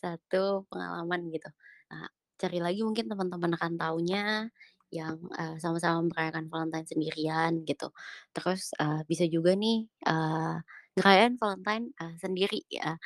satu 0.00 0.64
pengalaman 0.72 1.28
gitu 1.28 1.48
nah, 1.92 2.08
cari 2.40 2.58
lagi 2.64 2.80
mungkin 2.80 3.06
teman-teman 3.12 3.52
akan 3.60 3.72
taunya 3.76 4.48
yang 4.90 5.16
uh, 5.38 5.54
sama-sama 5.62 6.02
merayakan 6.10 6.50
Valentine 6.50 6.86
sendirian 6.86 7.62
gitu. 7.62 7.94
Terus 8.34 8.74
uh, 8.82 9.06
bisa 9.06 9.24
juga 9.30 9.54
nih 9.54 9.86
uh, 10.10 10.58
Valentine 10.98 11.94
uh, 12.02 12.14
sendiri 12.18 12.66
ya 12.66 12.98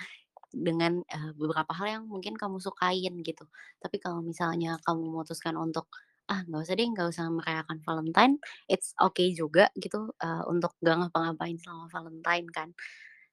dengan 0.55 1.05
uh, 1.05 1.33
beberapa 1.37 1.75
hal 1.77 1.87
yang 2.01 2.05
mungkin 2.09 2.35
kamu 2.41 2.57
sukain 2.63 3.21
gitu. 3.21 3.45
Tapi 3.83 4.01
kalau 4.01 4.25
misalnya 4.25 4.81
kamu 4.87 5.13
memutuskan 5.13 5.61
untuk 5.61 5.93
ah 6.25 6.41
nggak 6.49 6.65
usah 6.65 6.75
deh 6.81 6.89
nggak 6.89 7.09
usah 7.13 7.29
merayakan 7.29 7.79
Valentine, 7.85 8.35
it's 8.73 8.97
okay 8.97 9.37
juga 9.37 9.69
gitu 9.77 10.09
uh, 10.25 10.43
untuk 10.49 10.73
gak 10.81 10.97
ngapa-ngapain 11.05 11.61
selama 11.61 11.87
Valentine 11.93 12.49
kan. 12.49 12.69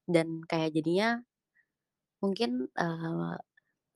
Dan 0.04 0.44
kayak 0.44 0.76
jadinya 0.76 1.24
mungkin 2.20 2.68
uh, 2.76 3.34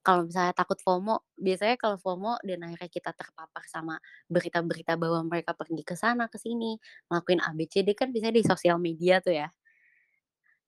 kalau 0.06 0.22
misalnya 0.22 0.54
takut 0.54 0.78
FOMO, 0.78 1.26
biasanya 1.34 1.74
kalau 1.74 1.98
FOMO 1.98 2.38
dan 2.46 2.62
akhirnya 2.62 2.86
kita 2.86 3.10
terpapar 3.10 3.66
sama 3.66 3.98
berita-berita 4.30 4.94
bahwa 4.94 5.26
mereka 5.26 5.50
pergi 5.50 5.82
ke 5.82 5.98
sana 5.98 6.30
ke 6.30 6.38
sini, 6.38 6.78
ngelakuin 7.10 7.42
ABCD 7.42 7.90
kan 7.98 8.14
bisa 8.14 8.30
di 8.30 8.46
sosial 8.46 8.78
media 8.78 9.18
tuh 9.18 9.34
ya. 9.34 9.50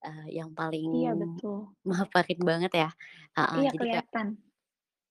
Uh, 0.03 0.27
yang 0.27 0.51
paling 0.59 0.91
Iya 0.91 1.15
betul. 1.15 1.71
banget 2.43 2.73
ya. 2.75 2.91
Uh, 3.39 3.63
Iya 3.63 3.71
jadi 3.71 3.79
kayak 3.79 4.07
kelihatan. 4.11 4.27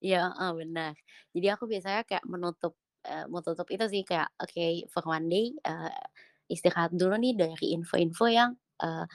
iya, 0.03 0.27
uh, 0.27 0.51
benar. 0.51 0.93
Jadi 1.31 1.47
aku 1.47 1.63
biasanya 1.71 2.03
kayak 2.03 2.27
menutup 2.27 2.75
uh, 3.07 3.25
menutup 3.31 3.67
itu 3.71 3.85
sih 3.87 4.03
kayak 4.03 4.27
oke 4.43 4.65
for 4.91 5.07
one 5.07 5.31
day 5.31 5.55
uh, 5.63 5.91
istirahat 6.51 6.91
dulu 6.91 7.15
nih 7.15 7.35
dari 7.35 7.75
info-info 7.79 8.27
yang 8.27 8.51
uh, 8.83 9.07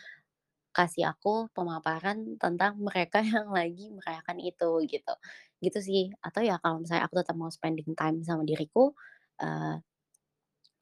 kasih 0.73 1.13
aku 1.13 1.49
pemaparan 1.53 2.37
tentang 2.41 2.81
mereka 2.81 3.21
yang 3.33 3.53
lagi 3.53 3.93
merayakan 3.93 4.39
itu 4.41 4.71
gitu. 4.89 5.15
Gitu 5.63 5.79
sih. 5.79 6.03
Atau 6.25 6.43
ya 6.43 6.59
kalau 6.59 6.83
misalnya 6.83 7.07
aku 7.07 7.21
tetap 7.21 7.37
mau 7.39 7.53
spending 7.53 7.93
time 7.95 8.25
sama 8.25 8.43
diriku 8.43 8.93
uh, 9.45 9.77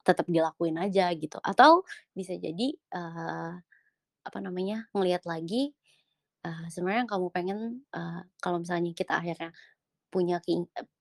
tetap 0.07 0.25
dilakuin 0.25 0.79
aja 0.81 1.11
gitu. 1.13 1.37
Atau 1.43 1.85
bisa 2.17 2.33
jadi 2.39 2.73
uh, 2.95 3.53
apa 4.21 4.37
namanya? 4.41 4.87
ngelihat 4.95 5.27
lagi 5.29 5.75
uh, 6.45 6.65
sebenarnya 6.69 7.05
yang 7.05 7.11
kamu 7.11 7.27
pengen 7.33 7.59
uh, 7.93 8.21
kalau 8.41 8.61
misalnya 8.61 8.91
kita 8.97 9.17
akhirnya 9.17 9.53
punya 10.11 10.43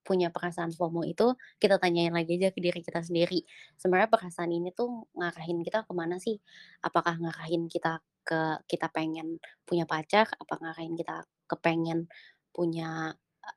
punya 0.06 0.30
perasaan 0.30 0.70
FOMO 0.70 1.02
itu 1.02 1.34
kita 1.58 1.82
tanyain 1.82 2.14
lagi 2.14 2.38
aja 2.38 2.54
ke 2.54 2.62
diri 2.62 2.80
kita 2.80 3.02
sendiri. 3.02 3.42
Sebenarnya 3.74 4.08
perasaan 4.08 4.54
ini 4.54 4.70
tuh 4.70 5.10
ngarahin 5.18 5.60
kita 5.66 5.82
ke 5.84 5.92
mana 5.92 6.16
sih? 6.22 6.38
Apakah 6.86 7.18
ngarahin 7.18 7.66
kita 7.66 7.98
ke 8.22 8.62
kita 8.70 8.86
pengen 8.94 9.42
punya 9.66 9.84
pacar? 9.84 10.30
Apa 10.38 10.62
ngarahin 10.62 10.94
kita 10.94 11.26
kepengen 11.50 12.06
punya 12.54 13.12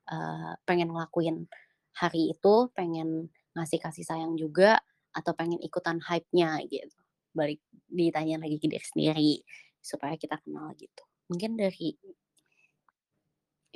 uh, 0.10 0.54
pengen 0.66 0.89
ngelakuin 0.89 1.45
hari 1.93 2.34
itu 2.34 2.54
pengen 2.74 3.30
ngasih 3.54 3.78
kasih 3.78 4.04
sayang 4.04 4.34
juga 4.34 4.82
atau 5.14 5.38
pengen 5.38 5.62
ikutan 5.62 6.01
hype-nya 6.01 6.66
gitu? 6.66 6.97
Balik 7.38 7.62
ditanya 7.93 8.41
lagi 8.41 8.58
ke 8.58 8.66
diri 8.66 8.86
sendiri 8.86 9.34
supaya 9.78 10.18
kita 10.18 10.41
kenal 10.41 10.74
gitu. 10.74 11.06
Mungkin 11.30 11.62
dari 11.62 11.93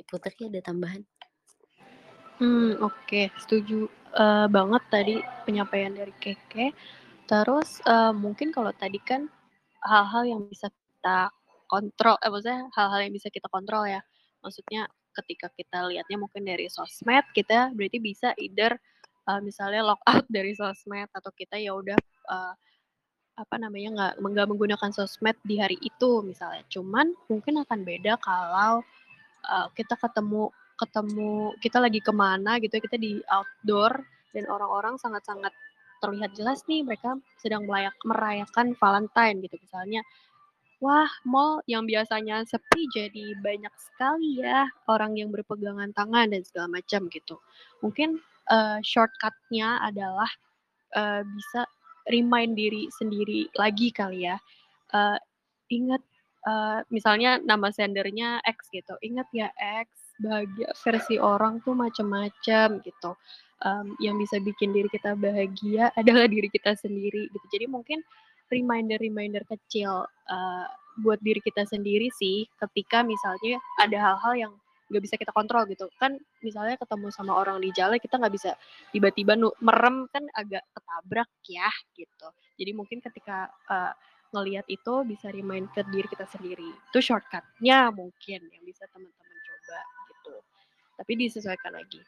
Putri 0.08 0.48
ada 0.48 0.64
tambahan 0.64 1.04
Hmm, 2.38 2.78
oke, 2.78 3.34
setuju, 3.42 3.90
uh, 4.14 4.46
banget 4.46 4.82
tadi 4.94 5.14
penyampaian 5.42 5.90
dari 5.90 6.14
Keke. 6.22 6.70
Terus, 7.26 7.82
uh, 7.82 8.14
mungkin 8.14 8.54
kalau 8.54 8.70
tadi 8.70 9.02
kan 9.02 9.26
hal-hal 9.82 10.22
yang 10.22 10.42
bisa 10.46 10.70
kita 10.70 11.34
kontrol 11.68 12.16
eh, 12.22 12.30
maksudnya 12.32 12.62
hal-hal 12.78 13.00
yang 13.02 13.14
bisa 13.14 13.28
kita 13.34 13.50
kontrol 13.50 13.84
ya. 13.90 13.98
Maksudnya 14.38 14.86
ketika 15.18 15.50
kita 15.50 15.90
lihatnya 15.90 16.14
mungkin 16.14 16.46
dari 16.46 16.70
sosmed, 16.70 17.26
kita 17.34 17.74
berarti 17.74 17.98
bisa 17.98 18.30
either, 18.38 18.78
uh, 19.26 19.42
misalnya 19.42 19.82
log 19.82 19.98
out 20.06 20.22
dari 20.36 20.54
sosmed 20.54 21.10
atau 21.10 21.34
kita 21.34 21.58
ya 21.58 21.74
udah, 21.74 21.98
uh, 22.30 22.54
apa 23.34 23.54
namanya, 23.58 24.14
nggak 24.14 24.14
nggak 24.22 24.46
menggunakan 24.46 24.90
sosmed 24.94 25.34
di 25.42 25.58
hari 25.58 25.74
itu 25.82 26.22
misalnya. 26.22 26.62
Cuman 26.70 27.18
mungkin 27.26 27.66
akan 27.66 27.82
beda 27.82 28.14
kalau, 28.22 28.86
uh, 29.50 29.66
kita 29.74 29.98
ketemu 29.98 30.54
ketemu 30.80 31.52
kita 31.64 31.78
lagi 31.82 32.00
ke 32.02 32.12
mana 32.14 32.58
gitu 32.62 32.78
ya 32.78 32.82
kita 32.84 32.96
di 33.00 33.20
outdoor 33.30 33.92
dan 34.34 34.44
orang-orang 34.50 34.96
sangat-sangat 35.00 35.52
terlihat 36.02 36.30
jelas 36.38 36.62
nih 36.70 36.86
mereka 36.86 37.18
sedang 37.42 37.66
melayak, 37.66 37.94
merayakan 38.06 38.74
Valentine 38.78 39.42
gitu 39.44 39.56
misalnya 39.60 40.02
wah 40.84 41.10
mall 41.26 41.60
yang 41.70 41.84
biasanya 41.88 42.42
sepi 42.46 42.86
jadi 42.94 43.34
banyak 43.42 43.72
sekali 43.78 44.42
ya 44.42 44.66
orang 44.90 45.16
yang 45.18 45.30
berpegangan 45.34 45.90
tangan 45.96 46.30
dan 46.34 46.42
segala 46.46 46.68
macam 46.80 47.08
gitu. 47.10 47.36
Mungkin, 47.84 48.18
eee, 48.50 48.78
shortcut-nya 48.86 49.82
adalah, 49.82 50.30
eee, 50.96 51.22
bisa 51.36 51.66
remind 52.12 52.56
diri 52.58 52.88
sendiri 52.94 53.48
lagi 53.58 53.90
kali 53.94 54.26
ya, 54.30 54.36
eee, 54.94 55.18
ingat, 55.74 56.02
eee, 56.48 56.78
misalnya 56.94 57.38
nama 57.44 57.68
sendernya 57.74 58.40
X 58.46 58.70
gitu, 58.74 58.96
"Ingat 59.04 59.28
ya 59.36 59.50
X, 59.84 60.07
bahagia 60.20 60.68
versi 60.84 61.16
orang 61.20 61.60
tuh 61.64 61.74
macem-macem," 61.78 62.82
gitu, 62.86 63.10
mmm, 63.64 63.98
yang 64.04 64.16
bisa 64.22 64.36
bikin 64.42 64.70
diri 64.76 64.88
kita 64.90 65.14
bahagia 65.18 65.90
adalah 66.00 66.26
diri 66.30 66.48
kita 66.52 66.74
sendiri 66.78 67.30
gitu. 67.32 67.46
Jadi 67.54 67.66
mungkin 67.70 68.00
reminder-reminder 68.52 69.44
kecil, 69.48 70.06
eee, 70.28 70.66
buat 71.04 71.20
diri 71.22 71.38
kita 71.44 71.62
sendiri 71.68 72.10
sih 72.10 72.48
ketika 72.58 73.06
misalnya 73.06 73.62
ada 73.78 73.96
hal-hal 74.12 74.34
yang 74.34 74.52
nggak 74.88 75.02
bisa 75.04 75.14
kita 75.20 75.30
kontrol 75.36 75.62
gitu. 75.68 75.86
Kan 76.00 76.16
misalnya 76.42 76.74
ketemu 76.80 77.12
sama 77.12 77.36
orang 77.36 77.60
di 77.60 77.70
jalan 77.76 78.00
kita 78.00 78.16
nggak 78.18 78.34
bisa 78.34 78.50
tiba-tiba 78.94 79.36
merem 79.60 80.08
kan 80.10 80.24
agak 80.34 80.64
ketabrak 80.74 81.28
ya 81.46 81.68
gitu. 81.94 82.28
Jadi 82.58 82.70
mungkin 82.74 82.98
ketika, 83.04 83.52
eee, 83.70 83.92
ngelihat 84.34 84.66
itu 84.68 84.94
bisa 85.08 85.28
remind 85.32 85.68
ke 85.76 85.80
diri 85.92 86.08
kita 86.08 86.24
sendiri. 86.28 86.68
Itu 86.92 86.98
shortcut-nya 87.00 87.92
mungkin 87.94 88.40
yang 88.48 88.62
bisa 88.64 88.84
teman-teman. 88.92 89.27
Tapi 90.98 91.12
disesuaikan 91.14 91.72
lagi. 91.78 92.02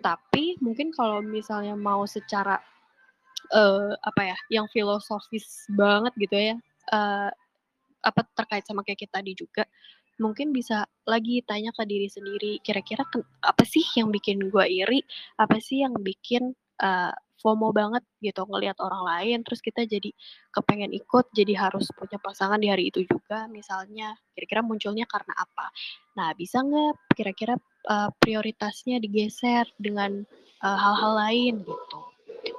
Tapi 0.00 0.56
mungkin 0.64 0.88
kalau 0.96 1.20
misalnya 1.20 1.76
mau 1.76 2.08
secara, 2.08 2.56
eee, 3.52 3.92
apa 4.00 4.22
ya, 4.34 4.38
yang 4.62 4.66
filosofis 4.72 5.68
banget 5.72 6.12
gitu 6.20 6.36
ya, 6.36 6.56
eee, 6.92 7.30
apa, 8.04 8.22
terkait 8.36 8.64
sama 8.68 8.82
kayak 8.86 9.04
kita 9.08 9.20
tadi 9.22 9.32
juga, 9.36 9.64
mungkin 10.22 10.52
bisa 10.54 10.86
lagi 11.08 11.42
tanya 11.46 11.72
ke 11.76 11.84
diri 11.88 12.08
sendiri, 12.10 12.60
kira-kira 12.64 13.04
apa 13.44 13.64
sih 13.68 13.84
yang 13.98 14.10
bikin 14.14 14.48
gua 14.52 14.66
iri? 14.70 15.02
Apa 15.40 15.58
sih 15.62 15.82
yang 15.84 15.94
bikin, 16.00 16.54
eee, 16.82 17.12
FOMO 17.42 17.74
banget 17.74 18.04
gitu 18.22 18.46
ngelihat 18.48 18.78
orang 18.82 19.02
lain, 19.04 19.38
terus 19.46 19.60
kita 19.64 19.82
jadi 19.88 20.10
kepengen 20.54 20.92
ikut, 20.94 21.26
jadi 21.34 21.54
harus 21.58 21.90
punya 21.94 22.16
pasangan 22.22 22.58
di 22.62 22.70
hari 22.70 22.88
itu 22.94 23.02
juga 23.06 23.46
misalnya, 23.50 24.14
kira-kira 24.36 24.62
munculnya 24.64 25.04
karena 25.10 25.34
apa? 25.36 25.66
Nah, 26.18 26.32
bisa 26.38 26.62
nggak 26.64 27.16
kira-kira, 27.18 27.56
eee, 27.88 28.08
prioritasnya 28.22 28.98
digeser 29.02 29.66
dengan, 29.80 30.22
eee, 30.62 30.78
hal-hal 30.82 31.12
lain 31.18 31.54
gitu. 31.66 31.98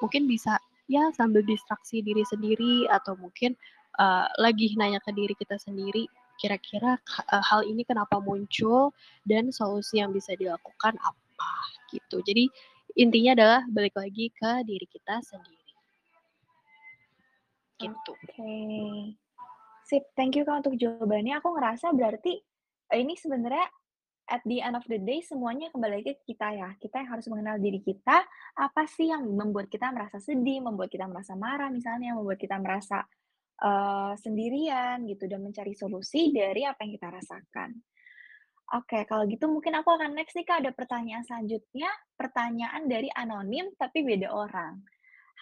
Mungkin 0.03 0.27
bisa 0.27 0.59
ya 0.91 1.09
sambil 1.15 1.41
distraksi 1.47 2.03
diri 2.03 2.23
sendiri 2.27 2.87
atau 2.91 3.15
mungkin, 3.19 3.55
eee, 3.99 4.25
lagi 4.39 4.75
nanya 4.79 4.99
ke 5.03 5.11
diri 5.15 5.33
kita 5.37 5.55
sendiri, 5.59 6.07
kira-kira 6.41 6.99
eee, 7.31 7.43
hal 7.49 7.61
ini 7.67 7.83
kenapa 7.87 8.19
muncul 8.23 8.91
dan 9.27 9.49
solusi 9.53 9.99
yang 10.03 10.11
bisa 10.15 10.35
dilakukan 10.39 10.95
apa, 11.01 11.51
gitu. 11.93 12.19
Jadi 12.25 12.47
intinya 12.99 13.33
adalah 13.37 13.61
balik 13.71 13.95
lagi 13.97 14.29
ke 14.35 14.51
diri 14.67 14.85
kita 14.89 15.19
sendiri. 15.25 15.73
Gitu. 17.81 18.11
Oke. 18.13 18.53
Sip, 19.89 20.03
thank 20.15 20.37
you 20.39 20.45
Kak 20.47 20.63
untuk 20.63 20.77
jawabannya. 20.79 21.37
Aku 21.41 21.53
ngerasa 21.57 21.91
berarti, 21.91 22.39
ini 22.95 23.13
sebenarnya 23.19 23.67
at 24.29 24.41
the 24.47 24.59
end 24.63 24.75
of 24.79 24.85
the 24.87 24.99
day 25.01 25.19
semuanya 25.23 25.69
kembali 25.73 25.93
lagi 26.01 26.11
ke 26.19 26.23
kita 26.35 26.47
ya. 26.55 26.69
Kita 26.79 27.01
yang 27.03 27.09
harus 27.17 27.27
mengenal 27.31 27.57
diri 27.59 27.79
kita, 27.83 28.23
apa 28.59 28.83
sih 28.87 29.11
yang 29.11 29.23
membuat 29.27 29.67
kita 29.71 29.91
merasa 29.91 30.17
sedih, 30.21 30.63
membuat 30.63 30.89
kita 30.91 31.05
merasa 31.09 31.33
marah 31.35 31.69
misalnya, 31.73 32.15
membuat 32.17 32.39
kita 32.39 32.57
merasa, 32.61 33.03
eee, 33.61 34.13
sendirian 34.21 35.03
gitu 35.09 35.25
dan 35.31 35.41
mencari 35.43 35.73
solusi 35.75 36.31
dari 36.35 36.63
apa 36.67 36.83
yang 36.87 36.93
kita 36.97 37.09
rasakan. 37.11 37.69
Oke, 38.73 39.05
kalau 39.05 39.23
gitu 39.29 39.45
mungkin 39.51 39.77
aku 39.77 39.93
akan 39.93 40.17
next 40.17 40.33
nih 40.33 40.45
Kak, 40.49 40.65
ada 40.65 40.71
pertanyaan 40.73 41.21
selanjutnya, 41.27 41.89
pertanyaan 42.17 42.89
dari 42.89 43.09
anonim 43.13 43.69
tapi 43.77 44.01
beda 44.01 44.33
orang. 44.33 44.81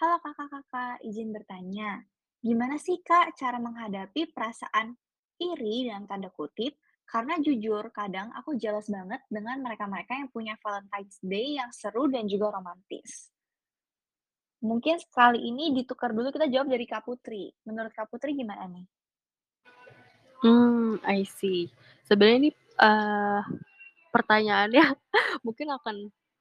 "Halo 0.00 0.16
Kakak-Kakak, 0.20 1.00
izin 1.06 1.32
bertanya, 1.32 2.04
gimana 2.44 2.76
sih 2.76 3.00
Kak 3.00 3.32
cara 3.40 3.56
menghadapi 3.62 4.32
perasaan 4.36 4.98
iri 5.40 5.88
dalam 5.88 6.04
tanda 6.10 6.28
kutip, 6.34 6.76
karena 7.12 7.36
jujur 7.44 7.92
kadang 7.92 8.32
aku 8.32 8.56
jealous 8.56 8.88
banget 8.88 9.20
dengan 9.28 9.60
mereka-mereka 9.60 10.16
yang 10.16 10.32
punya 10.32 10.56
Valentine's 10.64 11.20
Day 11.20 11.60
yang 11.60 11.68
seru 11.76 12.08
dan 12.08 12.24
juga 12.24 12.56
romantis?" 12.56 13.28
Mungkin 14.62 14.94
sekali 15.02 15.42
ini 15.42 15.74
ditukar 15.74 16.14
dulu, 16.14 16.30
kita 16.30 16.46
jawab 16.46 16.70
dari 16.70 16.86
Kak 16.86 17.02
Putri. 17.02 17.50
Menurut 17.66 17.90
Kak 17.90 18.06
Putri 18.06 18.30
gimana 18.38 18.70
nih? 18.70 18.86
Mmm, 20.46 21.02
I 21.02 21.26
see. 21.26 21.66
Sebenarnya 22.06 22.38
ini, 22.46 22.50
eee, 22.78 23.40
pertanyaannya 24.14 24.84
mungkin 25.46 25.66
akan, 25.74 25.96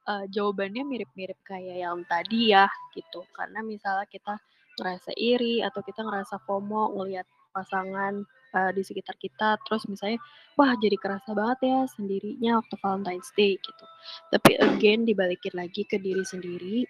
eee, 0.05 0.25
jawabannya 0.29 0.85
mirip-mirip 0.85 1.41
kayak 1.41 1.81
yang 1.81 2.05
tadi 2.05 2.53
ya, 2.53 2.69
gitu. 2.93 3.25
Karena 3.33 3.65
misalnya 3.65 4.05
kita 4.05 4.37
ngerasa 4.77 5.17
iri 5.17 5.65
atau 5.65 5.81
kita 5.81 6.05
ngerasa 6.05 6.45
FOMO 6.45 6.93
ngelihat 7.01 7.25
pasangan, 7.53 8.21
eee, 8.55 8.71
di 8.77 8.81
sekitar 8.85 9.15
kita, 9.19 9.57
terus 9.67 9.83
misalnya, 9.91 10.19
wah 10.59 10.73
jadi 10.79 10.95
kerasa 10.99 11.31
banget 11.37 11.59
ya 11.67 11.79
sendirinya 11.97 12.51
waktu 12.63 12.75
Valentine's 12.83 13.31
Day, 13.37 13.55
gitu. 13.59 13.85
Tapi 14.33 14.51
again 14.61 15.03
dibalikin 15.07 15.53
lagi 15.57 15.83
ke 15.87 15.97
diri 16.01 16.23
sendiri, 16.27 16.85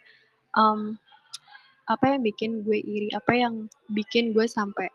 mmm, 0.57 0.97
apa 1.91 2.05
yang 2.17 2.21
bikin 2.25 2.51
gue 2.67 2.79
iri, 2.81 3.09
apa 3.15 3.33
yang 3.35 3.67
bikin 3.93 4.31
gue 4.35 4.45
sampai, 4.49 4.87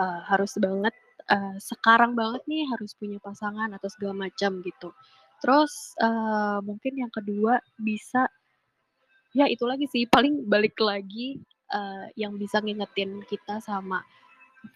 eee, 0.00 0.20
harus 0.30 0.54
banget, 0.60 0.94
eee, 1.32 1.56
sekarang 1.62 2.14
banget 2.18 2.42
nih 2.50 2.64
harus 2.72 2.92
punya 2.98 3.18
pasangan 3.24 3.70
atau 3.76 3.88
segala 3.92 4.28
macam 4.30 4.60
gitu. 4.64 4.90
Terus, 5.44 5.94
eee, 6.02 6.58
mungkin 6.66 6.94
yang 7.06 7.12
kedua 7.14 7.60
bisa 7.80 8.28
ya 9.34 9.50
itu 9.50 9.64
lagi 9.66 9.86
sih, 9.90 10.06
paling 10.06 10.46
balik 10.46 10.78
lagi, 10.78 11.40
eee, 11.74 12.04
yang 12.20 12.38
bisa 12.38 12.62
ngingetin 12.62 13.18
kita 13.26 13.58
sama 13.64 13.98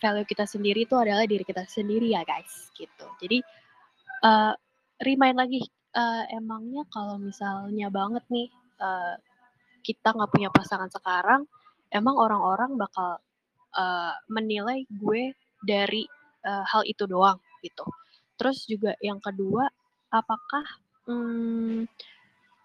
value 0.03 0.27
kita 0.29 0.45
sendiri 0.49 0.85
itu 0.89 0.95
adalah 0.99 1.25
diri 1.29 1.45
kita 1.47 1.65
sendiri 1.69 2.13
ya 2.13 2.23
guys, 2.27 2.71
gitu. 2.77 3.07
Jadi, 3.23 3.39
eee, 4.27 4.55
remind 5.05 5.39
lagi, 5.41 5.63
eee, 5.97 6.25
emangnya 6.39 6.85
kalau 6.93 7.17
misalnya 7.21 7.89
banget 7.93 8.25
nih, 8.33 8.49
eee, 8.83 9.15
kita 9.87 10.13
nggak 10.17 10.31
punya 10.35 10.51
pasangan 10.55 10.91
sekarang, 10.93 11.47
emang 11.95 12.17
orang-orang 12.19 12.77
bakal, 12.81 13.21
eee, 13.77 14.15
menilai 14.33 14.85
gue 15.01 15.33
dari, 15.65 16.05
eee, 16.47 16.65
hal 16.73 16.83
itu 16.89 17.05
doang, 17.09 17.39
gitu. 17.65 17.85
Terus 18.41 18.65
juga 18.71 18.95
yang 19.05 19.19
kedua, 19.23 19.67
apakah, 20.15 20.65
mmm, 21.11 21.87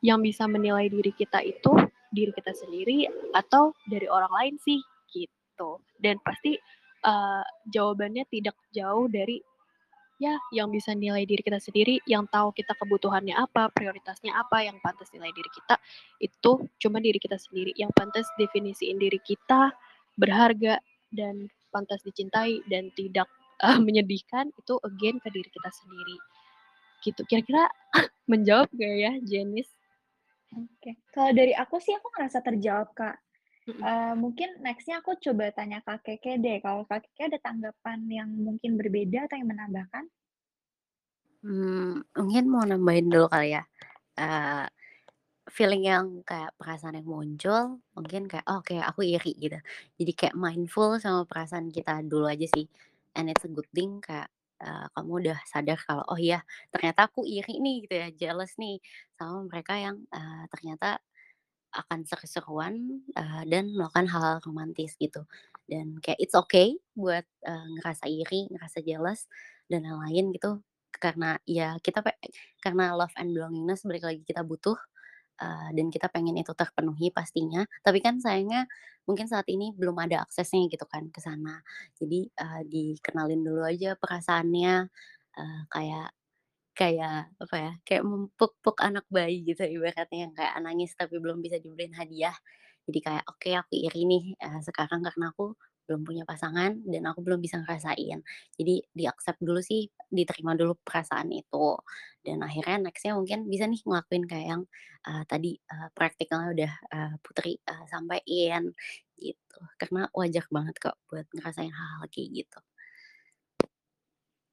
yang 0.05 0.19
bisa 0.23 0.45
menilai 0.51 0.87
diri 0.91 1.11
kita 1.15 1.41
itu 1.43 1.73
diri 2.13 2.31
kita 2.35 2.53
sendiri 2.55 3.07
atau 3.35 3.73
dari 3.89 4.07
orang 4.09 4.31
lain 4.33 4.55
sih, 4.61 4.79
gitu. 5.13 5.81
Dan 5.99 6.19
pasti, 6.23 6.55
eee, 7.03 7.43
jawabannya 7.71 8.23
tidak 8.31 8.55
jauh 8.73 9.05
dari 9.11 9.39
ya 10.21 10.37
yang 10.55 10.71
bisa 10.71 10.95
nilai 10.95 11.27
diri 11.27 11.43
kita 11.43 11.59
sendiri, 11.59 11.99
yang 12.07 12.23
tahu 12.31 12.55
kita 12.55 12.71
kebutuhannya 12.79 13.35
apa, 13.35 13.67
prioritasnya 13.75 14.31
apa, 14.37 14.63
yang 14.63 14.79
pantas 14.79 15.11
nilai 15.11 15.31
diri 15.35 15.49
kita, 15.51 15.75
itu 16.23 16.51
cuma 16.79 17.03
diri 17.03 17.19
kita 17.19 17.35
sendiri. 17.35 17.75
Yang 17.75 17.91
pantas 17.97 18.25
definisiin 18.39 18.97
diri 19.01 19.19
kita 19.19 19.73
berharga 20.15 20.79
dan 21.11 21.49
pantas 21.73 21.99
dicintai 22.05 22.61
dan 22.69 22.93
tidak, 22.95 23.27
eee, 23.65 23.79
menyedihkan, 23.81 24.53
itu 24.55 24.77
again 24.85 25.17
ke 25.19 25.29
diri 25.33 25.49
kita 25.49 25.69
sendiri. 25.83 26.17
Gitu. 27.03 27.21
Kira-kira 27.27 27.67
menjawab 28.31 28.69
nggak 28.71 28.93
ya, 28.95 29.11
Jenice? 29.25 29.73
Oke. 30.53 31.01
Kalau 31.09 31.33
dari 31.33 31.51
aku 31.57 31.81
sih 31.81 31.97
aku 31.97 32.07
ngerasa 32.13 32.39
terjawab, 32.45 32.93
Kak. 32.93 33.22
Mhm. 33.67 33.87
Eee, 33.87 34.13
mungkin 34.23 34.49
next-nya 34.65 34.95
aku 35.01 35.11
coba 35.25 35.45
tanya 35.57 35.79
Kak 35.85 35.99
Keke 36.05 36.31
deh, 36.43 36.57
kalau 36.65 36.83
Kak 36.89 37.01
Keke 37.09 37.21
ada 37.33 37.39
tanggapan 37.47 37.99
yang 38.17 38.29
mungkin 38.47 38.71
berbeda 38.79 39.19
atau 39.25 39.35
yang 39.41 39.49
menambahkan? 39.53 40.05
Mmm, 41.43 42.07
mungkin 42.15 42.43
mau 42.47 42.63
nambahin 42.63 43.11
dulu 43.11 43.27
kali 43.27 43.51
ya, 43.59 43.63
eee, 44.19 44.65
feeling 45.51 45.83
yang 45.87 46.05
kayak 46.29 46.51
perasaan 46.59 46.97
yang 46.99 47.07
muncul 47.09 47.81
mungkin 47.97 48.27
kayak, 48.31 48.45
"Oh, 48.51 48.59
oke 48.63 48.75
aku 48.79 49.01
iri," 49.07 49.33
gitu. 49.39 49.59
Jadi 49.99 50.11
kayak 50.19 50.35
mindful 50.39 50.99
sama 51.03 51.23
perasaan 51.29 51.67
kita 51.73 52.03
dulu 52.07 52.27
aja 52.31 52.47
sih, 52.55 52.67
and 53.17 53.27
it's 53.31 53.43
a 53.47 53.51
good 53.51 53.67
thing 53.75 53.99
kayak, 54.03 54.29
eee, 54.63 54.85
kamu 54.95 55.11
udah 55.25 55.39
sadar 55.49 55.79
kalau, 55.87 56.03
"Oh 56.11 56.19
iya, 56.19 56.43
ternyata 56.73 57.07
aku 57.11 57.23
iri 57.27 57.59
nih," 57.63 57.75
gitu 57.87 57.95
ya, 58.03 58.07
jealous 58.15 58.55
nih 58.61 58.79
sama 59.19 59.47
mereka 59.49 59.73
yang, 59.79 59.97
eee, 60.13 60.43
ternyata 60.53 60.99
akan 61.73 62.05
seru-seruan, 62.07 63.03
eee, 63.17 63.41
dan 63.49 63.73
melakukan 63.73 64.07
hal-hal 64.09 64.37
romantis 64.45 64.95
gitu. 65.01 65.25
Dan 65.69 65.97
kayak 66.03 66.19
it's 66.21 66.37
okay 66.37 66.77
buat, 66.97 67.25
eee, 67.45 67.65
ngerasa 67.79 68.05
iri, 68.09 68.47
ngerasa 68.53 68.79
jealous, 68.85 69.25
dan 69.71 69.83
lain-lain 69.87 70.31
gitu. 70.37 70.61
Karena 70.93 71.35
ya 71.49 71.75
kita 71.81 72.05
karena 72.63 72.93
love 72.95 73.13
and 73.19 73.33
belongingness 73.35 73.83
balik 73.87 74.05
lagi 74.07 74.21
kita 74.23 74.45
butuh, 74.45 74.77
uh, 75.41 75.69
dan 75.73 75.87
kita 75.93 76.07
pengen 76.11 76.37
itu 76.39 76.53
terpenuhi 76.55 77.09
pastinya. 77.13 77.65
Tapi 77.85 77.99
kan 78.03 78.19
sayangnya 78.21 78.67
mungkin 79.09 79.27
saat 79.27 79.47
ini 79.51 79.73
belum 79.75 79.97
ada 79.99 80.23
aksesnya 80.25 80.67
gitu 80.71 80.85
kan 80.87 81.09
ke 81.11 81.19
sana. 81.23 81.59
Jadi 81.99 82.29
uh, 82.39 82.61
dikenalin 82.67 83.41
dulu 83.43 83.63
aja 83.65 83.95
perasaannya 83.99 84.73
uh, 85.39 85.61
kayak 85.73 86.09
kayak 86.73 87.29
apa 87.37 87.55
ya 87.55 87.71
kayak 87.85 88.03
mempuk-puk 88.05 88.77
anak 88.81 89.05
bayi 89.13 89.45
gitu 89.45 89.61
ibaratnya 89.65 90.29
yang 90.29 90.33
kayak 90.33 90.53
nangis 90.61 90.91
tapi 90.97 91.21
belum 91.21 91.39
bisa 91.39 91.61
dibeliin 91.61 91.93
hadiah 91.93 92.35
jadi 92.89 92.99
kayak 92.99 93.23
oke 93.29 93.49
aku 93.53 93.73
iri 93.77 94.01
nih 94.09 94.23
uh, 94.41 94.59
sekarang 94.65 95.05
karena 95.05 95.31
aku 95.31 95.55
belum 95.83 96.01
punya 96.07 96.23
pasangan 96.23 96.79
dan 96.87 97.03
aku 97.11 97.19
belum 97.19 97.43
bisa 97.43 97.59
ngerasain. 97.59 98.23
Jadi 98.55 98.75
di-accept 98.95 99.39
dulu 99.43 99.59
sih, 99.59 99.91
diterima 100.07 100.55
dulu 100.55 100.79
perasaan 100.79 101.27
itu. 101.35 101.75
Dan 102.23 102.39
akhirnya 102.39 102.87
nextnya 102.87 103.19
mungkin 103.19 103.51
bisa 103.51 103.67
nih 103.67 103.83
ngelakuin 103.83 104.23
kayak 104.23 104.47
yang 104.47 104.63
uh, 105.07 105.23
tadi 105.27 105.59
uh, 105.59 105.91
praktikalnya 105.91 106.49
udah 106.55 106.73
uh, 106.95 107.13
Putri 107.19 107.59
uh, 107.67 107.83
sampaikan 107.91 108.71
gitu. 109.19 109.59
Karena 109.75 110.07
wajar 110.15 110.47
banget 110.47 110.75
kok 110.79 110.95
buat 111.11 111.27
ngerasain 111.35 111.71
hal-hal 111.71 112.03
kayak 112.07 112.29
gitu. 112.31 112.59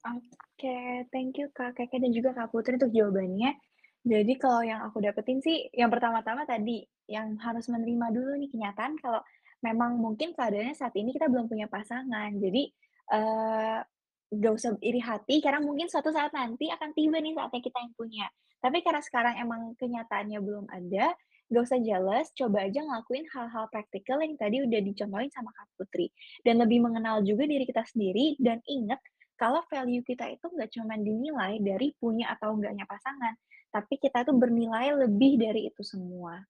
Oke, 0.01 1.05
thank 1.13 1.37
you 1.37 1.53
Kak 1.53 1.77
Keke 1.77 2.01
dan 2.01 2.09
juga 2.17 2.33
Kak 2.33 2.49
Putri 2.49 2.81
untuk 2.81 2.89
jawabannya. 2.89 3.53
Jadi 4.01 4.33
kalau 4.41 4.65
yang 4.65 4.81
aku 4.89 5.05
dapetin 5.05 5.45
sih, 5.45 5.69
yang 5.77 5.93
pertama-tama 5.93 6.49
tadi, 6.49 6.81
yang 7.05 7.37
harus 7.37 7.69
menerima 7.69 8.09
dulu 8.09 8.33
nih 8.41 8.49
kenyataan 8.49 8.97
kalau 8.97 9.21
memang 9.61 10.01
mungkin 10.01 10.33
keadaannya 10.33 10.73
saat 10.73 10.97
ini 10.97 11.13
kita 11.13 11.29
belum 11.29 11.53
punya 11.53 11.69
pasangan. 11.69 12.33
Jadi, 12.33 12.73
uh, 13.13 13.85
nggak 14.33 14.53
usah 14.57 14.73
iri 14.81 15.05
hati 15.05 15.45
karena 15.45 15.61
mungkin 15.61 15.93
suatu 15.93 16.09
saat 16.17 16.33
nanti 16.33 16.73
akan 16.73 16.97
tiba 16.97 17.21
nih 17.21 17.37
saatnya 17.37 17.61
kita 17.61 17.79
yang 17.85 17.93
punya. 17.93 18.27
Tapi 18.65 18.81
karena 18.81 19.05
sekarang 19.05 19.35
emang 19.37 19.77
kenyataannya 19.77 20.39
belum 20.41 20.65
ada, 20.73 21.13
nggak 21.53 21.63
usah 21.67 21.77
jealous, 21.85 22.33
coba 22.33 22.65
aja 22.65 22.81
ngelakuin 22.81 23.29
hal-hal 23.37 23.69
praktikal 23.69 24.17
yang 24.25 24.33
tadi 24.41 24.65
udah 24.65 24.81
dicontohin 24.81 25.29
sama 25.29 25.53
Kak 25.53 25.69
Putri. 25.77 26.09
Dan 26.41 26.57
lebih 26.65 26.81
mengenal 26.81 27.21
juga 27.21 27.45
diri 27.45 27.69
kita 27.69 27.85
sendiri 27.85 28.41
dan 28.41 28.65
inget 28.65 29.01
kalau 29.41 29.65
value 29.73 30.05
kita 30.05 30.29
itu 30.29 30.45
nggak 30.53 30.69
cuma 30.77 31.01
dinilai 31.01 31.57
dari 31.65 31.97
punya 31.97 32.37
atau 32.37 32.53
enggaknya 32.53 32.85
pasangan, 32.85 33.33
tapi 33.73 33.97
kita 33.97 34.29
tuh 34.29 34.37
bernilai 34.37 34.93
lebih 35.09 35.41
dari 35.41 35.73
itu 35.73 35.81
semua. 35.81 36.45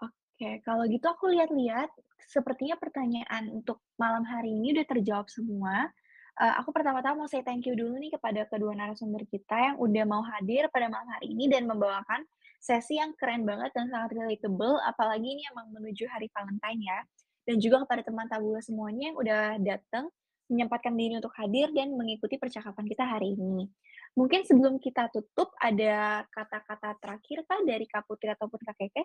Oke, 0.00 0.64
kalau 0.64 0.88
gitu 0.88 1.04
aku 1.04 1.28
lihat-lihat, 1.36 1.92
sepertinya 2.24 2.80
pertanyaan 2.80 3.52
untuk 3.52 3.84
malam 4.00 4.24
hari 4.24 4.56
ini 4.56 4.72
udah 4.72 4.86
terjawab 4.88 5.28
semua. 5.28 5.92
Uh, 6.40 6.54
aku 6.56 6.72
pertama-tama 6.72 7.22
mau 7.22 7.28
say 7.28 7.44
thank 7.44 7.68
you 7.68 7.76
dulu 7.76 8.00
nih 8.00 8.08
kepada 8.08 8.48
kedua 8.48 8.72
narasumber 8.72 9.28
kita 9.28 9.52
yang 9.52 9.76
udah 9.76 10.04
mau 10.08 10.24
hadir 10.24 10.64
pada 10.72 10.88
malam 10.88 11.04
hari 11.12 11.36
ini 11.36 11.52
dan 11.52 11.68
membawakan 11.68 12.24
sesi 12.56 12.96
yang 12.96 13.12
keren 13.20 13.44
banget 13.44 13.68
dan 13.76 13.92
sangat 13.92 14.16
relatable, 14.16 14.80
apalagi 14.86 15.28
ini 15.28 15.44
emang 15.52 15.68
menuju 15.76 16.08
hari 16.08 16.32
Valentine 16.32 16.80
ya. 16.80 16.98
Dan 17.42 17.58
juga 17.58 17.82
kepada 17.84 18.06
teman 18.06 18.30
tabula 18.30 18.62
semuanya 18.62 19.12
yang 19.12 19.18
udah 19.18 19.42
datang, 19.60 20.06
menyempatkan 20.50 20.94
diri 20.94 21.18
untuk 21.18 21.34
hadir 21.38 21.70
dan 21.70 21.94
mengikuti 21.94 22.38
percakapan 22.38 22.84
kita 22.88 23.04
hari 23.06 23.34
ini. 23.34 23.66
Mungkin 24.12 24.44
sebelum 24.44 24.76
kita 24.76 25.08
tutup, 25.08 25.56
ada 25.56 26.26
kata-kata 26.28 27.00
terakhir 27.00 27.48
Kak 27.48 27.64
dari 27.64 27.88
Kak 27.88 28.04
Putri 28.04 28.28
ataupun 28.28 28.60
Kak 28.60 28.76
Keke? 28.76 29.02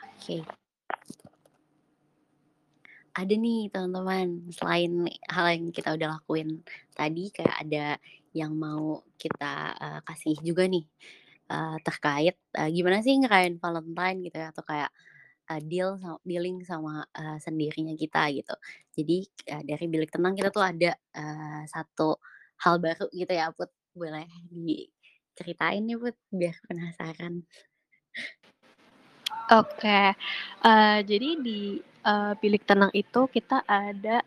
Oke. 0.00 0.38
Ada 3.14 3.34
nih 3.36 3.70
teman-teman, 3.70 4.48
selain 4.50 5.06
hal 5.30 5.46
yang 5.54 5.70
kita 5.70 5.94
udah 5.94 6.18
lakuin 6.18 6.64
tadi, 6.96 7.30
kayak 7.30 7.56
ada 7.62 7.86
yang 8.34 8.56
mau 8.56 9.04
kita 9.14 9.76
uh, 9.78 10.00
kasih 10.02 10.34
juga 10.42 10.66
nih 10.66 10.82
uh, 11.46 11.78
terkait 11.86 12.34
uh, 12.58 12.66
gimana 12.66 12.98
sih 13.06 13.14
ngerayain 13.14 13.62
Valentine 13.62 14.18
gitu 14.26 14.36
ya, 14.40 14.50
atau 14.50 14.66
kayak 14.66 14.90
uh, 15.50 15.62
deal 15.64 16.00
dealing 16.24 16.62
sama 16.64 17.04
uh, 17.14 17.38
sendirinya 17.40 17.96
kita 17.96 18.30
gitu. 18.32 18.54
Jadi 18.96 19.16
uh, 19.52 19.62
dari 19.64 19.86
bilik 19.90 20.10
tenang 20.12 20.34
kita 20.38 20.48
tuh 20.54 20.64
ada 20.64 20.96
uh, 21.16 21.62
satu 21.66 22.16
hal 22.62 22.78
baru 22.78 23.10
gitu 23.12 23.32
ya, 23.32 23.50
Put. 23.50 23.68
Boleh 23.94 24.26
diceritain 24.50 25.86
nih, 25.86 25.94
Put, 25.94 26.18
biar 26.34 26.58
penasaran. 26.66 27.46
Oke, 29.54 30.16
uh, 30.64 30.98
jadi 31.04 31.28
di, 31.38 31.76
uh, 32.02 32.32
bilik 32.40 32.64
tenang 32.64 32.90
itu 32.90 33.28
kita 33.28 33.60
ada, 33.68 34.24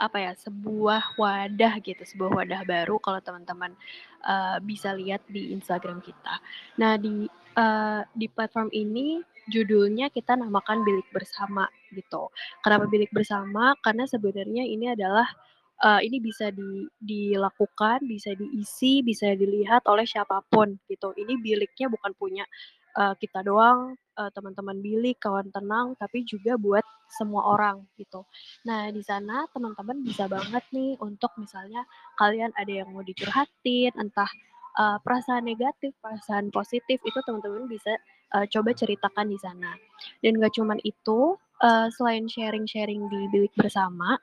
apa 0.00 0.16
ya, 0.18 0.32
sebuah 0.34 1.14
wadah 1.20 1.78
gitu, 1.84 2.00
sebuah 2.02 2.42
wadah 2.42 2.64
baru 2.64 2.96
kalau 2.98 3.20
teman-teman, 3.20 3.76
uh, 4.24 4.56
bisa 4.64 4.96
lihat 4.96 5.20
di 5.28 5.52
Instagram 5.52 6.00
kita. 6.00 6.40
Nah 6.80 6.96
di, 6.96 7.28
uh, 7.54 8.02
di 8.16 8.26
platform 8.26 8.72
ini 8.72 9.20
judulnya 9.48 10.08
kita 10.08 10.36
namakan 10.38 10.84
bilik 10.84 11.08
bersama 11.12 11.68
gitu. 11.92 12.30
Kenapa 12.64 12.88
bilik 12.88 13.10
bersama? 13.12 13.76
Karena 13.84 14.04
sebenarnya 14.08 14.64
ini 14.64 14.90
adalah, 14.92 15.28
uh, 15.84 16.00
ini 16.00 16.20
bisa 16.20 16.50
di 16.50 16.88
dilakukan, 16.98 18.04
bisa 18.08 18.32
diisi, 18.34 19.04
bisa 19.04 19.32
dilihat 19.36 19.84
oleh 19.90 20.04
siapa 20.08 20.40
pun 20.48 20.76
gitu. 20.88 21.12
Ini 21.14 21.38
biliknya 21.40 21.86
bukan 21.92 22.12
punya, 22.16 22.44
uh, 22.98 23.14
kita 23.18 23.44
doang 23.44 23.94
uh, 24.18 24.30
teman-teman 24.32 24.78
bilik, 24.80 25.18
kawan 25.20 25.50
tenang, 25.50 25.98
tapi 25.98 26.22
juga 26.24 26.54
buat 26.58 26.84
semua 27.10 27.46
orang 27.46 27.84
gitu. 28.00 28.26
Nah, 28.66 28.90
di 28.90 29.02
sana 29.04 29.46
teman-teman 29.54 30.02
bisa 30.02 30.26
banget 30.26 30.64
nih 30.74 30.98
untuk 30.98 31.30
misalnya 31.38 31.86
kalian 32.18 32.50
ada 32.58 32.72
yang 32.72 32.90
mau 32.90 33.04
dicurhatin, 33.04 33.92
entah 33.98 34.30
uh, 34.78 34.98
perasaan 35.02 35.46
negatif, 35.46 35.94
perasaan 36.02 36.50
positif 36.50 36.98
itu 37.02 37.18
teman-teman 37.22 37.70
bisa 37.70 37.94
uh, 38.34 38.46
coba 38.50 38.74
ceritakan 38.74 39.30
di 39.30 39.38
sana. 39.38 39.72
Dan 40.20 40.42
gak 40.42 40.58
cuman 40.58 40.82
itu, 40.82 41.38
uh, 41.62 41.88
selain 41.94 42.26
sharing-sharing 42.26 43.06
di 43.08 43.20
bilik 43.30 43.54
bersama, 43.54 44.18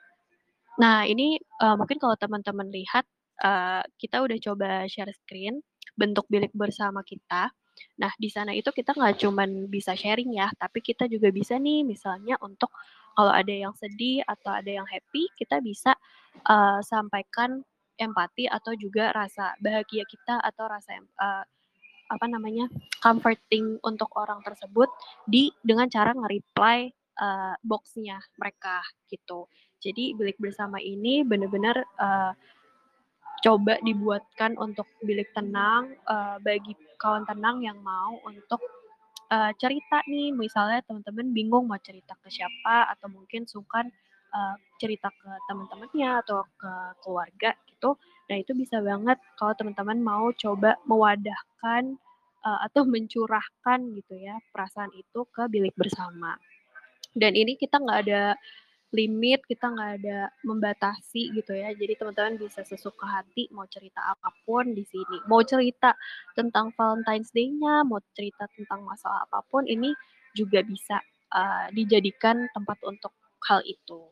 nah 0.76 1.04
ini 1.08 1.40
uh, 1.64 1.74
mungkin 1.74 1.96
kalau 1.96 2.14
teman-teman 2.20 2.68
lihat, 2.68 3.08
uh, 3.42 3.82
kita 3.96 4.20
udah 4.20 4.38
coba 4.38 4.68
share 4.86 5.10
screen 5.24 5.64
bentuk 5.96 6.28
bilik 6.28 6.52
bersama 6.52 7.00
kita. 7.04 7.52
Nah, 8.00 8.12
di 8.20 8.28
sana 8.28 8.52
itu 8.52 8.68
kita 8.68 8.92
nggak 8.92 9.20
cuman 9.20 9.68
bisa 9.68 9.96
sharing 9.96 10.36
ya, 10.36 10.48
tapi 10.60 10.84
kita 10.84 11.08
juga 11.08 11.32
bisa 11.32 11.56
nih 11.56 11.84
misalnya 11.84 12.36
untuk 12.40 12.68
kalau 13.12 13.32
ada 13.32 13.52
yang 13.52 13.72
sedih 13.76 14.24
atau 14.24 14.52
ada 14.52 14.68
yang 14.68 14.88
happy, 14.88 15.28
kita 15.36 15.60
bisa 15.60 15.92
uh, 16.48 16.80
sampaikan 16.80 17.60
empati 18.00 18.48
atau 18.48 18.72
juga 18.72 19.12
rasa 19.12 19.52
bahagia 19.60 20.04
kita 20.08 20.40
atau 20.40 20.64
rasa 20.68 20.96
uh, 21.20 21.44
apa 22.12 22.28
namanya 22.28 22.68
comforting 23.00 23.80
untuk 23.80 24.12
orang 24.20 24.44
tersebut 24.44 24.92
di 25.24 25.48
dengan 25.64 25.88
cara 25.88 26.12
nge-reply 26.12 26.92
uh, 27.16 27.56
boxnya 27.64 28.20
mereka 28.36 28.84
gitu. 29.08 29.48
Jadi 29.82 30.14
bilik 30.14 30.38
bersama 30.38 30.78
ini 30.78 31.24
benar-benar 31.24 31.82
uh, 31.98 32.32
coba 33.42 33.80
dibuatkan 33.82 34.54
untuk 34.60 34.86
bilik 35.02 35.26
tenang 35.34 35.98
uh, 36.06 36.38
bagi 36.38 36.78
kawan 37.02 37.26
tenang 37.26 37.58
yang 37.58 37.80
mau 37.82 38.14
untuk 38.22 38.62
uh, 39.34 39.50
cerita 39.58 40.04
nih 40.06 40.30
misalnya 40.30 40.78
teman-teman 40.86 41.34
bingung 41.34 41.66
mau 41.66 41.80
cerita 41.82 42.14
ke 42.22 42.30
siapa 42.30 42.92
atau 42.94 43.10
mungkin 43.10 43.42
sungkan 43.48 43.90
uh, 44.32 44.56
cerita 44.80 45.08
ke 45.12 45.30
teman-temannya 45.46 46.10
atau 46.24 46.42
ke 46.58 46.72
keluarga 47.04 47.54
gitu 47.68 47.94
nah 48.30 48.36
itu 48.38 48.52
bisa 48.56 48.80
banget 48.80 49.20
kalau 49.36 49.52
teman-teman 49.54 49.98
mau 50.00 50.32
coba 50.32 50.80
mewadahkan 50.88 51.96
uh, 52.42 52.60
atau 52.66 52.88
mencurahkan 52.88 53.78
gitu 53.96 54.14
ya 54.16 54.40
perasaan 54.50 54.90
itu 54.96 55.28
ke 55.30 55.46
bilik 55.52 55.76
bersama 55.76 56.36
dan 57.12 57.36
ini 57.36 57.60
kita 57.60 57.76
nggak 57.76 58.08
ada 58.08 58.36
limit, 58.92 59.40
kita 59.48 59.72
nggak 59.72 60.04
ada 60.04 60.28
membatasi 60.44 61.32
gitu 61.32 61.56
ya. 61.56 61.72
Jadi 61.72 61.96
teman-teman 61.96 62.36
bisa 62.36 62.60
sesuka 62.60 63.08
hati 63.08 63.48
mau 63.50 63.64
cerita 63.64 64.04
apa 64.04 64.28
pun 64.44 64.76
di 64.76 64.84
sini. 64.84 65.24
Mau 65.26 65.40
cerita 65.42 65.96
tentang 66.36 66.70
Valentine's 66.76 67.32
Day-nya, 67.32 67.88
mau 67.88 67.98
cerita 68.12 68.44
tentang 68.52 68.84
masalah 68.84 69.24
apa 69.24 69.40
pun, 69.48 69.64
ini 69.64 69.96
juga 70.36 70.60
bisa 70.60 71.00
uh, 71.32 71.72
dijadikan 71.72 72.48
tempat 72.52 72.78
untuk 72.84 73.16
hal 73.48 73.60
itu. 73.64 74.10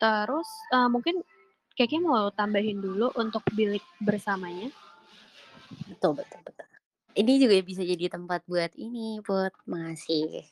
Terus 0.00 0.48
uh, 0.72 0.88
mungkin 0.88 1.20
kayaknya 1.76 2.00
mau 2.04 2.28
tambahin 2.32 2.80
dulu 2.80 3.12
untuk 3.16 3.44
bilik 3.52 3.84
bersamanya. 4.00 4.72
Betul, 5.86 6.18
betul, 6.18 6.40
betul. 6.42 6.66
Ini 7.14 7.32
juga 7.42 7.58
bisa 7.60 7.82
jadi 7.82 8.06
tempat 8.06 8.46
buat 8.46 8.70
ini, 8.78 9.18
buat 9.26 9.50
mengasih 9.66 10.46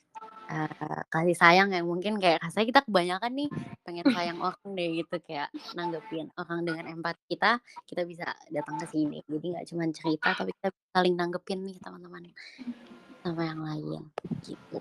uh, 0.49 1.03
kasih 1.12 1.36
sayang 1.36 1.70
yang 1.72 1.86
mungkin 1.86 2.16
kayak 2.18 2.42
rasanya 2.42 2.66
kita 2.72 2.80
kebanyakan 2.88 3.32
nih 3.36 3.49
pengen 3.84 4.07
sayang 4.09 4.38
orang 4.40 4.70
deh 4.74 4.88
gitu 5.05 5.16
kayak 5.24 5.49
nanggepin 5.76 6.26
orang 6.36 6.61
dengan 6.64 6.84
empat 6.99 7.16
kita 7.28 7.61
kita 7.84 8.03
bisa 8.09 8.26
datang 8.51 8.76
ke 8.80 8.86
sini 8.88 9.20
jadi 9.28 9.46
nggak 9.57 9.66
cuma 9.72 9.84
cerita 9.92 10.28
tapi 10.34 10.51
kita 10.57 10.68
saling 10.92 11.14
nanggepin 11.14 11.61
nih 11.64 11.76
teman-teman 11.80 12.32
sama 13.22 13.42
yang 13.44 13.61
lain 13.61 14.03
gitu 14.44 14.80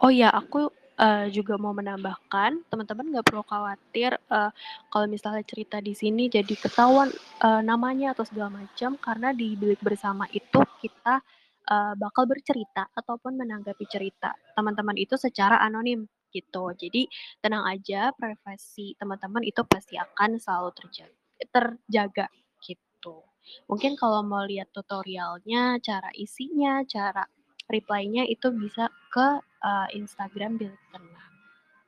oh 0.00 0.12
ya 0.12 0.32
aku 0.32 0.72
uh, 0.98 1.26
juga 1.30 1.54
mau 1.56 1.72
menambahkan 1.72 2.66
teman-teman 2.68 3.14
nggak 3.14 3.26
perlu 3.26 3.42
khawatir 3.46 4.18
uh, 4.28 4.50
kalau 4.92 5.06
misalnya 5.06 5.46
cerita 5.46 5.78
di 5.78 5.94
sini 5.94 6.26
jadi 6.28 6.54
ketahuan 6.58 7.08
uh, 7.42 7.62
namanya 7.62 8.12
atau 8.12 8.26
segala 8.26 8.62
macam 8.62 8.98
karena 8.98 9.32
di 9.32 9.54
bilik 9.54 9.80
bersama 9.80 10.26
itu 10.34 10.60
kita 10.82 11.22
eee, 11.68 11.92
bakal 12.00 12.24
bercerita 12.24 12.88
ataupun 12.96 13.36
menanggapi 13.36 13.84
cerita 13.86 14.32
teman-teman 14.56 14.96
itu 14.96 15.14
secara 15.20 15.60
anonim 15.60 16.08
gitu. 16.32 16.72
Jadi 16.76 17.08
tenang 17.40 17.64
aja 17.68 18.12
privasi 18.16 18.96
teman-teman 19.00 19.44
itu 19.44 19.64
pasti 19.64 19.96
akan 19.96 20.36
selalu 20.40 20.70
terja 20.76 21.04
terjaga 21.52 22.26
gitu. 22.64 23.24
Mungkin 23.70 23.96
kalau 23.96 24.20
mau 24.26 24.44
lihat 24.44 24.68
tutorialnya, 24.76 25.80
cara 25.80 26.12
isinya, 26.12 26.84
cara 26.84 27.24
reply-nya 27.68 28.28
itu 28.28 28.52
bisa 28.52 28.92
ke, 29.12 29.40
eee, 29.64 29.86
Instagram 30.00 30.56
Bilik 30.60 30.82
Tenang. 30.92 31.32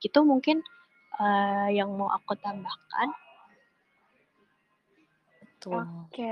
Gitu 0.02 0.20
mungkin, 0.24 0.62
eee, 1.20 1.68
yang 1.78 1.90
mau 1.96 2.10
aku 2.12 2.34
tambahkan. 2.40 3.08
Oke. 5.70 6.30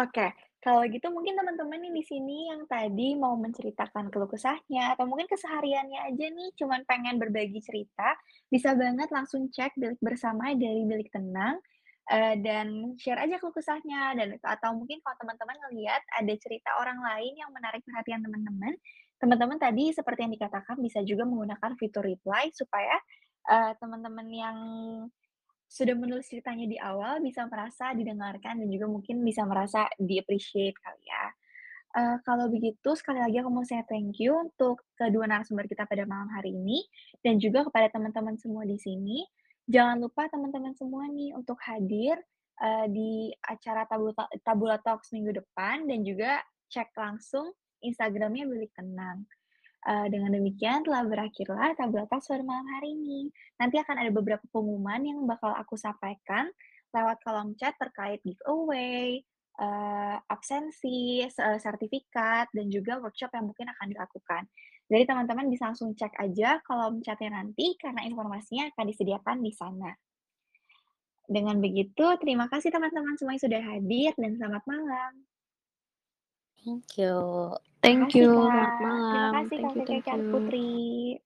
Oke, 0.00 0.32
kalau 0.64 0.88
gitu 0.88 1.12
mungkin 1.12 1.36
teman-teman 1.36 1.76
nih 1.84 1.92
di 1.92 2.00
sini 2.00 2.48
yang 2.48 2.64
tadi 2.64 3.12
mau 3.12 3.36
menceritakan 3.36 4.08
keluh 4.08 4.24
kesahnya 4.24 4.96
atau 4.96 5.04
mungkin 5.04 5.28
kesehariannya 5.28 6.00
aja 6.08 6.26
nih 6.32 6.48
cuman 6.56 6.80
pengen 6.88 7.20
berbagi 7.20 7.60
cerita, 7.60 8.16
bisa 8.48 8.72
banget 8.72 9.12
langsung 9.12 9.52
cek 9.52 9.76
Bilik 9.76 10.00
Bersama 10.00 10.48
dari 10.56 10.88
Bilik 10.88 11.12
Tenang, 11.12 11.60
eee, 12.08 12.40
dan 12.40 12.96
share 12.96 13.20
aja 13.20 13.36
keluh 13.36 13.52
kesahnya 13.52 14.16
dan 14.16 14.32
atau 14.40 14.72
mungkin 14.80 14.96
kalau 15.04 15.16
teman-teman 15.20 15.60
ngelihat 15.68 16.00
ada 16.16 16.34
cerita 16.40 16.72
orang 16.80 16.96
lain 17.04 17.36
yang 17.36 17.52
menarik 17.52 17.84
perhatian 17.84 18.24
teman-teman, 18.24 18.72
teman-teman 19.22 19.58
tadi 19.62 19.94
seperti 19.94 20.26
yang 20.26 20.34
dikatakan 20.34 20.76
bisa 20.82 21.00
juga 21.06 21.22
menggunakan 21.30 21.72
fitur 21.78 22.02
reply 22.04 22.50
supaya, 22.52 22.98
eee, 23.46 23.72
teman-teman 23.78 24.26
yang 24.34 24.58
sudah 25.72 25.94
menulis 25.96 26.28
ceritanya 26.28 26.66
di 26.68 26.76
awal 26.76 27.24
bisa 27.24 27.48
merasa 27.48 27.96
didengarkan 27.96 28.60
dan 28.60 28.68
juga 28.68 28.86
mungkin 28.94 29.24
bisa 29.24 29.42
merasa 29.48 29.88
di-appreciate 29.96 30.76
kali 30.84 31.02
ya. 31.08 31.24
Eee, 31.98 32.16
kalau 32.28 32.46
begitu 32.52 32.90
sekali 33.00 33.20
lagi 33.24 33.36
aku 33.42 33.50
mau 33.52 33.64
say 33.68 33.80
thank 33.88 34.16
you 34.22 34.32
untuk 34.36 34.84
kedua 35.00 35.24
narasumber 35.28 35.66
kita 35.68 35.84
pada 35.88 36.04
malam 36.08 36.28
hari 36.32 36.52
ini 36.56 36.84
dan 37.24 37.36
juga 37.40 37.64
kepada 37.68 37.88
teman-teman 37.92 38.36
semua 38.40 38.64
di 38.68 38.76
sini. 38.80 39.24
Jangan 39.68 39.98
lupa 40.04 40.28
teman-teman 40.32 40.74
semua 40.76 41.06
nih 41.12 41.32
untuk 41.36 41.58
hadir, 41.64 42.16
eee, 42.60 42.86
di 42.92 43.10
acara 43.44 43.84
Tabula 43.88 44.12
Ta 44.16 44.26
Tabula 44.44 44.76
Talks 44.80 45.12
minggu 45.16 45.32
depan 45.36 45.88
dan 45.88 46.04
juga 46.04 46.40
cek 46.72 46.92
langsung 46.96 47.52
Instagram-nya 47.82 48.48
Bilik 48.48 48.72
Tenang. 48.72 49.26
Eee, 49.82 50.06
dengan 50.14 50.30
demikian 50.30 50.86
telah 50.86 51.02
berakhirlah 51.02 51.74
Tabula 51.74 52.06
Talks 52.06 52.30
pada 52.30 52.46
malam 52.46 52.66
hari 52.78 52.94
ini. 52.94 53.28
Nanti 53.58 53.82
akan 53.82 53.98
ada 53.98 54.10
beberapa 54.14 54.46
pengumuman 54.54 55.02
yang 55.02 55.26
bakal 55.26 55.50
aku 55.58 55.74
sampaikan 55.74 56.46
lewat 56.94 57.18
kolom 57.26 57.58
chat 57.58 57.74
terkait 57.82 58.22
giveaway, 58.22 59.26
eee, 59.58 60.16
absensi, 60.30 61.26
se 61.26 61.40
eee, 61.42 61.58
sertifikat, 61.58 62.46
dan 62.54 62.66
juga 62.70 63.02
workshop 63.02 63.34
yang 63.34 63.50
mungkin 63.50 63.66
akan 63.74 63.86
dilakukan. 63.90 64.42
Jadi 64.86 65.02
teman-teman 65.08 65.48
bisa 65.48 65.72
langsung 65.72 65.96
cek 65.96 66.14
aja 66.20 66.60
kolom 66.68 67.00
chat-nya 67.00 67.42
nanti 67.42 67.74
karena 67.80 68.04
informasinya 68.06 68.70
akan 68.76 68.84
disediakan 68.86 69.40
di 69.40 69.50
sana. 69.50 69.90
Dengan 71.26 71.58
begitu, 71.58 72.06
terima 72.20 72.46
kasih 72.52 72.68
teman-teman 72.68 73.16
semua 73.16 73.32
yang 73.34 73.42
sudah 73.42 73.62
hadir 73.62 74.12
dan 74.20 74.36
selamat 74.36 74.62
malam. 74.68 75.12
Thank 76.62 77.00
you. 77.00 77.71
Thank 77.82 78.14
you, 78.14 78.30
selamat 78.30 78.72
Terima 79.10 79.28
malam. 79.28 79.32
kasih 79.34 79.58
Thank 79.58 79.74
Kak. 80.06 80.18
Putri. 80.30 81.18